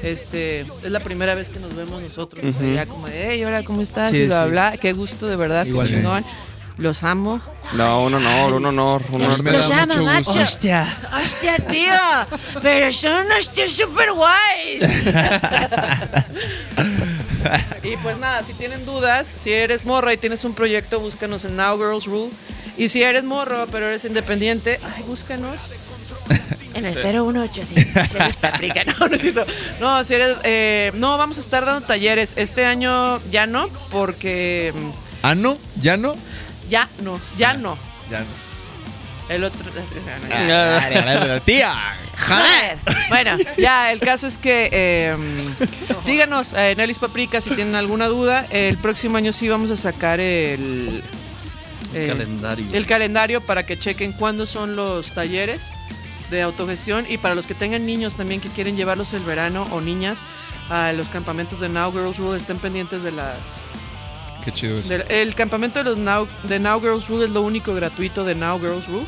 [0.02, 2.44] Este, es la primera vez que nos vemos nosotros.
[2.44, 4.10] o sea, ya como de, hey, hola, ¿cómo estás?
[4.10, 4.50] Sí, y bla, sí.
[4.50, 4.74] bla.
[4.82, 5.68] Qué gusto, de verdad.
[5.68, 5.88] Igual.
[5.88, 6.26] qué chingón.
[6.78, 7.40] Los amo.
[7.74, 9.04] No, un honor, un honor.
[9.12, 9.44] Un honor.
[9.44, 10.26] Me Los da ama, mucho macho.
[10.32, 10.42] gusto.
[10.42, 10.98] Hostia.
[11.24, 11.94] Hostia, tío.
[12.64, 14.82] Pero son unos tíos super guays.
[17.84, 21.56] Y pues nada, si tienen dudas, si eres morra y tienes un proyecto, búscanos en
[21.56, 22.32] Now Girls Rule.
[22.78, 25.60] Y si eres morro, pero eres independiente, ay, búscanos.
[26.74, 28.84] En el 01800 Elis Paprika.
[28.84, 29.46] No, no es cierto.
[29.80, 30.38] No, si eres.
[30.44, 32.34] eh, no, vamos a estar dando talleres.
[32.36, 34.74] Este año ya no, porque.
[34.76, 34.90] mm,
[35.22, 35.60] ¿Ah, no?
[35.80, 36.16] ¿Ya no?
[36.72, 37.78] Ya no, ya no.
[38.10, 38.26] Ya no.
[39.30, 39.70] El otro.
[40.32, 41.74] Ah, ¡Tía!
[42.18, 42.78] Joder.
[43.10, 45.16] Bueno, ya, el caso es que eh,
[46.00, 48.46] síganos eh, en Elis Paprika si tienen alguna duda.
[48.50, 51.04] El próximo año sí vamos a sacar el.
[51.94, 52.66] eh, calendario.
[52.72, 55.74] el calendario para que chequen cuándo son los talleres
[56.32, 59.82] de autogestión y para los que tengan niños también que quieren llevarlos el verano o
[59.82, 60.22] niñas
[60.70, 63.62] a los campamentos de Now Girls Rule estén pendientes de las
[64.44, 64.90] Qué chido eso.
[64.90, 68.34] del- el campamento de los Now de Now Girls Rule es lo único gratuito de
[68.34, 69.06] Now Girls Rule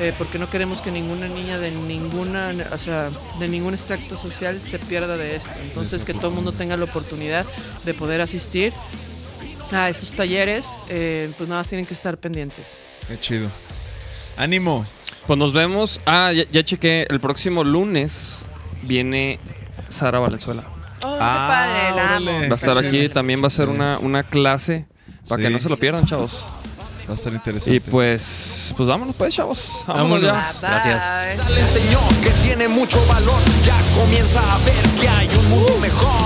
[0.00, 4.60] eh, porque no queremos que ninguna niña de ninguna o sea de ningún extracto social
[4.64, 7.46] se pierda de esto entonces que todo el mundo tenga la oportunidad
[7.84, 8.72] de poder asistir
[9.72, 12.66] a estos talleres eh, pues nada más tienen que estar pendientes
[13.06, 13.48] Qué chido.
[14.36, 14.86] ¡Ánimo!
[15.26, 16.00] Pues nos vemos.
[16.06, 17.06] Ah, ya, ya chequé.
[17.10, 18.46] El próximo lunes
[18.82, 19.40] viene
[19.88, 20.62] Sara Valenzuela.
[21.04, 22.30] Oh, qué Ah, padre, la amo.
[22.30, 22.48] órale.
[22.48, 23.08] Va a estar aquí.
[23.08, 24.86] También va a ser una, una clase.
[25.28, 26.44] Para que no se lo pierdan, chavos.
[27.10, 27.74] Va a estar interesante.
[27.74, 29.82] Y pues, pues vámonos pues, chavos.
[29.88, 30.22] Vámonos.
[30.22, 30.60] Vámonos.
[30.60, 31.04] Gracias.
[31.50, 33.42] le enseñó que tiene mucho valor.
[33.64, 36.19] Ya comienza a ver que hay un mundo mejor.